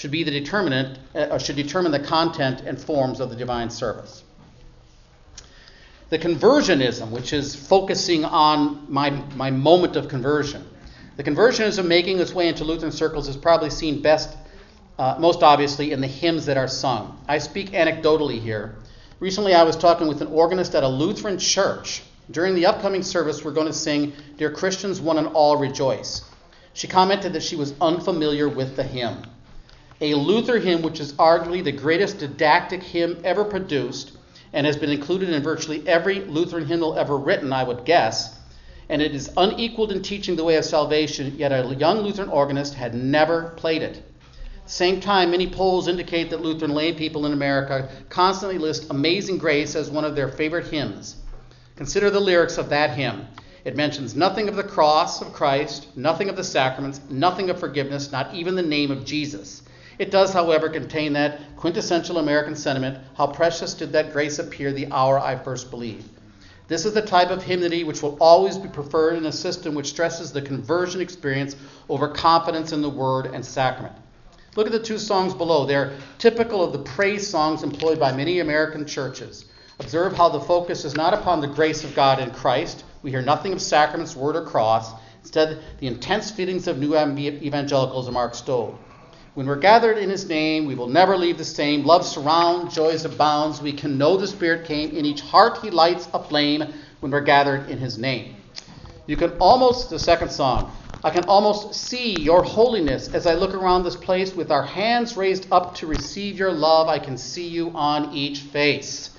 should 0.00 0.10
be 0.10 0.24
the 0.24 0.30
determinant, 0.30 0.98
uh, 1.14 1.36
should 1.36 1.56
determine 1.56 1.92
the 1.92 2.00
content 2.00 2.62
and 2.62 2.80
forms 2.80 3.20
of 3.20 3.28
the 3.28 3.36
divine 3.36 3.68
service. 3.68 4.24
The 6.08 6.18
conversionism, 6.18 7.10
which 7.10 7.34
is 7.34 7.54
focusing 7.54 8.24
on 8.24 8.86
my, 8.88 9.10
my 9.10 9.50
moment 9.50 9.96
of 9.96 10.08
conversion. 10.08 10.66
The 11.18 11.22
conversionism 11.22 11.86
making 11.86 12.18
its 12.18 12.32
way 12.32 12.48
into 12.48 12.64
Lutheran 12.64 12.92
circles 12.92 13.28
is 13.28 13.36
probably 13.36 13.68
seen 13.68 14.00
best, 14.00 14.34
uh, 14.98 15.16
most 15.18 15.42
obviously, 15.42 15.92
in 15.92 16.00
the 16.00 16.06
hymns 16.06 16.46
that 16.46 16.56
are 16.56 16.66
sung. 16.66 17.22
I 17.28 17.36
speak 17.36 17.72
anecdotally 17.72 18.40
here. 18.40 18.76
Recently, 19.18 19.52
I 19.52 19.64
was 19.64 19.76
talking 19.76 20.08
with 20.08 20.22
an 20.22 20.28
organist 20.28 20.74
at 20.74 20.82
a 20.82 20.88
Lutheran 20.88 21.38
church. 21.38 22.02
During 22.30 22.54
the 22.54 22.64
upcoming 22.64 23.02
service, 23.02 23.44
we're 23.44 23.52
going 23.52 23.66
to 23.66 23.72
sing, 23.74 24.14
Dear 24.38 24.50
Christians, 24.50 24.98
One 24.98 25.18
and 25.18 25.26
All 25.26 25.58
Rejoice. 25.58 26.22
She 26.72 26.88
commented 26.88 27.34
that 27.34 27.42
she 27.42 27.56
was 27.56 27.74
unfamiliar 27.82 28.48
with 28.48 28.76
the 28.76 28.82
hymn. 28.82 29.26
A 30.02 30.14
Luther 30.14 30.58
hymn, 30.58 30.80
which 30.80 30.98
is 30.98 31.12
arguably 31.14 31.62
the 31.62 31.72
greatest 31.72 32.18
didactic 32.18 32.82
hymn 32.82 33.20
ever 33.22 33.44
produced, 33.44 34.12
and 34.50 34.66
has 34.66 34.78
been 34.78 34.88
included 34.88 35.28
in 35.28 35.42
virtually 35.42 35.86
every 35.86 36.20
Lutheran 36.20 36.64
hymnal 36.64 36.98
ever 36.98 37.18
written, 37.18 37.52
I 37.52 37.64
would 37.64 37.84
guess. 37.84 38.34
And 38.88 39.02
it 39.02 39.14
is 39.14 39.30
unequaled 39.36 39.92
in 39.92 40.00
teaching 40.00 40.36
the 40.36 40.44
way 40.44 40.56
of 40.56 40.64
salvation, 40.64 41.34
yet 41.36 41.52
a 41.52 41.74
young 41.74 41.98
Lutheran 42.00 42.30
organist 42.30 42.72
had 42.74 42.94
never 42.94 43.50
played 43.56 43.82
it. 43.82 43.98
At 43.98 44.64
the 44.64 44.70
same 44.70 45.00
time, 45.00 45.32
many 45.32 45.46
polls 45.46 45.86
indicate 45.86 46.30
that 46.30 46.40
Lutheran 46.40 46.72
lay 46.72 46.94
people 46.94 47.26
in 47.26 47.34
America 47.34 47.90
constantly 48.08 48.56
list 48.56 48.86
Amazing 48.88 49.36
Grace 49.36 49.76
as 49.76 49.90
one 49.90 50.06
of 50.06 50.16
their 50.16 50.28
favorite 50.28 50.68
hymns. 50.68 51.16
Consider 51.76 52.08
the 52.08 52.20
lyrics 52.20 52.56
of 52.56 52.70
that 52.70 52.96
hymn. 52.96 53.26
It 53.66 53.76
mentions 53.76 54.16
nothing 54.16 54.48
of 54.48 54.56
the 54.56 54.64
cross 54.64 55.20
of 55.20 55.34
Christ, 55.34 55.88
nothing 55.94 56.30
of 56.30 56.36
the 56.36 56.44
sacraments, 56.44 57.02
nothing 57.10 57.50
of 57.50 57.60
forgiveness, 57.60 58.10
not 58.10 58.34
even 58.34 58.54
the 58.54 58.62
name 58.62 58.90
of 58.90 59.04
Jesus. 59.04 59.62
It 60.00 60.10
does, 60.10 60.32
however, 60.32 60.70
contain 60.70 61.12
that 61.12 61.40
quintessential 61.58 62.16
American 62.16 62.56
sentiment 62.56 62.96
how 63.18 63.26
precious 63.26 63.74
did 63.74 63.92
that 63.92 64.14
grace 64.14 64.38
appear 64.38 64.72
the 64.72 64.90
hour 64.90 65.18
I 65.18 65.36
first 65.36 65.70
believed. 65.70 66.08
This 66.68 66.86
is 66.86 66.94
the 66.94 67.02
type 67.02 67.28
of 67.28 67.42
hymnody 67.42 67.84
which 67.84 68.00
will 68.00 68.16
always 68.18 68.56
be 68.56 68.70
preferred 68.70 69.16
in 69.16 69.26
a 69.26 69.30
system 69.30 69.74
which 69.74 69.90
stresses 69.90 70.32
the 70.32 70.40
conversion 70.40 71.02
experience 71.02 71.54
over 71.90 72.08
confidence 72.08 72.72
in 72.72 72.80
the 72.80 72.88
word 72.88 73.26
and 73.26 73.44
sacrament. 73.44 73.94
Look 74.56 74.64
at 74.66 74.72
the 74.72 74.82
two 74.82 74.96
songs 74.96 75.34
below. 75.34 75.66
They're 75.66 75.92
typical 76.16 76.64
of 76.64 76.72
the 76.72 76.78
praise 76.78 77.28
songs 77.28 77.62
employed 77.62 78.00
by 78.00 78.10
many 78.10 78.40
American 78.40 78.86
churches. 78.86 79.44
Observe 79.80 80.16
how 80.16 80.30
the 80.30 80.40
focus 80.40 80.86
is 80.86 80.96
not 80.96 81.12
upon 81.12 81.42
the 81.42 81.46
grace 81.46 81.84
of 81.84 81.94
God 81.94 82.20
in 82.20 82.30
Christ. 82.30 82.84
We 83.02 83.10
hear 83.10 83.20
nothing 83.20 83.52
of 83.52 83.60
sacraments, 83.60 84.16
word, 84.16 84.34
or 84.34 84.46
cross. 84.46 84.94
Instead, 85.20 85.62
the 85.78 85.88
intense 85.88 86.30
feelings 86.30 86.66
of 86.68 86.78
new 86.78 86.96
evangelicalism 86.96 88.16
are 88.16 88.28
extolled. 88.28 88.78
When 89.34 89.46
we're 89.46 89.56
gathered 89.56 89.96
in 89.96 90.10
his 90.10 90.28
name, 90.28 90.66
we 90.66 90.74
will 90.74 90.88
never 90.88 91.16
leave 91.16 91.38
the 91.38 91.44
same. 91.44 91.84
Love 91.84 92.04
surrounds, 92.04 92.74
joys 92.74 93.04
abounds. 93.04 93.62
We 93.62 93.72
can 93.72 93.96
know 93.96 94.16
the 94.16 94.26
Spirit 94.26 94.66
came. 94.66 94.90
In 94.90 95.04
each 95.04 95.20
heart 95.20 95.58
he 95.62 95.70
lights 95.70 96.08
a 96.12 96.22
flame 96.22 96.64
when 96.98 97.12
we're 97.12 97.20
gathered 97.20 97.70
in 97.70 97.78
his 97.78 97.96
name. 97.96 98.34
You 99.06 99.16
can 99.16 99.30
almost, 99.38 99.88
the 99.88 100.00
second 100.00 100.30
song, 100.30 100.72
I 101.04 101.10
can 101.10 101.24
almost 101.24 101.74
see 101.74 102.18
your 102.18 102.42
holiness 102.42 103.14
as 103.14 103.26
I 103.26 103.34
look 103.34 103.54
around 103.54 103.84
this 103.84 103.96
place 103.96 104.34
with 104.34 104.50
our 104.50 104.64
hands 104.64 105.16
raised 105.16 105.46
up 105.52 105.76
to 105.76 105.86
receive 105.86 106.36
your 106.36 106.52
love. 106.52 106.88
I 106.88 106.98
can 106.98 107.16
see 107.16 107.46
you 107.46 107.70
on 107.70 108.12
each 108.12 108.40
face. 108.40 109.10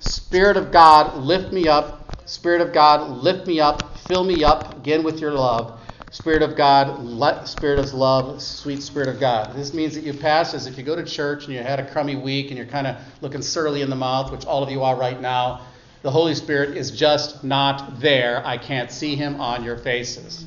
Spirit 0.00 0.56
of 0.56 0.72
God, 0.72 1.22
lift 1.22 1.52
me 1.52 1.68
up. 1.68 2.20
Spirit 2.26 2.60
of 2.60 2.72
God, 2.72 3.22
lift 3.22 3.46
me 3.46 3.60
up. 3.60 3.96
Fill 3.96 4.24
me 4.24 4.42
up 4.42 4.76
again 4.78 5.04
with 5.04 5.20
your 5.20 5.32
love. 5.32 5.78
Spirit 6.12 6.42
of 6.42 6.56
God, 6.56 7.48
Spirit 7.48 7.78
of 7.78 7.94
love, 7.94 8.42
sweet 8.42 8.82
Spirit 8.82 9.08
of 9.08 9.18
God. 9.18 9.56
This 9.56 9.72
means 9.72 9.94
that 9.94 10.04
you 10.04 10.12
pass 10.12 10.52
as 10.52 10.66
if 10.66 10.76
you 10.76 10.84
go 10.84 10.94
to 10.94 11.04
church 11.04 11.46
and 11.46 11.54
you 11.54 11.62
had 11.62 11.80
a 11.80 11.90
crummy 11.90 12.16
week 12.16 12.48
and 12.48 12.58
you're 12.58 12.66
kind 12.66 12.86
of 12.86 12.98
looking 13.22 13.40
surly 13.40 13.80
in 13.80 13.88
the 13.88 13.96
mouth, 13.96 14.30
which 14.30 14.44
all 14.44 14.62
of 14.62 14.70
you 14.70 14.82
are 14.82 14.94
right 14.94 15.18
now. 15.18 15.62
The 16.02 16.10
Holy 16.10 16.34
Spirit 16.34 16.76
is 16.76 16.90
just 16.90 17.42
not 17.42 17.98
there. 18.00 18.46
I 18.46 18.58
can't 18.58 18.90
see 18.90 19.16
him 19.16 19.40
on 19.40 19.64
your 19.64 19.78
faces. 19.78 20.44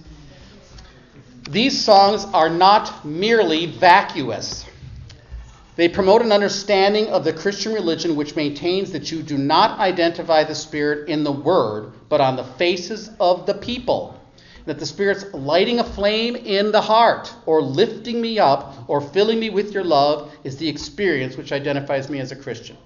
These 1.49 1.83
songs 1.83 2.25
are 2.25 2.49
not 2.49 3.03
merely 3.03 3.65
vacuous. 3.65 4.65
They 5.77 5.89
promote 5.89 6.21
an 6.21 6.31
understanding 6.31 7.07
of 7.07 7.23
the 7.23 7.33
Christian 7.33 7.73
religion 7.73 8.15
which 8.15 8.35
maintains 8.35 8.91
that 8.91 9.11
you 9.11 9.23
do 9.23 9.39
not 9.39 9.79
identify 9.79 10.43
the 10.43 10.53
Spirit 10.53 11.09
in 11.09 11.23
the 11.23 11.31
Word, 11.31 11.91
but 12.07 12.21
on 12.21 12.35
the 12.35 12.43
faces 12.43 13.09
of 13.19 13.47
the 13.47 13.55
people 13.55 14.14
that 14.65 14.79
the 14.79 14.85
Spirit's 14.85 15.25
lighting 15.33 15.79
a 15.79 15.83
flame 15.83 16.35
in 16.35 16.71
the 16.71 16.81
heart, 16.81 17.33
or 17.45 17.61
lifting 17.61 18.19
me 18.19 18.39
up, 18.39 18.75
or 18.87 18.99
filling 18.99 19.39
me 19.39 19.49
with 19.49 19.73
your 19.73 19.83
love, 19.83 20.31
is 20.43 20.57
the 20.57 20.67
experience 20.67 21.37
which 21.37 21.51
identifies 21.51 22.09
me 22.09 22.19
as 22.19 22.31
a 22.31 22.35
Christian. 22.35 22.77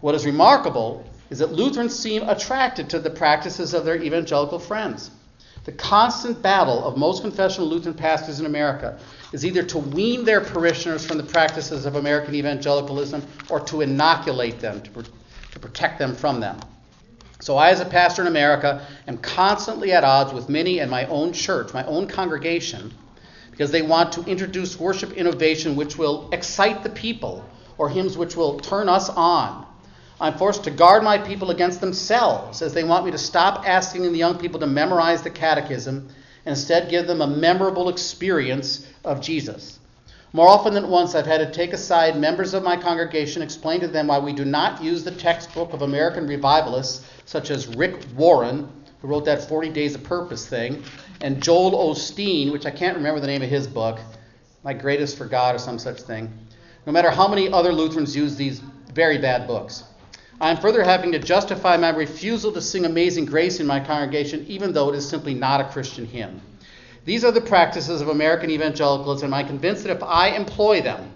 What 0.00 0.14
is 0.14 0.26
remarkable 0.26 1.04
is 1.30 1.38
that 1.38 1.52
Lutherans 1.52 1.98
seem 1.98 2.28
attracted 2.28 2.90
to 2.90 2.98
the 2.98 3.10
practices 3.10 3.74
of 3.74 3.84
their 3.84 4.00
evangelical 4.00 4.58
friends. 4.58 5.10
The 5.64 5.72
constant 5.72 6.40
battle 6.42 6.84
of 6.86 6.96
most 6.96 7.22
confessional 7.22 7.68
Lutheran 7.68 7.96
pastors 7.96 8.38
in 8.38 8.46
America 8.46 8.98
is 9.32 9.44
either 9.44 9.64
to 9.64 9.78
wean 9.78 10.24
their 10.24 10.40
parishioners 10.40 11.04
from 11.04 11.16
the 11.16 11.24
practices 11.24 11.86
of 11.86 11.96
American 11.96 12.36
evangelicalism 12.36 13.26
or 13.48 13.58
to 13.60 13.80
inoculate 13.80 14.60
them, 14.60 14.80
to, 14.82 15.04
to 15.50 15.58
protect 15.58 15.98
them 15.98 16.14
from 16.14 16.38
them. 16.38 16.60
So 17.40 17.56
I, 17.56 17.70
as 17.70 17.80
a 17.80 17.84
pastor 17.84 18.22
in 18.22 18.28
America, 18.28 18.86
am 19.06 19.18
constantly 19.18 19.92
at 19.92 20.04
odds 20.04 20.32
with 20.32 20.48
many 20.48 20.78
in 20.78 20.88
my 20.88 21.06
own 21.06 21.32
church, 21.32 21.74
my 21.74 21.84
own 21.84 22.06
congregation, 22.06 22.92
because 23.50 23.70
they 23.70 23.82
want 23.82 24.12
to 24.12 24.24
introduce 24.24 24.80
worship 24.80 25.12
innovation 25.12 25.76
which 25.76 25.98
will 25.98 26.28
excite 26.32 26.82
the 26.82 26.90
people 26.90 27.44
or 27.78 27.88
hymns 27.88 28.16
which 28.16 28.36
will 28.36 28.58
turn 28.60 28.88
us 28.88 29.08
on. 29.10 29.66
I'm 30.18 30.38
forced 30.38 30.64
to 30.64 30.70
guard 30.70 31.02
my 31.02 31.18
people 31.18 31.50
against 31.50 31.80
themselves 31.80 32.62
as 32.62 32.72
they 32.72 32.84
want 32.84 33.04
me 33.04 33.10
to 33.10 33.18
stop 33.18 33.68
asking 33.68 34.02
the 34.02 34.18
young 34.18 34.38
people 34.38 34.60
to 34.60 34.66
memorize 34.66 35.22
the 35.22 35.30
catechism 35.30 36.08
and 36.46 36.52
instead 36.56 36.88
give 36.88 37.06
them 37.06 37.20
a 37.20 37.26
memorable 37.26 37.90
experience 37.90 38.86
of 39.04 39.20
Jesus. 39.20 39.78
More 40.36 40.48
often 40.48 40.74
than 40.74 40.90
once, 40.90 41.14
I've 41.14 41.24
had 41.24 41.38
to 41.38 41.50
take 41.50 41.72
aside 41.72 42.20
members 42.20 42.52
of 42.52 42.62
my 42.62 42.76
congregation, 42.76 43.40
explain 43.40 43.80
to 43.80 43.88
them 43.88 44.08
why 44.08 44.18
we 44.18 44.34
do 44.34 44.44
not 44.44 44.84
use 44.84 45.02
the 45.02 45.10
textbook 45.10 45.72
of 45.72 45.80
American 45.80 46.26
revivalists 46.26 47.06
such 47.24 47.50
as 47.50 47.74
Rick 47.74 48.04
Warren, 48.14 48.68
who 49.00 49.08
wrote 49.08 49.24
that 49.24 49.48
40 49.48 49.70
Days 49.70 49.94
of 49.94 50.04
Purpose 50.04 50.46
thing, 50.46 50.82
and 51.22 51.42
Joel 51.42 51.70
Osteen, 51.70 52.52
which 52.52 52.66
I 52.66 52.70
can't 52.70 52.98
remember 52.98 53.18
the 53.18 53.26
name 53.26 53.40
of 53.40 53.48
his 53.48 53.66
book, 53.66 53.98
My 54.62 54.74
Greatest 54.74 55.16
for 55.16 55.24
God 55.24 55.54
or 55.54 55.58
some 55.58 55.78
such 55.78 56.02
thing. 56.02 56.30
No 56.84 56.92
matter 56.92 57.10
how 57.10 57.28
many 57.28 57.50
other 57.50 57.72
Lutherans 57.72 58.14
use 58.14 58.36
these 58.36 58.60
very 58.92 59.16
bad 59.16 59.46
books. 59.46 59.84
I 60.38 60.50
am 60.50 60.58
further 60.58 60.84
having 60.84 61.12
to 61.12 61.18
justify 61.18 61.78
my 61.78 61.88
refusal 61.88 62.52
to 62.52 62.60
sing 62.60 62.84
Amazing 62.84 63.24
Grace 63.24 63.58
in 63.58 63.66
my 63.66 63.80
congregation, 63.80 64.44
even 64.48 64.74
though 64.74 64.90
it 64.90 64.96
is 64.96 65.08
simply 65.08 65.32
not 65.32 65.62
a 65.62 65.72
Christian 65.72 66.04
hymn. 66.04 66.42
These 67.06 67.24
are 67.24 67.30
the 67.30 67.40
practices 67.40 68.00
of 68.00 68.08
American 68.08 68.50
evangelicalism, 68.50 69.26
and 69.26 69.34
I'm 69.34 69.46
convinced 69.46 69.84
that 69.84 69.96
if 69.96 70.02
I 70.02 70.30
employ 70.30 70.82
them, 70.82 71.12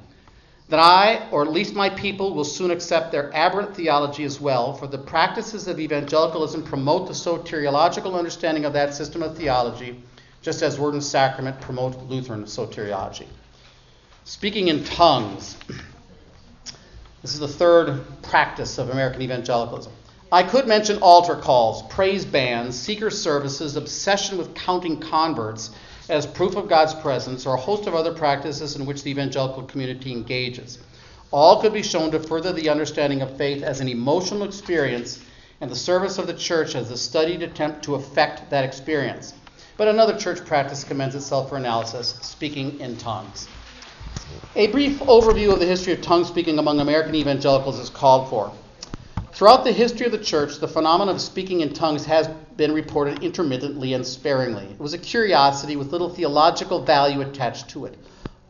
that 0.68 0.78
I, 0.78 1.28
or 1.32 1.43
at 1.43 1.51
least 1.51 1.74
my 1.74 1.91
people, 1.91 2.32
will 2.32 2.45
soon 2.45 2.70
accept 2.70 3.11
their 3.11 3.34
aberrant 3.34 3.74
theology 3.74 4.22
as 4.22 4.41
well, 4.41 4.72
for 4.72 4.86
the 4.86 4.99
practices 4.99 5.66
of 5.66 5.80
evangelicalism 5.80 6.62
promote 6.62 7.09
the 7.09 7.12
soteriological 7.12 8.14
understanding 8.16 8.64
of 8.64 8.72
that 8.74 8.95
system 8.95 9.20
of 9.20 9.36
theology, 9.36 10.01
just 10.43 10.62
as 10.62 10.78
Word 10.78 10.95
and 10.95 11.03
Sacrament 11.03 11.61
promote 11.61 11.99
Lutheran 12.05 12.45
soteriology. 12.45 13.26
Speaking 14.24 14.68
in 14.68 14.84
tongues. 14.84 15.57
This 17.20 17.34
is 17.34 17.41
the 17.41 17.49
third 17.49 18.01
practice 18.22 18.78
of 18.78 18.91
American 18.91 19.22
evangelicalism. 19.22 19.93
I 20.32 20.44
could 20.44 20.68
mention 20.68 20.98
altar 20.98 21.34
calls, 21.34 21.82
praise 21.82 22.24
bands, 22.24 22.78
seeker 22.78 23.10
services, 23.10 23.74
obsession 23.74 24.38
with 24.38 24.54
counting 24.54 25.00
converts, 25.00 25.70
as 26.08 26.24
proof 26.24 26.54
of 26.54 26.68
God's 26.68 26.94
presence, 26.94 27.46
or 27.46 27.54
a 27.54 27.60
host 27.60 27.88
of 27.88 27.96
other 27.96 28.12
practices 28.12 28.76
in 28.76 28.86
which 28.86 29.02
the 29.02 29.10
evangelical 29.10 29.64
community 29.64 30.12
engages. 30.12 30.78
All 31.32 31.60
could 31.60 31.72
be 31.72 31.82
shown 31.82 32.12
to 32.12 32.20
further 32.20 32.52
the 32.52 32.68
understanding 32.68 33.22
of 33.22 33.36
faith 33.36 33.64
as 33.64 33.80
an 33.80 33.88
emotional 33.88 34.44
experience 34.44 35.20
and 35.60 35.68
the 35.68 35.76
service 35.76 36.16
of 36.16 36.28
the 36.28 36.34
church 36.34 36.76
as 36.76 36.92
a 36.92 36.96
studied 36.96 37.42
attempt 37.42 37.82
to 37.84 37.96
affect 37.96 38.50
that 38.50 38.64
experience. 38.64 39.34
but 39.76 39.88
another 39.88 40.16
church 40.16 40.44
practice 40.44 40.84
commends 40.84 41.14
itself 41.14 41.48
for 41.48 41.56
analysis 41.56 42.18
speaking 42.20 42.78
in 42.80 42.96
tongues. 42.98 43.48
A 44.54 44.66
brief 44.68 44.98
overview 45.00 45.52
of 45.52 45.58
the 45.58 45.66
history 45.66 45.94
of 45.94 46.02
tongue 46.02 46.24
speaking 46.24 46.58
among 46.58 46.80
American 46.80 47.14
evangelicals 47.14 47.78
is 47.78 47.88
called 47.88 48.28
for. 48.28 48.52
Throughout 49.41 49.64
the 49.64 49.72
history 49.72 50.05
of 50.05 50.12
the 50.12 50.18
church, 50.18 50.59
the 50.59 50.68
phenomenon 50.68 51.14
of 51.14 51.18
speaking 51.18 51.62
in 51.62 51.72
tongues 51.72 52.05
has 52.05 52.28
been 52.59 52.74
reported 52.74 53.24
intermittently 53.24 53.95
and 53.95 54.07
sparingly. 54.07 54.66
It 54.66 54.78
was 54.78 54.93
a 54.93 54.99
curiosity 54.99 55.76
with 55.76 55.93
little 55.93 56.11
theological 56.11 56.84
value 56.84 57.22
attached 57.22 57.70
to 57.70 57.86
it. 57.86 57.97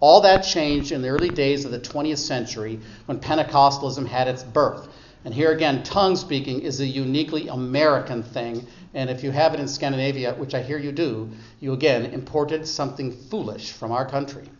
All 0.00 0.20
that 0.22 0.40
changed 0.40 0.90
in 0.90 1.00
the 1.00 1.10
early 1.10 1.30
days 1.30 1.64
of 1.64 1.70
the 1.70 1.78
20th 1.78 2.18
century 2.18 2.80
when 3.06 3.20
Pentecostalism 3.20 4.04
had 4.04 4.26
its 4.26 4.42
birth. 4.42 4.88
And 5.24 5.32
here 5.32 5.52
again, 5.52 5.84
tongue 5.84 6.16
speaking 6.16 6.58
is 6.58 6.80
a 6.80 6.86
uniquely 6.86 7.46
American 7.46 8.24
thing. 8.24 8.66
And 8.92 9.08
if 9.08 9.22
you 9.22 9.30
have 9.30 9.54
it 9.54 9.60
in 9.60 9.68
Scandinavia, 9.68 10.34
which 10.34 10.54
I 10.54 10.60
hear 10.60 10.78
you 10.78 10.90
do, 10.90 11.30
you 11.60 11.72
again 11.72 12.06
imported 12.06 12.66
something 12.66 13.12
foolish 13.12 13.70
from 13.70 13.92
our 13.92 14.06
country. 14.06 14.50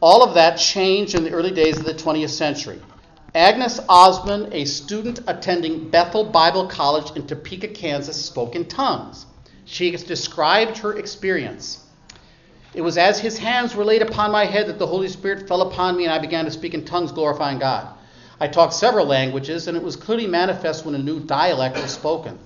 All 0.00 0.24
of 0.24 0.34
that 0.34 0.56
changed 0.56 1.14
in 1.14 1.22
the 1.22 1.30
early 1.30 1.52
days 1.52 1.78
of 1.78 1.84
the 1.84 1.94
20th 1.94 2.30
century. 2.30 2.80
Agnes 3.34 3.80
Ozman, 3.88 4.52
a 4.52 4.66
student 4.66 5.20
attending 5.26 5.88
Bethel 5.88 6.24
Bible 6.24 6.66
College 6.66 7.16
in 7.16 7.26
Topeka, 7.26 7.68
Kansas, 7.68 8.22
spoke 8.22 8.54
in 8.54 8.66
tongues. 8.66 9.24
She 9.64 9.90
described 9.90 10.76
her 10.78 10.98
experience. 10.98 11.82
It 12.74 12.82
was 12.82 12.98
as 12.98 13.20
his 13.20 13.38
hands 13.38 13.74
were 13.74 13.86
laid 13.86 14.02
upon 14.02 14.32
my 14.32 14.44
head 14.44 14.66
that 14.66 14.78
the 14.78 14.86
Holy 14.86 15.08
Spirit 15.08 15.48
fell 15.48 15.62
upon 15.62 15.96
me 15.96 16.04
and 16.04 16.12
I 16.12 16.18
began 16.18 16.44
to 16.44 16.50
speak 16.50 16.74
in 16.74 16.84
tongues, 16.84 17.10
glorifying 17.10 17.58
God. 17.58 17.88
I 18.38 18.48
talked 18.48 18.74
several 18.74 19.06
languages, 19.06 19.66
and 19.66 19.78
it 19.78 19.82
was 19.82 19.96
clearly 19.96 20.26
manifest 20.26 20.84
when 20.84 20.94
a 20.94 20.98
new 20.98 21.18
dialect 21.18 21.80
was 21.80 21.90
spoken. 21.90 22.38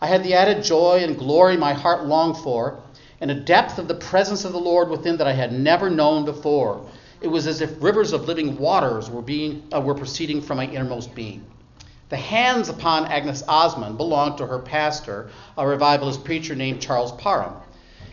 I 0.00 0.06
had 0.06 0.22
the 0.22 0.32
added 0.32 0.64
joy 0.64 1.00
and 1.02 1.18
glory 1.18 1.58
my 1.58 1.74
heart 1.74 2.06
longed 2.06 2.38
for, 2.38 2.80
and 3.20 3.30
a 3.30 3.34
depth 3.34 3.78
of 3.78 3.88
the 3.88 3.94
presence 3.94 4.46
of 4.46 4.52
the 4.52 4.58
Lord 4.58 4.88
within 4.88 5.18
that 5.18 5.26
I 5.26 5.32
had 5.32 5.52
never 5.52 5.90
known 5.90 6.24
before. 6.24 6.86
It 7.20 7.28
was 7.28 7.46
as 7.46 7.60
if 7.60 7.82
rivers 7.82 8.12
of 8.12 8.26
living 8.26 8.56
waters 8.56 9.10
were, 9.10 9.22
being, 9.22 9.64
uh, 9.72 9.80
were 9.80 9.94
proceeding 9.94 10.40
from 10.40 10.56
my 10.56 10.66
innermost 10.66 11.14
being. 11.14 11.44
The 12.08 12.16
hands 12.16 12.68
upon 12.68 13.06
Agnes 13.06 13.42
Ozman 13.46 13.96
belonged 13.96 14.38
to 14.38 14.46
her 14.46 14.58
pastor, 14.58 15.30
a 15.56 15.66
revivalist 15.66 16.24
preacher 16.24 16.54
named 16.54 16.80
Charles 16.80 17.12
Parham. 17.12 17.54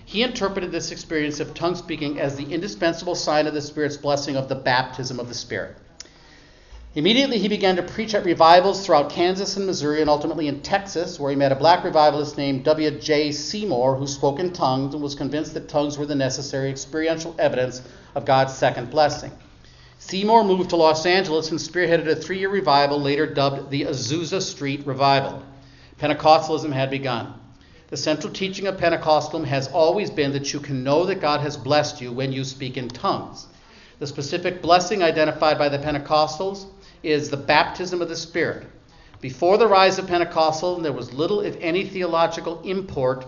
He 0.06 0.24
interpreted 0.24 0.72
this 0.72 0.92
experience 0.92 1.40
of 1.40 1.54
tongue 1.54 1.76
speaking 1.76 2.20
as 2.20 2.36
the 2.36 2.54
indispensable 2.54 3.16
sign 3.16 3.48
of 3.48 3.54
the 3.54 3.62
Spirit's 3.62 3.98
blessing 3.98 4.36
of 4.36 4.50
the 4.50 4.56
baptism 4.56 5.20
of 5.20 5.28
the 5.28 5.34
Spirit. 5.34 5.78
Immediately, 6.98 7.38
he 7.38 7.48
began 7.48 7.76
to 7.76 7.84
preach 7.84 8.16
at 8.16 8.26
revivals 8.26 8.84
throughout 8.84 9.12
Kansas 9.12 9.56
and 9.56 9.68
Missouri, 9.68 10.02
and 10.02 10.10
ultimately 10.10 10.48
in 10.48 10.62
Texas, 10.62 11.20
where 11.20 11.30
he 11.30 11.36
met 11.36 11.52
a 11.52 11.56
black 11.56 11.84
revivalist 11.84 12.40
named 12.40 12.64
W.J. 12.64 13.34
Seymour, 13.34 13.98
who 13.98 14.08
spoke 14.08 14.40
in 14.40 14.52
tongues 14.52 14.96
and 14.96 15.04
was 15.04 15.14
convinced 15.14 15.54
that 15.54 15.70
tongues 15.70 15.96
were 15.96 16.08
the 16.08 16.16
necessary 16.16 16.72
experiential 16.72 17.36
evidence 17.38 17.84
of 18.16 18.26
God's 18.26 18.56
second 18.56 18.90
blessing. 18.90 19.32
Seymour 20.00 20.44
moved 20.44 20.72
to 20.72 20.76
Los 20.76 21.06
Angeles 21.06 21.52
and 21.52 21.60
spearheaded 21.60 22.08
a 22.08 22.16
three 22.16 22.40
year 22.40 22.50
revival, 22.50 23.00
later 23.00 23.28
dubbed 23.28 23.70
the 23.70 23.84
Azusa 23.84 24.42
Street 24.42 24.88
Revival. 24.88 25.44
Pentecostalism 26.00 26.74
had 26.74 26.90
begun. 26.90 27.32
The 27.90 27.98
central 27.98 28.34
teaching 28.34 28.66
of 28.66 28.78
Pentecostalism 28.78 29.46
has 29.46 29.68
always 29.68 30.10
been 30.10 30.34
that 30.34 30.52
you 30.52 30.60
can 30.60 30.84
know 30.84 31.06
that 31.06 31.22
God 31.22 31.42
has 31.42 31.58
blessed 31.58 32.02
you 32.02 32.12
when 32.12 32.32
you 32.32 32.44
speak 32.44 32.76
in 32.76 32.90
tongues. 32.90 33.46
The 34.00 34.08
specific 34.08 34.64
blessing 34.64 35.04
identified 35.04 35.60
by 35.60 35.70
the 35.70 35.78
Pentecostals 35.78 36.66
is 37.08 37.30
the 37.30 37.38
baptism 37.38 38.02
of 38.02 38.10
the 38.10 38.16
Spirit. 38.16 38.68
Before 39.22 39.58
the 39.58 39.68
rise 39.68 39.98
of 39.98 40.08
Pentecostalism, 40.08 40.84
there 40.84 40.92
was 40.92 41.14
little, 41.14 41.40
if 41.40 41.56
any, 41.62 41.86
theological 41.86 42.62
import 42.64 43.26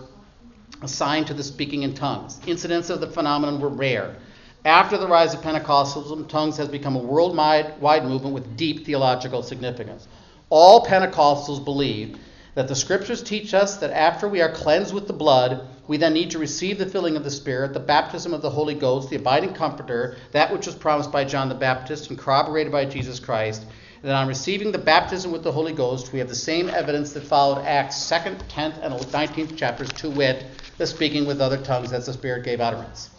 assigned 0.82 1.26
to 1.26 1.34
the 1.34 1.42
speaking 1.42 1.82
in 1.82 1.94
tongues. 1.94 2.38
Incidents 2.46 2.90
of 2.90 3.00
the 3.00 3.06
phenomenon 3.06 3.58
were 3.58 3.70
rare. 3.70 4.16
After 4.64 4.98
the 4.98 5.08
rise 5.08 5.32
of 5.32 5.40
Pentecostalism, 5.40 6.28
tongues 6.28 6.58
has 6.58 6.68
become 6.68 6.94
a 6.94 7.00
worldwide 7.00 8.04
movement 8.04 8.34
with 8.34 8.56
deep 8.56 8.84
theological 8.84 9.42
significance. 9.42 10.06
All 10.50 10.84
Pentecostals 10.84 11.64
believe 11.64 12.18
that 12.54 12.68
the 12.68 12.76
scriptures 12.76 13.22
teach 13.22 13.54
us 13.54 13.78
that 13.78 13.90
after 13.90 14.28
we 14.28 14.42
are 14.42 14.52
cleansed 14.52 14.92
with 14.92 15.06
the 15.06 15.12
blood, 15.14 15.66
we 15.90 15.96
then 15.96 16.12
need 16.12 16.30
to 16.30 16.38
receive 16.38 16.78
the 16.78 16.86
filling 16.86 17.16
of 17.16 17.24
the 17.24 17.30
Spirit, 17.32 17.72
the 17.72 17.80
baptism 17.80 18.32
of 18.32 18.42
the 18.42 18.50
Holy 18.50 18.76
Ghost, 18.76 19.10
the 19.10 19.16
abiding 19.16 19.54
comforter, 19.54 20.14
that 20.30 20.52
which 20.52 20.66
was 20.66 20.76
promised 20.76 21.10
by 21.10 21.24
John 21.24 21.48
the 21.48 21.54
Baptist 21.56 22.10
and 22.10 22.16
corroborated 22.16 22.70
by 22.70 22.84
Jesus 22.84 23.18
Christ. 23.18 23.64
And 23.64 24.04
that 24.04 24.14
on 24.14 24.28
receiving 24.28 24.70
the 24.70 24.78
baptism 24.78 25.32
with 25.32 25.42
the 25.42 25.50
Holy 25.50 25.72
Ghost, 25.72 26.12
we 26.12 26.20
have 26.20 26.28
the 26.28 26.34
same 26.36 26.68
evidence 26.68 27.12
that 27.14 27.24
followed 27.24 27.64
Acts 27.64 27.96
2nd, 27.96 28.38
10th, 28.48 28.80
and 28.80 28.94
19th 28.94 29.56
chapters, 29.56 29.88
to 29.94 30.08
wit, 30.08 30.44
the 30.78 30.86
speaking 30.86 31.26
with 31.26 31.40
other 31.40 31.58
tongues 31.58 31.92
as 31.92 32.06
the 32.06 32.12
Spirit 32.12 32.44
gave 32.44 32.60
utterance. 32.60 33.10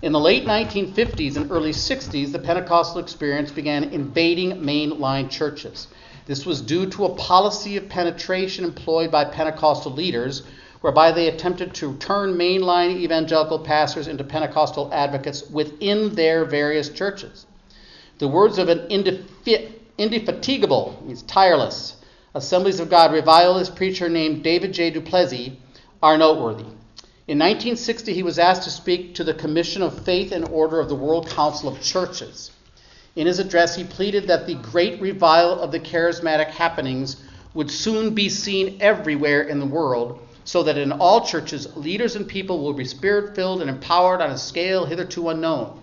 In 0.00 0.12
the 0.12 0.20
late 0.20 0.44
1950s 0.44 1.34
and 1.34 1.50
early 1.50 1.72
60s, 1.72 2.30
the 2.30 2.38
Pentecostal 2.38 3.00
experience 3.00 3.50
began 3.50 3.82
invading 3.82 4.52
mainline 4.62 5.28
churches. 5.28 5.88
This 6.26 6.46
was 6.46 6.60
due 6.60 6.88
to 6.90 7.06
a 7.06 7.16
policy 7.16 7.76
of 7.76 7.88
penetration 7.88 8.64
employed 8.64 9.10
by 9.10 9.24
Pentecostal 9.24 9.90
leaders 9.90 10.44
whereby 10.80 11.10
they 11.12 11.28
attempted 11.28 11.74
to 11.74 11.96
turn 11.96 12.34
mainline 12.34 12.96
evangelical 12.96 13.58
pastors 13.58 14.08
into 14.08 14.24
Pentecostal 14.24 14.90
advocates 14.92 15.48
within 15.50 16.14
their 16.14 16.44
various 16.44 16.88
churches. 16.88 17.46
The 18.18 18.28
words 18.28 18.58
of 18.58 18.68
an 18.68 18.86
indefatigable, 19.98 21.02
means 21.04 21.22
tireless, 21.22 21.96
Assemblies 22.34 22.78
of 22.78 22.90
God 22.90 23.12
revivalist 23.12 23.74
preacher 23.74 24.08
named 24.08 24.44
David 24.44 24.72
J. 24.72 24.90
du 24.90 25.00
Plessis 25.00 25.52
are 26.02 26.18
noteworthy. 26.18 26.64
In 27.26 27.38
1960, 27.38 28.12
he 28.12 28.22
was 28.22 28.38
asked 28.38 28.62
to 28.64 28.70
speak 28.70 29.14
to 29.14 29.24
the 29.24 29.34
Commission 29.34 29.82
of 29.82 30.04
Faith 30.04 30.30
and 30.30 30.44
Order 30.44 30.78
of 30.78 30.88
the 30.88 30.94
World 30.94 31.28
Council 31.30 31.68
of 31.68 31.80
Churches. 31.80 32.50
In 33.16 33.26
his 33.26 33.38
address, 33.38 33.74
he 33.74 33.82
pleaded 33.82 34.28
that 34.28 34.46
the 34.46 34.54
great 34.54 35.00
revival 35.00 35.58
of 35.58 35.72
the 35.72 35.80
charismatic 35.80 36.48
happenings 36.48 37.16
would 37.54 37.70
soon 37.70 38.14
be 38.14 38.28
seen 38.28 38.76
everywhere 38.80 39.42
in 39.42 39.58
the 39.58 39.66
world 39.66 40.20
so 40.48 40.62
that 40.62 40.78
in 40.78 40.92
all 40.92 41.26
churches, 41.26 41.76
leaders 41.76 42.16
and 42.16 42.26
people 42.26 42.60
will 42.60 42.72
be 42.72 42.86
spirit 42.86 43.34
filled 43.34 43.60
and 43.60 43.68
empowered 43.68 44.22
on 44.22 44.30
a 44.30 44.38
scale 44.38 44.86
hitherto 44.86 45.28
unknown. 45.28 45.78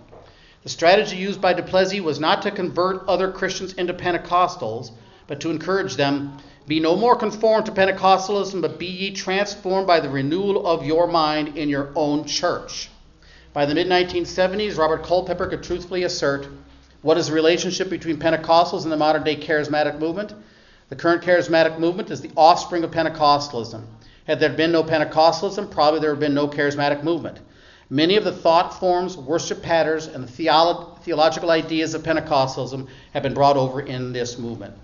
The 0.64 0.68
strategy 0.68 1.14
used 1.14 1.40
by 1.40 1.52
du 1.52 1.62
Plessis 1.62 2.00
was 2.00 2.18
not 2.18 2.42
to 2.42 2.50
convert 2.50 3.06
other 3.06 3.30
Christians 3.30 3.74
into 3.74 3.94
Pentecostals, 3.94 4.90
but 5.28 5.38
to 5.38 5.50
encourage 5.50 5.94
them 5.94 6.38
be 6.66 6.80
no 6.80 6.96
more 6.96 7.14
conformed 7.14 7.66
to 7.66 7.70
Pentecostalism, 7.70 8.60
but 8.60 8.76
be 8.76 8.86
ye 8.86 9.12
transformed 9.12 9.86
by 9.86 10.00
the 10.00 10.10
renewal 10.10 10.66
of 10.66 10.84
your 10.84 11.06
mind 11.06 11.56
in 11.56 11.68
your 11.68 11.92
own 11.94 12.24
church. 12.24 12.90
By 13.52 13.66
the 13.66 13.74
mid 13.76 13.86
1970s, 13.86 14.76
Robert 14.76 15.04
Culpepper 15.04 15.46
could 15.46 15.62
truthfully 15.62 16.02
assert 16.02 16.48
what 17.02 17.18
is 17.18 17.28
the 17.28 17.34
relationship 17.34 17.88
between 17.88 18.16
Pentecostals 18.16 18.82
and 18.82 18.90
the 18.90 18.96
modern 18.96 19.22
day 19.22 19.36
charismatic 19.36 20.00
movement? 20.00 20.34
The 20.88 20.96
current 20.96 21.22
charismatic 21.22 21.78
movement 21.78 22.10
is 22.10 22.20
the 22.20 22.32
offspring 22.36 22.82
of 22.82 22.90
Pentecostalism. 22.90 23.84
Had 24.26 24.40
there 24.40 24.50
been 24.50 24.72
no 24.72 24.82
Pentecostalism, 24.82 25.70
probably 25.70 26.00
there 26.00 26.10
would 26.10 26.22
have 26.22 26.28
been 26.28 26.34
no 26.34 26.48
charismatic 26.48 27.04
movement. 27.04 27.38
Many 27.88 28.16
of 28.16 28.24
the 28.24 28.32
thought 28.32 28.80
forms, 28.80 29.16
worship 29.16 29.62
patterns, 29.62 30.06
and 30.06 30.26
the 30.26 30.30
theolo- 30.30 31.00
theological 31.02 31.50
ideas 31.50 31.94
of 31.94 32.02
Pentecostalism 32.02 32.88
have 33.12 33.22
been 33.22 33.34
brought 33.34 33.56
over 33.56 33.80
in 33.80 34.12
this 34.12 34.38
movement. 34.38 34.74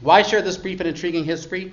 Why 0.00 0.22
share 0.22 0.42
this 0.42 0.56
brief 0.56 0.80
and 0.80 0.88
intriguing 0.88 1.24
history? 1.24 1.72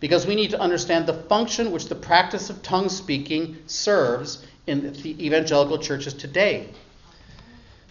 Because 0.00 0.26
we 0.26 0.34
need 0.34 0.50
to 0.50 0.60
understand 0.60 1.06
the 1.06 1.14
function 1.14 1.70
which 1.70 1.88
the 1.88 1.94
practice 1.94 2.48
of 2.48 2.62
tongue 2.62 2.88
speaking 2.88 3.58
serves 3.66 4.44
in 4.66 4.92
the 4.94 5.26
evangelical 5.26 5.78
churches 5.78 6.14
today. 6.14 6.68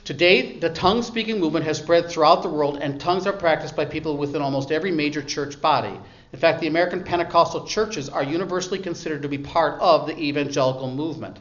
Today, 0.03 0.57
the 0.57 0.69
tongue 0.69 1.01
speaking 1.01 1.39
movement 1.39 1.65
has 1.65 1.77
spread 1.77 2.09
throughout 2.09 2.41
the 2.41 2.49
world, 2.49 2.77
and 2.81 2.99
tongues 2.99 3.25
are 3.25 3.33
practiced 3.33 3.75
by 3.75 3.85
people 3.85 4.17
within 4.17 4.41
almost 4.41 4.71
every 4.71 4.91
major 4.91 5.21
church 5.21 5.61
body. 5.61 5.97
In 6.33 6.39
fact, 6.39 6.61
the 6.61 6.67
American 6.67 7.03
Pentecostal 7.03 7.67
churches 7.67 8.09
are 8.09 8.23
universally 8.23 8.79
considered 8.79 9.21
to 9.21 9.29
be 9.29 9.37
part 9.37 9.79
of 9.79 10.07
the 10.07 10.17
evangelical 10.17 10.89
movement. 10.89 11.39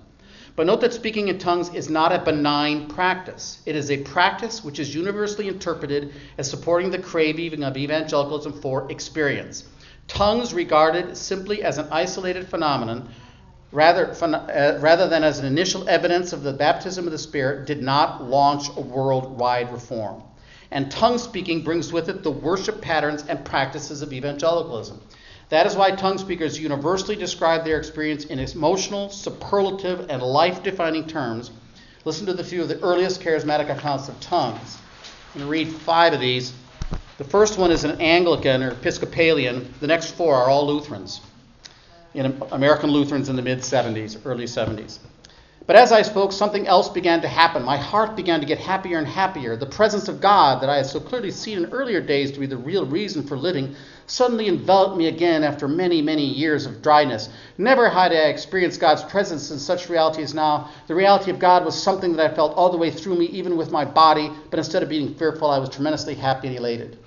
But 0.54 0.66
note 0.66 0.82
that 0.82 0.92
speaking 0.92 1.28
in 1.28 1.38
tongues 1.38 1.72
is 1.74 1.88
not 1.88 2.12
a 2.12 2.18
benign 2.18 2.88
practice. 2.88 3.62
It 3.64 3.74
is 3.74 3.90
a 3.90 4.02
practice 4.02 4.62
which 4.62 4.78
is 4.78 4.94
universally 4.94 5.48
interpreted 5.48 6.12
as 6.36 6.50
supporting 6.50 6.90
the 6.90 6.98
craving 6.98 7.64
of 7.64 7.78
evangelicalism 7.78 8.60
for 8.60 8.92
experience. 8.92 9.64
Tongues 10.08 10.52
regarded 10.52 11.16
simply 11.16 11.62
as 11.62 11.78
an 11.78 11.88
isolated 11.90 12.46
phenomenon 12.46 13.08
rather, 13.72 14.10
uh, 14.10 14.78
rather 14.78 15.08
than 15.08 15.24
as 15.24 15.38
an 15.38 15.46
initial 15.46 15.88
evidence 15.88 16.34
of 16.34 16.42
the 16.42 16.52
baptism 16.52 17.06
of 17.06 17.12
the 17.12 17.18
Spirit 17.18 17.66
did 17.66 17.82
not 17.82 18.22
launch 18.22 18.68
a 18.76 18.80
worldwide 18.82 19.72
reform 19.72 20.22
and 20.72 20.90
tongue 20.90 21.18
speaking 21.18 21.62
brings 21.62 21.92
with 21.92 22.08
it 22.08 22.22
the 22.22 22.30
worship 22.30 22.80
patterns 22.80 23.24
and 23.28 23.44
practices 23.44 24.02
of 24.02 24.12
evangelicalism. 24.12 25.00
That 25.50 25.66
is 25.66 25.76
why 25.76 25.90
tongue 25.90 26.16
speakers 26.16 26.58
universally 26.58 27.14
describe 27.14 27.64
their 27.64 27.76
experience 27.76 28.24
in 28.24 28.38
emotional, 28.38 29.10
superlative, 29.10 30.06
and 30.08 30.22
life 30.22 30.62
defining 30.62 31.06
terms. 31.06 31.50
Listen 32.06 32.26
to 32.26 32.32
the 32.32 32.42
few 32.42 32.62
of 32.62 32.68
the 32.68 32.80
earliest 32.80 33.20
charismatic 33.20 33.70
accounts 33.70 34.08
of 34.08 34.18
tongues. 34.20 34.78
I'm 35.34 35.40
going 35.40 35.46
to 35.46 35.50
read 35.50 35.68
five 35.68 36.14
of 36.14 36.20
these. 36.20 36.54
The 37.18 37.24
first 37.24 37.58
one 37.58 37.70
is 37.70 37.84
an 37.84 38.00
Anglican 38.00 38.62
or 38.62 38.70
Episcopalian, 38.70 39.74
the 39.80 39.86
next 39.86 40.12
four 40.12 40.34
are 40.34 40.48
all 40.48 40.66
Lutherans. 40.66 41.20
in 42.14 42.42
American 42.50 42.90
Lutherans 42.90 43.28
in 43.28 43.36
the 43.36 43.42
mid 43.42 43.58
70s, 43.58 44.18
early 44.24 44.44
70s. 44.44 44.98
But 45.66 45.76
as 45.76 45.92
I 45.92 46.02
spoke, 46.02 46.32
something 46.32 46.66
else 46.66 46.88
began 46.88 47.20
to 47.22 47.28
happen. 47.28 47.62
My 47.62 47.76
heart 47.76 48.16
began 48.16 48.40
to 48.40 48.46
get 48.46 48.58
happier 48.58 48.98
and 48.98 49.06
happier. 49.06 49.56
The 49.56 49.66
presence 49.66 50.08
of 50.08 50.20
God, 50.20 50.60
that 50.60 50.68
I 50.68 50.76
had 50.76 50.86
so 50.86 50.98
clearly 50.98 51.30
seen 51.30 51.58
in 51.58 51.72
earlier 51.72 52.00
days 52.00 52.32
to 52.32 52.40
be 52.40 52.46
the 52.46 52.56
real 52.56 52.84
reason 52.84 53.22
for 53.22 53.36
living, 53.36 53.76
suddenly 54.06 54.48
enveloped 54.48 54.96
me 54.96 55.06
again 55.06 55.44
after 55.44 55.68
many, 55.68 56.02
many 56.02 56.24
years 56.24 56.66
of 56.66 56.82
dryness. 56.82 57.28
Never 57.58 57.88
had 57.88 58.12
I 58.12 58.26
experienced 58.26 58.80
God's 58.80 59.04
presence 59.04 59.52
in 59.52 59.58
such 59.58 59.88
reality 59.88 60.22
as 60.22 60.34
now. 60.34 60.68
The 60.88 60.96
reality 60.96 61.30
of 61.30 61.38
God 61.38 61.64
was 61.64 61.80
something 61.80 62.16
that 62.16 62.32
I 62.32 62.34
felt 62.34 62.56
all 62.56 62.70
the 62.70 62.76
way 62.76 62.90
through 62.90 63.14
me, 63.14 63.26
even 63.26 63.56
with 63.56 63.70
my 63.70 63.84
body, 63.84 64.32
but 64.50 64.58
instead 64.58 64.82
of 64.82 64.88
being 64.88 65.14
fearful, 65.14 65.48
I 65.48 65.58
was 65.58 65.68
tremendously 65.68 66.14
happy 66.14 66.48
and 66.48 66.56
elated. 66.56 66.98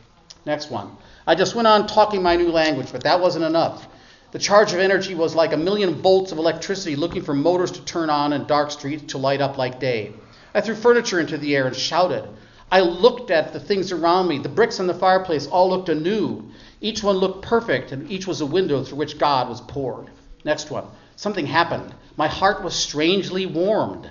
Next 0.46 0.72
one. 0.72 0.96
I 1.28 1.36
just 1.36 1.56
went 1.56 1.68
on 1.68 1.88
talking 1.88 2.24
my 2.24 2.36
new 2.36 2.52
language, 2.52 2.92
but 2.92 3.04
that 3.04 3.20
wasn't 3.20 3.46
enough. 3.46 3.88
The 4.36 4.42
charge 4.42 4.74
of 4.74 4.80
energy 4.80 5.16
was 5.16 5.34
like 5.34 5.54
a 5.54 5.58
million 5.58 6.02
volts 6.02 6.34
of 6.34 6.38
electricity 6.38 6.98
looking 6.98 7.22
for 7.22 7.34
motors 7.34 7.72
to 7.72 7.86
turn 7.86 8.10
on 8.10 8.34
and 8.34 8.46
dark 8.46 8.70
streets 8.70 9.14
to 9.14 9.18
light 9.18 9.40
up 9.40 9.58
like 9.58 9.80
day. 9.80 10.12
I 10.54 10.60
threw 10.60 10.76
furniture 10.76 11.22
into 11.22 11.38
the 11.38 11.56
air 11.56 11.68
and 11.68 11.74
shouted. 11.74 12.28
I 12.70 12.82
looked 12.82 13.32
at 13.32 13.54
the 13.54 13.62
things 13.62 13.94
around 13.94 14.28
me. 14.28 14.40
The 14.40 14.50
bricks 14.50 14.82
in 14.82 14.88
the 14.88 14.94
fireplace 14.94 15.48
all 15.48 15.70
looked 15.70 15.88
anew. 15.88 16.52
Each 16.82 17.02
one 17.02 17.16
looked 17.16 17.46
perfect, 17.46 17.94
and 17.94 18.12
each 18.12 18.28
was 18.28 18.42
a 18.42 18.46
window 18.46 18.84
through 18.84 18.98
which 18.98 19.18
God 19.18 19.48
was 19.48 19.62
poured. 19.62 20.10
Next 20.44 20.70
one. 20.70 20.84
Something 21.16 21.46
happened. 21.46 21.96
My 22.18 22.28
heart 22.28 22.62
was 22.62 22.76
strangely 22.76 23.46
warmed. 23.46 24.10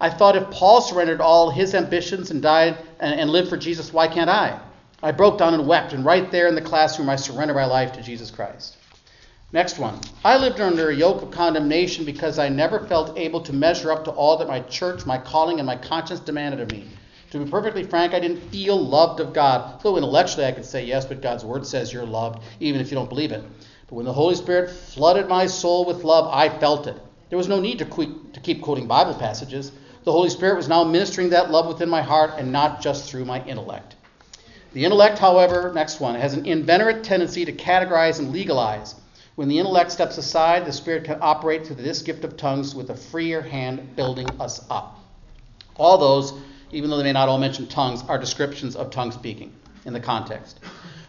I 0.00 0.10
thought 0.10 0.34
if 0.34 0.50
Paul 0.50 0.80
surrendered 0.80 1.20
all 1.20 1.48
his 1.48 1.76
ambitions 1.76 2.32
and 2.32 2.42
died 2.42 2.76
and, 2.98 3.20
and 3.20 3.30
lived 3.30 3.48
for 3.48 3.56
Jesus, 3.56 3.92
why 3.92 4.08
can't 4.08 4.30
I? 4.30 4.58
I 5.00 5.12
broke 5.12 5.38
down 5.38 5.54
and 5.54 5.68
wept, 5.68 5.92
and 5.92 6.04
right 6.04 6.28
there 6.32 6.48
in 6.48 6.56
the 6.56 6.60
classroom, 6.60 7.08
I 7.08 7.14
surrendered 7.14 7.54
my 7.54 7.66
life 7.66 7.92
to 7.92 8.02
Jesus 8.02 8.32
Christ. 8.32 8.76
Next 9.52 9.80
one. 9.80 9.98
I 10.24 10.36
lived 10.36 10.60
under 10.60 10.90
a 10.90 10.94
yoke 10.94 11.22
of 11.22 11.32
condemnation 11.32 12.04
because 12.04 12.38
I 12.38 12.48
never 12.48 12.86
felt 12.86 13.18
able 13.18 13.40
to 13.40 13.52
measure 13.52 13.90
up 13.90 14.04
to 14.04 14.12
all 14.12 14.36
that 14.36 14.46
my 14.46 14.60
church, 14.60 15.04
my 15.06 15.18
calling, 15.18 15.58
and 15.58 15.66
my 15.66 15.74
conscience 15.74 16.20
demanded 16.20 16.60
of 16.60 16.70
me. 16.70 16.86
To 17.32 17.38
be 17.38 17.50
perfectly 17.50 17.82
frank, 17.82 18.14
I 18.14 18.20
didn't 18.20 18.50
feel 18.50 18.78
loved 18.80 19.18
of 19.18 19.32
God. 19.32 19.82
Though 19.82 19.96
intellectually 19.96 20.46
I 20.46 20.52
could 20.52 20.64
say 20.64 20.84
yes, 20.84 21.04
but 21.04 21.20
God's 21.20 21.44
word 21.44 21.66
says 21.66 21.92
you're 21.92 22.06
loved, 22.06 22.44
even 22.60 22.80
if 22.80 22.92
you 22.92 22.94
don't 22.94 23.08
believe 23.08 23.32
it. 23.32 23.42
But 23.88 23.96
when 23.96 24.04
the 24.04 24.12
Holy 24.12 24.36
Spirit 24.36 24.70
flooded 24.70 25.28
my 25.28 25.46
soul 25.46 25.84
with 25.84 26.04
love, 26.04 26.28
I 26.32 26.48
felt 26.48 26.86
it. 26.86 26.96
There 27.28 27.38
was 27.38 27.48
no 27.48 27.60
need 27.60 27.80
to, 27.80 27.84
to 27.84 28.40
keep 28.40 28.62
quoting 28.62 28.86
Bible 28.86 29.14
passages. 29.14 29.72
The 30.04 30.12
Holy 30.12 30.30
Spirit 30.30 30.58
was 30.58 30.68
now 30.68 30.84
ministering 30.84 31.30
that 31.30 31.50
love 31.50 31.66
within 31.66 31.88
my 31.88 32.02
heart 32.02 32.34
and 32.38 32.52
not 32.52 32.80
just 32.80 33.10
through 33.10 33.24
my 33.24 33.44
intellect. 33.44 33.96
The 34.74 34.84
intellect, 34.84 35.18
however, 35.18 35.72
next 35.74 35.98
one, 35.98 36.14
has 36.14 36.34
an 36.34 36.46
inveterate 36.46 37.02
tendency 37.02 37.44
to 37.44 37.52
categorize 37.52 38.20
and 38.20 38.32
legalize. 38.32 38.94
When 39.40 39.48
the 39.48 39.58
intellect 39.58 39.90
steps 39.90 40.18
aside, 40.18 40.66
the 40.66 40.72
Spirit 40.74 41.04
can 41.04 41.16
operate 41.22 41.66
through 41.66 41.76
this 41.76 42.02
gift 42.02 42.24
of 42.24 42.36
tongues 42.36 42.74
with 42.74 42.90
a 42.90 42.94
freer 42.94 43.40
hand 43.40 43.96
building 43.96 44.28
us 44.38 44.62
up. 44.68 44.98
All 45.76 45.96
those, 45.96 46.34
even 46.72 46.90
though 46.90 46.98
they 46.98 47.04
may 47.04 47.12
not 47.12 47.30
all 47.30 47.38
mention 47.38 47.66
tongues, 47.66 48.02
are 48.06 48.18
descriptions 48.18 48.76
of 48.76 48.90
tongue 48.90 49.12
speaking 49.12 49.54
in 49.86 49.94
the 49.94 49.98
context. 50.00 50.60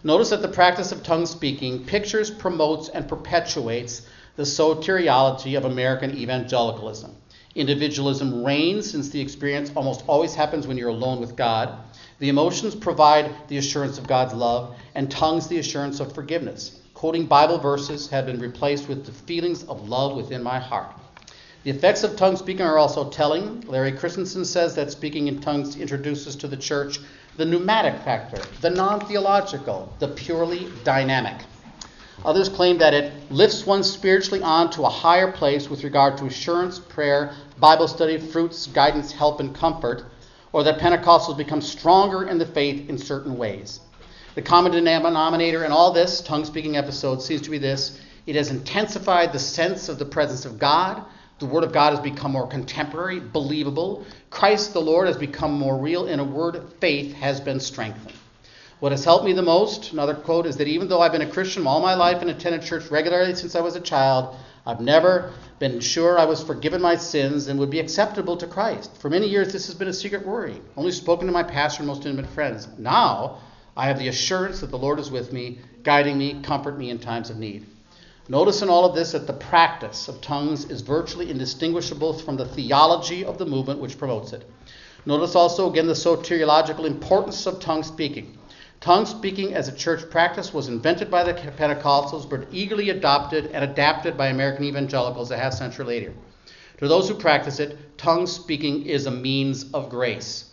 Notice 0.05 0.29
that 0.29 0.41
the 0.41 0.47
practice 0.47 0.93
of 0.93 1.03
tongue 1.03 1.25
speaking 1.25 1.83
pictures, 1.83 2.31
promotes, 2.31 2.87
and 2.87 3.05
perpetuates 3.05 4.03
the 4.37 4.43
soteriology 4.43 5.57
of 5.57 5.65
American 5.65 6.15
evangelicalism. 6.15 7.13
Individualism 7.55 8.45
reigns 8.45 8.89
since 8.89 9.09
the 9.09 9.19
experience 9.19 9.73
almost 9.75 10.05
always 10.07 10.35
happens 10.35 10.65
when 10.65 10.77
you're 10.77 10.87
alone 10.87 11.19
with 11.19 11.35
God. 11.35 11.77
The 12.19 12.29
emotions 12.29 12.75
provide 12.75 13.49
the 13.49 13.57
assurance 13.57 13.97
of 13.97 14.07
God's 14.07 14.33
love, 14.33 14.77
and 14.95 15.11
tongues 15.11 15.49
the 15.49 15.59
assurance 15.59 15.99
of 15.99 16.15
forgiveness. 16.15 16.77
Quoting 17.01 17.25
Bible 17.25 17.57
verses 17.57 18.09
have 18.11 18.27
been 18.27 18.39
replaced 18.39 18.87
with 18.87 19.07
the 19.07 19.11
feelings 19.11 19.63
of 19.63 19.89
love 19.89 20.15
within 20.15 20.43
my 20.43 20.59
heart. 20.59 20.95
The 21.63 21.71
effects 21.71 22.03
of 22.03 22.15
tongue 22.15 22.37
speaking 22.37 22.63
are 22.63 22.77
also 22.77 23.09
telling. 23.09 23.61
Larry 23.61 23.91
Christenson 23.91 24.45
says 24.45 24.75
that 24.75 24.91
speaking 24.91 25.27
in 25.27 25.41
tongues 25.41 25.77
introduces 25.77 26.35
to 26.35 26.47
the 26.47 26.57
church 26.57 26.99
the 27.37 27.45
pneumatic 27.45 27.99
factor, 28.03 28.39
the 28.61 28.69
non 28.69 28.99
theological, 28.99 29.91
the 29.97 30.09
purely 30.09 30.67
dynamic. 30.83 31.43
Others 32.23 32.49
claim 32.49 32.77
that 32.77 32.93
it 32.93 33.31
lifts 33.31 33.65
one 33.65 33.81
spiritually 33.81 34.43
on 34.43 34.69
to 34.69 34.83
a 34.83 34.89
higher 34.89 35.31
place 35.31 35.71
with 35.71 35.83
regard 35.83 36.19
to 36.19 36.27
assurance, 36.27 36.77
prayer, 36.77 37.33
Bible 37.59 37.87
study, 37.87 38.19
fruits, 38.19 38.67
guidance, 38.67 39.11
help, 39.11 39.39
and 39.39 39.55
comfort, 39.55 40.05
or 40.53 40.63
that 40.63 40.77
Pentecostals 40.77 41.35
become 41.35 41.61
stronger 41.61 42.29
in 42.29 42.37
the 42.37 42.45
faith 42.45 42.87
in 42.91 42.99
certain 42.99 43.39
ways. 43.39 43.79
The 44.33 44.41
common 44.41 44.71
denominator 44.71 45.65
in 45.65 45.73
all 45.73 45.91
this 45.91 46.21
tongue 46.21 46.45
speaking 46.45 46.77
episode 46.77 47.21
seems 47.21 47.41
to 47.41 47.49
be 47.49 47.57
this 47.57 47.99
it 48.25 48.35
has 48.35 48.49
intensified 48.49 49.33
the 49.33 49.39
sense 49.39 49.89
of 49.89 49.99
the 49.99 50.05
presence 50.05 50.45
of 50.45 50.57
God. 50.57 51.03
The 51.39 51.47
Word 51.47 51.65
of 51.65 51.73
God 51.73 51.91
has 51.91 51.99
become 51.99 52.31
more 52.31 52.47
contemporary, 52.47 53.19
believable. 53.19 54.05
Christ 54.29 54.71
the 54.71 54.79
Lord 54.79 55.07
has 55.07 55.17
become 55.17 55.51
more 55.51 55.77
real. 55.77 56.07
In 56.07 56.19
a 56.19 56.23
word, 56.23 56.61
faith 56.79 57.13
has 57.15 57.41
been 57.41 57.59
strengthened. 57.59 58.15
What 58.79 58.93
has 58.93 59.03
helped 59.03 59.25
me 59.25 59.33
the 59.33 59.41
most, 59.41 59.91
another 59.91 60.13
quote, 60.13 60.45
is 60.45 60.55
that 60.57 60.67
even 60.67 60.87
though 60.87 61.01
I've 61.01 61.11
been 61.11 61.23
a 61.23 61.29
Christian 61.29 61.67
all 61.67 61.81
my 61.81 61.95
life 61.95 62.21
and 62.21 62.29
attended 62.29 62.61
church 62.61 62.89
regularly 62.89 63.35
since 63.35 63.55
I 63.55 63.61
was 63.61 63.75
a 63.75 63.81
child, 63.81 64.35
I've 64.65 64.79
never 64.79 65.33
been 65.59 65.81
sure 65.81 66.17
I 66.17 66.25
was 66.25 66.41
forgiven 66.41 66.81
my 66.81 66.95
sins 66.95 67.47
and 67.47 67.59
would 67.59 67.69
be 67.69 67.79
acceptable 67.79 68.37
to 68.37 68.47
Christ. 68.47 68.95
For 69.01 69.09
many 69.09 69.27
years, 69.27 69.51
this 69.51 69.65
has 69.65 69.75
been 69.75 69.87
a 69.87 69.93
secret 69.93 70.25
worry, 70.25 70.61
only 70.77 70.91
spoken 70.91 71.27
to 71.27 71.33
my 71.33 71.43
pastor 71.43 71.81
and 71.81 71.87
most 71.87 72.05
intimate 72.05 72.29
friends. 72.29 72.67
Now, 72.77 73.39
I 73.75 73.87
have 73.87 73.99
the 73.99 74.09
assurance 74.09 74.59
that 74.59 74.71
the 74.71 74.77
Lord 74.77 74.99
is 74.99 75.09
with 75.09 75.31
me, 75.31 75.59
guiding 75.83 76.17
me, 76.17 76.41
comfort 76.43 76.77
me 76.77 76.89
in 76.89 76.99
times 76.99 77.29
of 77.29 77.37
need. 77.37 77.65
Notice 78.27 78.61
in 78.61 78.69
all 78.69 78.85
of 78.85 78.95
this 78.95 79.13
that 79.13 79.27
the 79.27 79.33
practice 79.33 80.07
of 80.07 80.21
tongues 80.21 80.69
is 80.69 80.81
virtually 80.81 81.29
indistinguishable 81.29 82.13
from 82.13 82.37
the 82.37 82.45
theology 82.45 83.25
of 83.25 83.37
the 83.37 83.45
movement 83.45 83.79
which 83.79 83.97
promotes 83.97 84.33
it. 84.33 84.49
Notice 85.05 85.35
also 85.35 85.69
again 85.69 85.87
the 85.87 85.93
soteriological 85.93 86.85
importance 86.85 87.45
of 87.47 87.59
tongue 87.59 87.83
speaking. 87.83 88.37
Tongue 88.79 89.05
speaking 89.05 89.53
as 89.53 89.67
a 89.67 89.75
church 89.75 90.09
practice 90.09 90.53
was 90.53 90.67
invented 90.67 91.09
by 91.09 91.23
the 91.23 91.33
Pentecostals 91.33 92.29
but 92.29 92.47
eagerly 92.51 92.89
adopted 92.89 93.47
and 93.47 93.63
adapted 93.63 94.17
by 94.17 94.27
American 94.27 94.65
evangelicals 94.65 95.31
a 95.31 95.37
half 95.37 95.53
century 95.53 95.85
later. 95.85 96.13
To 96.77 96.87
those 96.87 97.07
who 97.07 97.15
practice 97.15 97.59
it, 97.59 97.97
tongue 97.97 98.27
speaking 98.27 98.85
is 98.85 99.05
a 99.05 99.11
means 99.11 99.71
of 99.71 99.89
grace. 99.89 100.50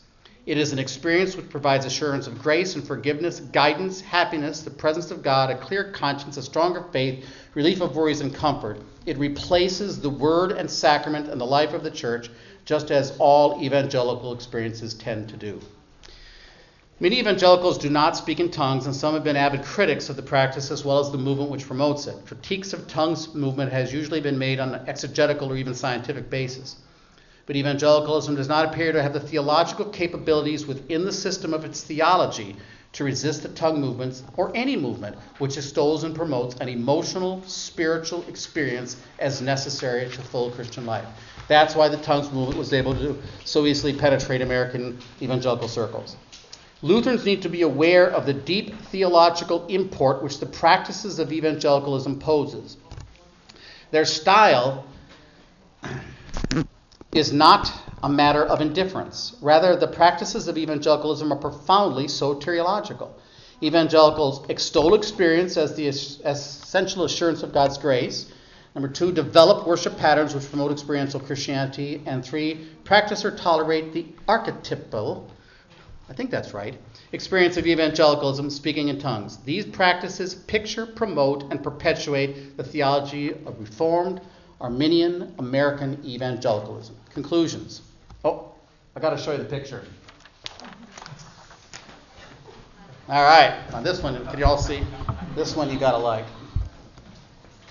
It 0.48 0.56
is 0.56 0.72
an 0.72 0.78
experience 0.78 1.36
which 1.36 1.50
provides 1.50 1.84
assurance 1.84 2.26
of 2.26 2.40
grace 2.40 2.74
and 2.74 2.82
forgiveness, 2.82 3.40
guidance, 3.40 4.00
happiness, 4.00 4.62
the 4.62 4.70
presence 4.70 5.10
of 5.10 5.22
God, 5.22 5.50
a 5.50 5.58
clear 5.58 5.92
conscience, 5.92 6.38
a 6.38 6.42
stronger 6.42 6.82
faith, 6.90 7.26
relief 7.52 7.82
of 7.82 7.94
worries, 7.94 8.22
and 8.22 8.34
comfort. 8.34 8.80
It 9.04 9.18
replaces 9.18 10.00
the 10.00 10.08
word 10.08 10.52
and 10.52 10.70
sacrament 10.70 11.28
in 11.28 11.36
the 11.36 11.44
life 11.44 11.74
of 11.74 11.82
the 11.82 11.90
church, 11.90 12.30
just 12.64 12.90
as 12.90 13.14
all 13.18 13.62
evangelical 13.62 14.32
experiences 14.32 14.94
tend 14.94 15.28
to 15.28 15.36
do. 15.36 15.60
Many 16.98 17.18
evangelicals 17.18 17.76
do 17.76 17.90
not 17.90 18.16
speak 18.16 18.40
in 18.40 18.50
tongues, 18.50 18.86
and 18.86 18.96
some 18.96 19.12
have 19.12 19.24
been 19.24 19.36
avid 19.36 19.62
critics 19.64 20.08
of 20.08 20.16
the 20.16 20.22
practice 20.22 20.70
as 20.70 20.82
well 20.82 20.98
as 20.98 21.10
the 21.12 21.18
movement 21.18 21.50
which 21.50 21.66
promotes 21.66 22.06
it. 22.06 22.24
Critiques 22.24 22.72
of 22.72 22.88
tongues 22.88 23.34
movement 23.34 23.70
has 23.70 23.92
usually 23.92 24.22
been 24.22 24.38
made 24.38 24.60
on 24.60 24.74
an 24.74 24.88
exegetical 24.88 25.52
or 25.52 25.58
even 25.58 25.74
scientific 25.74 26.30
basis 26.30 26.76
but 27.48 27.56
evangelicalism 27.56 28.36
does 28.36 28.46
not 28.46 28.66
appear 28.66 28.92
to 28.92 29.02
have 29.02 29.14
the 29.14 29.20
theological 29.20 29.86
capabilities 29.86 30.66
within 30.66 31.06
the 31.06 31.12
system 31.12 31.54
of 31.54 31.64
its 31.64 31.80
theology 31.80 32.54
to 32.92 33.04
resist 33.04 33.42
the 33.42 33.48
tongue 33.48 33.80
movements 33.80 34.22
or 34.36 34.52
any 34.54 34.76
movement 34.76 35.16
which 35.38 35.56
extols 35.56 36.04
and 36.04 36.14
promotes 36.14 36.56
an 36.56 36.68
emotional, 36.68 37.42
spiritual 37.44 38.22
experience 38.28 38.98
as 39.18 39.40
necessary 39.40 40.10
to 40.10 40.20
full 40.20 40.50
Christian 40.50 40.84
life. 40.84 41.06
That's 41.48 41.74
why 41.74 41.88
the 41.88 41.96
tongues 41.96 42.30
movement 42.30 42.58
was 42.58 42.74
able 42.74 42.94
to 42.96 43.18
so 43.46 43.64
easily 43.64 43.94
penetrate 43.94 44.42
American 44.42 44.98
evangelical 45.22 45.68
circles. 45.68 46.16
Lutherans 46.82 47.24
need 47.24 47.40
to 47.40 47.48
be 47.48 47.62
aware 47.62 48.10
of 48.10 48.26
the 48.26 48.34
deep 48.34 48.78
theological 48.82 49.66
import 49.68 50.22
which 50.22 50.38
the 50.38 50.46
practices 50.46 51.18
of 51.18 51.32
evangelicalism 51.32 52.18
poses. 52.18 52.76
Their 53.90 54.04
style 54.04 54.84
is 57.12 57.32
not 57.32 57.72
a 58.02 58.08
matter 58.08 58.44
of 58.44 58.60
indifference. 58.60 59.36
Rather, 59.40 59.76
the 59.76 59.88
practices 59.88 60.46
of 60.46 60.58
evangelicalism 60.58 61.32
are 61.32 61.38
profoundly 61.38 62.04
soteriological. 62.04 63.10
Evangelicals 63.62 64.48
extol 64.48 64.94
experience 64.94 65.56
as 65.56 65.74
the 65.74 65.88
essential 65.88 67.04
assurance 67.04 67.42
of 67.42 67.52
God's 67.52 67.78
grace. 67.78 68.30
Number 68.74 68.88
two, 68.88 69.10
develop 69.10 69.66
worship 69.66 69.96
patterns 69.96 70.34
which 70.34 70.48
promote 70.48 70.70
experiential 70.70 71.18
Christianity. 71.18 72.02
And 72.06 72.24
three, 72.24 72.68
practice 72.84 73.24
or 73.24 73.36
tolerate 73.36 73.92
the 73.92 74.06
archetypal, 74.28 75.28
I 76.08 76.12
think 76.12 76.30
that's 76.30 76.54
right, 76.54 76.78
experience 77.12 77.56
of 77.56 77.66
evangelicalism, 77.66 78.50
speaking 78.50 78.88
in 78.88 79.00
tongues. 79.00 79.38
These 79.38 79.66
practices 79.66 80.34
picture, 80.34 80.86
promote, 80.86 81.50
and 81.50 81.62
perpetuate 81.62 82.56
the 82.56 82.62
theology 82.62 83.32
of 83.32 83.58
Reformed, 83.58 84.20
Arminian 84.60 85.34
American 85.38 86.00
evangelicalism. 86.04 86.94
Conclusions. 87.12 87.82
Oh, 88.24 88.52
I 88.96 89.00
got 89.00 89.10
to 89.10 89.18
show 89.18 89.32
you 89.32 89.38
the 89.38 89.44
picture. 89.44 89.84
All 93.08 93.22
right, 93.22 93.64
on 93.72 93.82
this 93.82 94.02
one, 94.02 94.26
can 94.26 94.38
you 94.38 94.44
all 94.44 94.58
see? 94.58 94.82
This 95.34 95.56
one 95.56 95.70
you 95.70 95.78
got 95.78 95.92
to 95.92 95.98
like. 95.98 96.26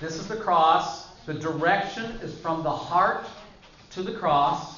This 0.01 0.15
is 0.15 0.27
the 0.27 0.37
cross. 0.37 1.07
The 1.25 1.33
direction 1.35 2.05
is 2.23 2.37
from 2.39 2.63
the 2.63 2.71
heart 2.71 3.27
to 3.91 4.01
the 4.01 4.13
cross. 4.13 4.77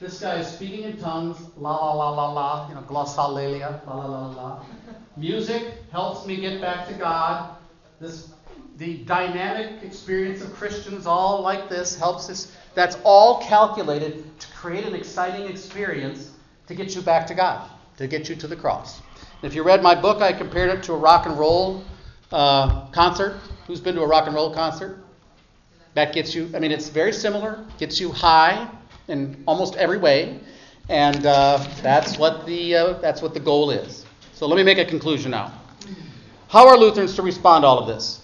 This 0.00 0.18
guy 0.18 0.36
is 0.36 0.46
speaking 0.48 0.84
in 0.84 0.96
tongues, 0.96 1.36
la 1.58 1.76
la 1.76 1.92
la 1.92 2.10
la 2.10 2.32
la, 2.32 2.68
you 2.68 2.74
know, 2.74 2.80
glossolalia, 2.82 3.86
la 3.86 3.94
la 3.94 4.06
la 4.06 4.30
la. 4.30 4.64
Music 5.16 5.62
helps 5.92 6.26
me 6.26 6.36
get 6.36 6.60
back 6.60 6.88
to 6.88 6.94
God. 6.94 7.54
This, 8.00 8.32
the 8.78 9.04
dynamic 9.04 9.82
experience 9.82 10.42
of 10.42 10.54
Christians, 10.54 11.06
all 11.06 11.42
like 11.42 11.68
this, 11.68 11.98
helps 11.98 12.30
us. 12.30 12.56
That's 12.74 12.96
all 13.04 13.42
calculated 13.42 14.38
to 14.38 14.46
create 14.52 14.84
an 14.84 14.94
exciting 14.94 15.48
experience 15.48 16.32
to 16.66 16.74
get 16.74 16.94
you 16.94 17.02
back 17.02 17.26
to 17.26 17.34
God, 17.34 17.68
to 17.96 18.06
get 18.06 18.28
you 18.28 18.36
to 18.36 18.46
the 18.46 18.56
cross. 18.56 19.00
And 19.18 19.50
if 19.50 19.54
you 19.54 19.62
read 19.62 19.82
my 19.82 19.94
book, 19.94 20.22
I 20.22 20.32
compared 20.32 20.70
it 20.70 20.82
to 20.84 20.92
a 20.92 20.96
rock 20.96 21.26
and 21.26 21.38
roll 21.38 21.84
uh, 22.30 22.86
concert. 22.88 23.40
Who's 23.66 23.80
been 23.80 23.94
to 23.96 24.02
a 24.02 24.06
rock 24.06 24.26
and 24.26 24.34
roll 24.34 24.54
concert? 24.54 24.98
That 25.94 26.12
gets 26.12 26.34
you, 26.34 26.48
I 26.54 26.60
mean, 26.60 26.70
it's 26.70 26.88
very 26.88 27.12
similar, 27.12 27.64
gets 27.78 28.00
you 28.00 28.12
high 28.12 28.68
in 29.08 29.42
almost 29.46 29.74
every 29.74 29.98
way, 29.98 30.38
and 30.88 31.26
uh, 31.26 31.66
that's, 31.82 32.16
what 32.18 32.46
the, 32.46 32.76
uh, 32.76 32.92
that's 32.94 33.22
what 33.22 33.34
the 33.34 33.40
goal 33.40 33.70
is. 33.70 34.06
So 34.32 34.46
let 34.46 34.56
me 34.56 34.62
make 34.62 34.78
a 34.78 34.84
conclusion 34.84 35.32
now. 35.32 35.52
How 36.48 36.68
are 36.68 36.76
Lutherans 36.76 37.14
to 37.16 37.22
respond 37.22 37.62
to 37.62 37.66
all 37.66 37.78
of 37.78 37.88
this? 37.88 38.19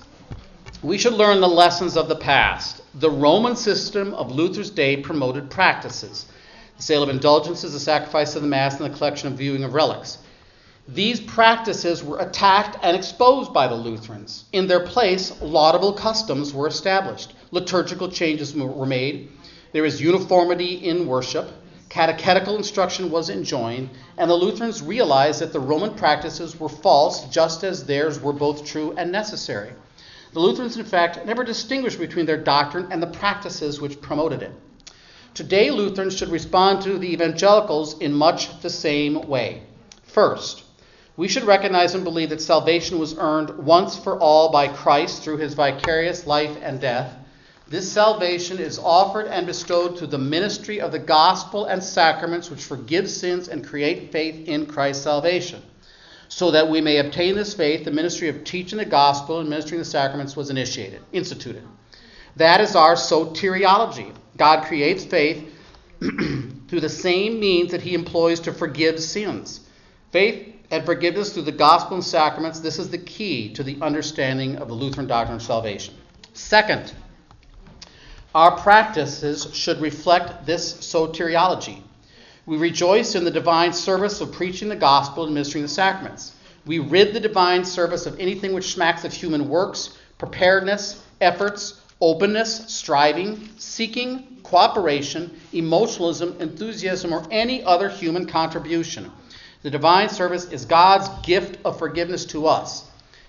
We 0.82 0.98
should 0.98 1.14
learn 1.14 1.40
the 1.40 1.48
lessons 1.48 1.96
of 1.96 2.08
the 2.08 2.16
past. 2.16 2.82
The 2.94 3.10
Roman 3.10 3.56
system 3.56 4.12
of 4.12 4.30
Luther's 4.30 4.68
day 4.68 4.98
promoted 4.98 5.48
practices 5.48 6.26
the 6.76 6.82
sale 6.82 7.02
of 7.02 7.08
indulgences, 7.08 7.72
the 7.72 7.80
sacrifice 7.80 8.36
of 8.36 8.42
the 8.42 8.48
Mass, 8.48 8.78
and 8.78 8.92
the 8.92 8.96
collection 8.96 9.28
and 9.28 9.38
viewing 9.38 9.64
of 9.64 9.72
relics. 9.72 10.18
These 10.86 11.20
practices 11.20 12.04
were 12.04 12.18
attacked 12.18 12.76
and 12.82 12.94
exposed 12.94 13.54
by 13.54 13.66
the 13.66 13.74
Lutherans. 13.74 14.44
In 14.52 14.66
their 14.66 14.84
place, 14.84 15.32
laudable 15.40 15.94
customs 15.94 16.52
were 16.52 16.68
established. 16.68 17.32
Liturgical 17.50 18.10
changes 18.10 18.54
were 18.54 18.84
made. 18.84 19.30
There 19.72 19.86
is 19.86 20.02
uniformity 20.02 20.74
in 20.74 21.06
worship. 21.06 21.50
Catechetical 21.88 22.56
instruction 22.56 23.10
was 23.10 23.30
enjoined, 23.30 23.88
and 24.18 24.30
the 24.30 24.34
Lutherans 24.34 24.82
realized 24.82 25.40
that 25.40 25.54
the 25.54 25.60
Roman 25.60 25.94
practices 25.94 26.60
were 26.60 26.68
false 26.68 27.24
just 27.30 27.64
as 27.64 27.84
theirs 27.84 28.20
were 28.20 28.34
both 28.34 28.66
true 28.66 28.94
and 28.98 29.10
necessary. 29.10 29.72
The 30.32 30.40
Lutherans, 30.40 30.76
in 30.76 30.84
fact, 30.84 31.24
never 31.24 31.44
distinguished 31.44 31.98
between 31.98 32.26
their 32.26 32.36
doctrine 32.36 32.88
and 32.90 33.02
the 33.02 33.06
practices 33.06 33.80
which 33.80 34.00
promoted 34.00 34.42
it. 34.42 34.52
Today, 35.34 35.70
Lutherans 35.70 36.16
should 36.16 36.30
respond 36.30 36.82
to 36.82 36.98
the 36.98 37.12
evangelicals 37.12 37.98
in 37.98 38.12
much 38.12 38.60
the 38.62 38.70
same 38.70 39.28
way. 39.28 39.62
First, 40.02 40.62
we 41.16 41.28
should 41.28 41.44
recognize 41.44 41.94
and 41.94 42.04
believe 42.04 42.30
that 42.30 42.40
salvation 42.40 42.98
was 42.98 43.16
earned 43.18 43.58
once 43.58 43.96
for 43.96 44.18
all 44.18 44.50
by 44.50 44.68
Christ 44.68 45.22
through 45.22 45.38
his 45.38 45.54
vicarious 45.54 46.26
life 46.26 46.56
and 46.62 46.80
death. 46.80 47.14
This 47.68 47.90
salvation 47.90 48.58
is 48.58 48.78
offered 48.78 49.26
and 49.26 49.46
bestowed 49.46 49.98
through 49.98 50.06
the 50.08 50.18
ministry 50.18 50.80
of 50.80 50.92
the 50.92 50.98
gospel 50.98 51.64
and 51.64 51.82
sacraments 51.82 52.50
which 52.50 52.62
forgive 52.62 53.10
sins 53.10 53.48
and 53.48 53.66
create 53.66 54.12
faith 54.12 54.46
in 54.46 54.66
Christ's 54.66 55.04
salvation. 55.04 55.62
So 56.28 56.50
that 56.50 56.68
we 56.68 56.80
may 56.80 56.98
obtain 56.98 57.36
this 57.36 57.54
faith, 57.54 57.84
the 57.84 57.90
ministry 57.90 58.28
of 58.28 58.44
teaching 58.44 58.78
the 58.78 58.84
gospel 58.84 59.40
and 59.40 59.48
ministering 59.48 59.78
the 59.78 59.84
sacraments 59.84 60.36
was 60.36 60.50
initiated, 60.50 61.02
instituted. 61.12 61.62
That 62.36 62.60
is 62.60 62.76
our 62.76 62.94
soteriology. 62.94 64.14
God 64.36 64.64
creates 64.64 65.04
faith 65.04 65.52
through 66.00 66.80
the 66.80 66.88
same 66.88 67.40
means 67.40 67.70
that 67.70 67.80
he 67.80 67.94
employs 67.94 68.40
to 68.40 68.52
forgive 68.52 69.00
sins. 69.00 69.60
Faith 70.10 70.54
and 70.70 70.84
forgiveness 70.84 71.32
through 71.32 71.44
the 71.44 71.52
gospel 71.52 71.94
and 71.94 72.04
sacraments, 72.04 72.60
this 72.60 72.78
is 72.78 72.90
the 72.90 72.98
key 72.98 73.52
to 73.54 73.62
the 73.62 73.78
understanding 73.80 74.56
of 74.56 74.68
the 74.68 74.74
Lutheran 74.74 75.06
doctrine 75.06 75.36
of 75.36 75.42
salvation. 75.42 75.94
Second, 76.34 76.92
our 78.34 78.58
practices 78.58 79.48
should 79.54 79.80
reflect 79.80 80.44
this 80.44 80.74
soteriology. 80.74 81.82
We 82.47 82.57
rejoice 82.57 83.16
in 83.16 83.24
the 83.24 83.30
divine 83.32 83.72
service 83.72 84.20
of 84.20 84.30
preaching 84.30 84.68
the 84.68 84.76
gospel 84.76 85.24
and 85.24 85.34
ministering 85.34 85.62
the 85.62 85.68
sacraments. 85.68 86.32
We 86.64 86.78
rid 86.78 87.12
the 87.12 87.20
divine 87.20 87.64
service 87.64 88.07
of 88.07 88.18
anything 88.20 88.55
which 88.55 88.72
smacks 88.72 89.05
of 89.05 89.12
human 89.12 89.49
works, 89.49 89.99
preparedness, 90.18 91.03
efforts, 91.20 91.80
openness, 92.01 92.72
striving, 92.72 93.49
seeking, 93.57 94.38
cooperation, 94.44 95.36
emotionalism, 95.53 96.36
enthusiasm, 96.38 97.12
or 97.12 97.26
any 97.32 97.64
other 97.64 97.88
human 97.88 98.26
contribution. 98.26 99.11
The 99.62 99.70
divine 99.70 100.09
service 100.09 100.44
is 100.53 100.64
God's 100.64 101.09
gift 101.26 101.59
of 101.64 101.78
forgiveness 101.80 102.24
to 102.26 102.47
us. 102.47 102.88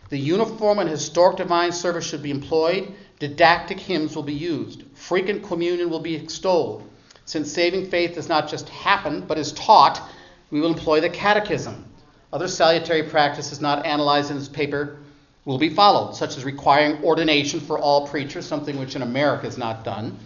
The 0.09 0.20
uniform 0.20 0.78
and 0.78 0.89
historic 0.89 1.38
divine 1.38 1.72
service 1.72 2.05
should 2.05 2.22
be 2.22 2.30
employed. 2.30 2.93
Didactic 3.20 3.80
hymns 3.80 4.15
will 4.15 4.24
be 4.24 4.34
used. 4.34 4.84
Frequent 4.93 5.43
communion 5.43 5.89
will 5.89 6.01
be 6.01 6.15
extolled. 6.15 6.88
Since 7.28 7.51
saving 7.51 7.91
faith 7.91 8.15
does 8.15 8.28
not 8.28 8.49
just 8.49 8.67
happen, 8.69 9.21
but 9.21 9.38
is 9.38 9.51
taught, 9.51 10.01
we 10.49 10.59
will 10.59 10.71
employ 10.71 10.99
the 10.99 11.09
catechism. 11.09 11.86
Other 12.34 12.47
salutary 12.47 13.03
practices 13.03 13.61
not 13.61 13.86
analyzed 13.86 14.32
in 14.32 14.39
this 14.39 14.49
paper 14.49 14.97
will 15.45 15.59
be 15.59 15.69
followed, 15.69 16.15
such 16.15 16.38
as 16.38 16.43
requiring 16.43 17.03
ordination 17.03 17.59
for 17.59 17.78
all 17.78 18.07
preachers, 18.07 18.47
something 18.47 18.80
which 18.80 18.95
in 18.95 19.03
America 19.03 19.45
is 19.45 19.59
not 19.59 19.84
done. 19.84 20.17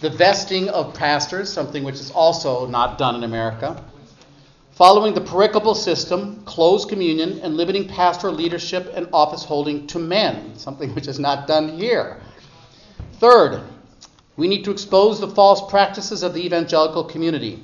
The 0.00 0.10
vesting 0.10 0.68
of 0.68 0.94
pastors, 0.94 1.52
something 1.52 1.82
which 1.82 1.96
is 1.96 2.12
also 2.12 2.68
not 2.68 2.96
done 2.96 3.16
in 3.16 3.24
America 3.24 3.82
following 4.74 5.14
the 5.14 5.20
pericopal 5.20 5.76
system, 5.76 6.42
closed 6.44 6.88
communion, 6.88 7.38
and 7.40 7.56
limiting 7.56 7.86
pastoral 7.86 8.34
leadership 8.34 8.92
and 8.94 9.08
office 9.12 9.44
holding 9.44 9.86
to 9.86 9.98
men, 9.98 10.56
something 10.56 10.92
which 10.94 11.06
is 11.06 11.20
not 11.20 11.46
done 11.46 11.78
here. 11.78 12.20
Third, 13.14 13.62
we 14.36 14.48
need 14.48 14.64
to 14.64 14.70
expose 14.70 15.20
the 15.20 15.28
false 15.28 15.70
practices 15.70 16.22
of 16.22 16.34
the 16.34 16.44
evangelical 16.44 17.04
community. 17.04 17.62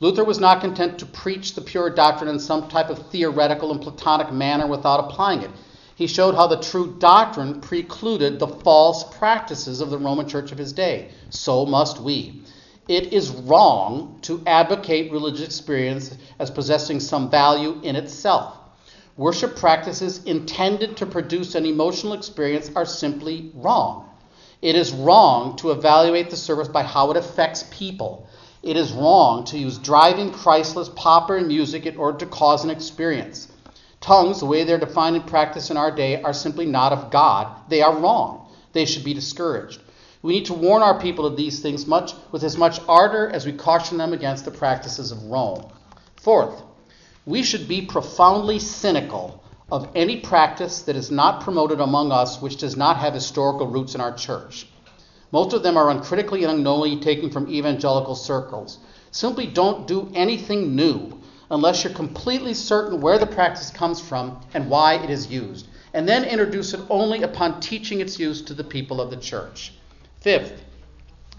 Luther 0.00 0.24
was 0.24 0.38
not 0.38 0.60
content 0.60 0.98
to 0.98 1.06
preach 1.06 1.54
the 1.54 1.60
pure 1.60 1.90
doctrine 1.90 2.30
in 2.30 2.38
some 2.38 2.68
type 2.68 2.90
of 2.90 3.10
theoretical 3.10 3.72
and 3.72 3.80
Platonic 3.80 4.32
manner 4.32 4.66
without 4.66 5.00
applying 5.00 5.42
it. 5.42 5.50
He 5.96 6.06
showed 6.06 6.34
how 6.34 6.46
the 6.46 6.60
true 6.60 6.96
doctrine 6.98 7.60
precluded 7.60 8.38
the 8.38 8.46
false 8.46 9.04
practices 9.18 9.80
of 9.80 9.90
the 9.90 9.98
Roman 9.98 10.28
church 10.28 10.52
of 10.52 10.58
his 10.58 10.72
day. 10.72 11.10
So 11.30 11.66
must 11.66 12.00
we 12.00 12.42
it 12.88 13.12
is 13.12 13.30
wrong 13.30 14.18
to 14.22 14.42
advocate 14.46 15.12
religious 15.12 15.44
experience 15.44 16.16
as 16.38 16.50
possessing 16.50 17.00
some 17.00 17.30
value 17.30 17.78
in 17.82 17.96
itself. 17.96 18.56
Worship 19.18 19.56
practices 19.56 20.24
intended 20.24 20.96
to 20.96 21.06
produce 21.06 21.54
an 21.54 21.66
emotional 21.66 22.14
experience 22.14 22.70
are 22.74 22.86
simply 22.86 23.52
wrong. 23.54 24.07
It 24.60 24.74
is 24.74 24.92
wrong 24.92 25.54
to 25.56 25.70
evaluate 25.70 26.30
the 26.30 26.36
service 26.36 26.68
by 26.68 26.82
how 26.82 27.10
it 27.12 27.16
affects 27.16 27.64
people. 27.70 28.26
It 28.62 28.76
is 28.76 28.92
wrong 28.92 29.44
to 29.44 29.58
use 29.58 29.78
driving, 29.78 30.32
Christless 30.32 30.90
or 31.06 31.40
music 31.40 31.86
in 31.86 31.96
order 31.96 32.18
to 32.18 32.26
cause 32.26 32.64
an 32.64 32.70
experience. 32.70 33.48
Tongues, 34.00 34.40
the 34.40 34.46
way 34.46 34.64
they're 34.64 34.78
defined 34.78 35.14
and 35.14 35.26
practiced 35.26 35.70
in 35.70 35.76
our 35.76 35.92
day, 35.92 36.20
are 36.22 36.32
simply 36.32 36.66
not 36.66 36.92
of 36.92 37.10
God. 37.10 37.46
They 37.68 37.82
are 37.82 37.96
wrong. 37.96 38.48
They 38.72 38.84
should 38.84 39.04
be 39.04 39.14
discouraged. 39.14 39.80
We 40.22 40.32
need 40.32 40.46
to 40.46 40.54
warn 40.54 40.82
our 40.82 41.00
people 41.00 41.24
of 41.24 41.36
these 41.36 41.60
things 41.60 41.86
much, 41.86 42.12
with 42.32 42.42
as 42.42 42.56
much 42.56 42.80
ardor 42.88 43.30
as 43.30 43.46
we 43.46 43.52
caution 43.52 43.96
them 43.96 44.12
against 44.12 44.44
the 44.44 44.50
practices 44.50 45.12
of 45.12 45.22
Rome. 45.24 45.66
Fourth, 46.16 46.62
we 47.24 47.44
should 47.44 47.68
be 47.68 47.82
profoundly 47.82 48.58
cynical 48.58 49.42
of 49.70 49.90
any 49.94 50.20
practice 50.20 50.82
that 50.82 50.96
is 50.96 51.10
not 51.10 51.42
promoted 51.42 51.80
among 51.80 52.10
us 52.10 52.40
which 52.40 52.56
does 52.56 52.76
not 52.76 52.96
have 52.96 53.14
historical 53.14 53.66
roots 53.66 53.94
in 53.94 54.00
our 54.00 54.14
church. 54.14 54.66
Most 55.30 55.52
of 55.52 55.62
them 55.62 55.76
are 55.76 55.90
uncritically 55.90 56.44
and 56.44 56.52
unknowingly 56.52 57.00
taken 57.00 57.30
from 57.30 57.48
evangelical 57.48 58.14
circles. 58.14 58.78
Simply 59.10 59.46
don't 59.46 59.86
do 59.86 60.10
anything 60.14 60.74
new 60.74 61.20
unless 61.50 61.84
you're 61.84 61.92
completely 61.92 62.54
certain 62.54 63.00
where 63.00 63.18
the 63.18 63.26
practice 63.26 63.70
comes 63.70 64.00
from 64.00 64.40
and 64.54 64.70
why 64.70 64.94
it 64.94 65.10
is 65.10 65.30
used, 65.30 65.66
and 65.94 66.08
then 66.08 66.24
introduce 66.24 66.74
it 66.74 66.80
only 66.90 67.22
upon 67.22 67.60
teaching 67.60 68.00
its 68.00 68.18
use 68.18 68.42
to 68.42 68.54
the 68.54 68.64
people 68.64 69.00
of 69.00 69.10
the 69.10 69.16
church. 69.16 69.72
Fifth, 70.20 70.62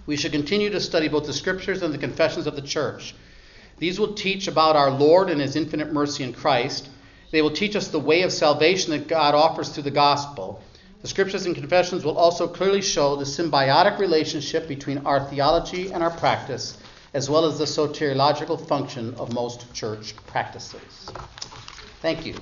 we 0.06 0.16
should 0.16 0.32
continue 0.32 0.70
to 0.72 0.80
study 0.80 1.08
both 1.08 1.26
the 1.26 1.34
scriptures 1.34 1.84
and 1.84 1.94
the 1.94 1.98
confessions 1.98 2.48
of 2.48 2.56
the 2.56 2.62
church. 2.62 3.14
These 3.78 4.00
will 4.00 4.14
teach 4.14 4.48
about 4.48 4.76
our 4.76 4.92
Lord 4.92 5.30
and 5.30 5.40
his 5.40 5.56
infinite 5.56 5.94
mercy 5.94 6.24
in 6.24 6.34
Christ. 6.34 6.90
They 7.32 7.42
will 7.42 7.52
teach 7.52 7.76
us 7.76 7.88
the 7.90 8.00
way 8.00 8.24
of 8.24 8.32
salvation 8.32 8.92
that 8.92 9.08
God 9.08 9.36
offers 9.36 9.70
through 9.70 9.84
the 9.84 9.92
gospel. 9.92 10.62
The 11.02 11.08
scriptures 11.08 11.46
and 11.46 11.56
confessions 11.56 12.04
will 12.04 12.18
also 12.18 12.48
clearly 12.48 12.82
show 12.82 13.16
the 13.16 13.24
symbiotic 13.24 14.00
relationship 14.00 14.68
between 14.68 15.06
our 15.06 15.22
theology 15.30 15.92
and 15.92 16.04
our 16.04 16.12
practice, 16.12 16.78
as 17.14 17.30
well 17.30 17.46
as 17.46 17.58
the 17.58 17.66
soteriological 17.66 18.68
function 18.68 19.14
of 19.16 19.34
most 19.34 19.74
church 19.74 20.16
practices. 20.28 21.10
Thank 22.02 22.26
you. 22.26 22.36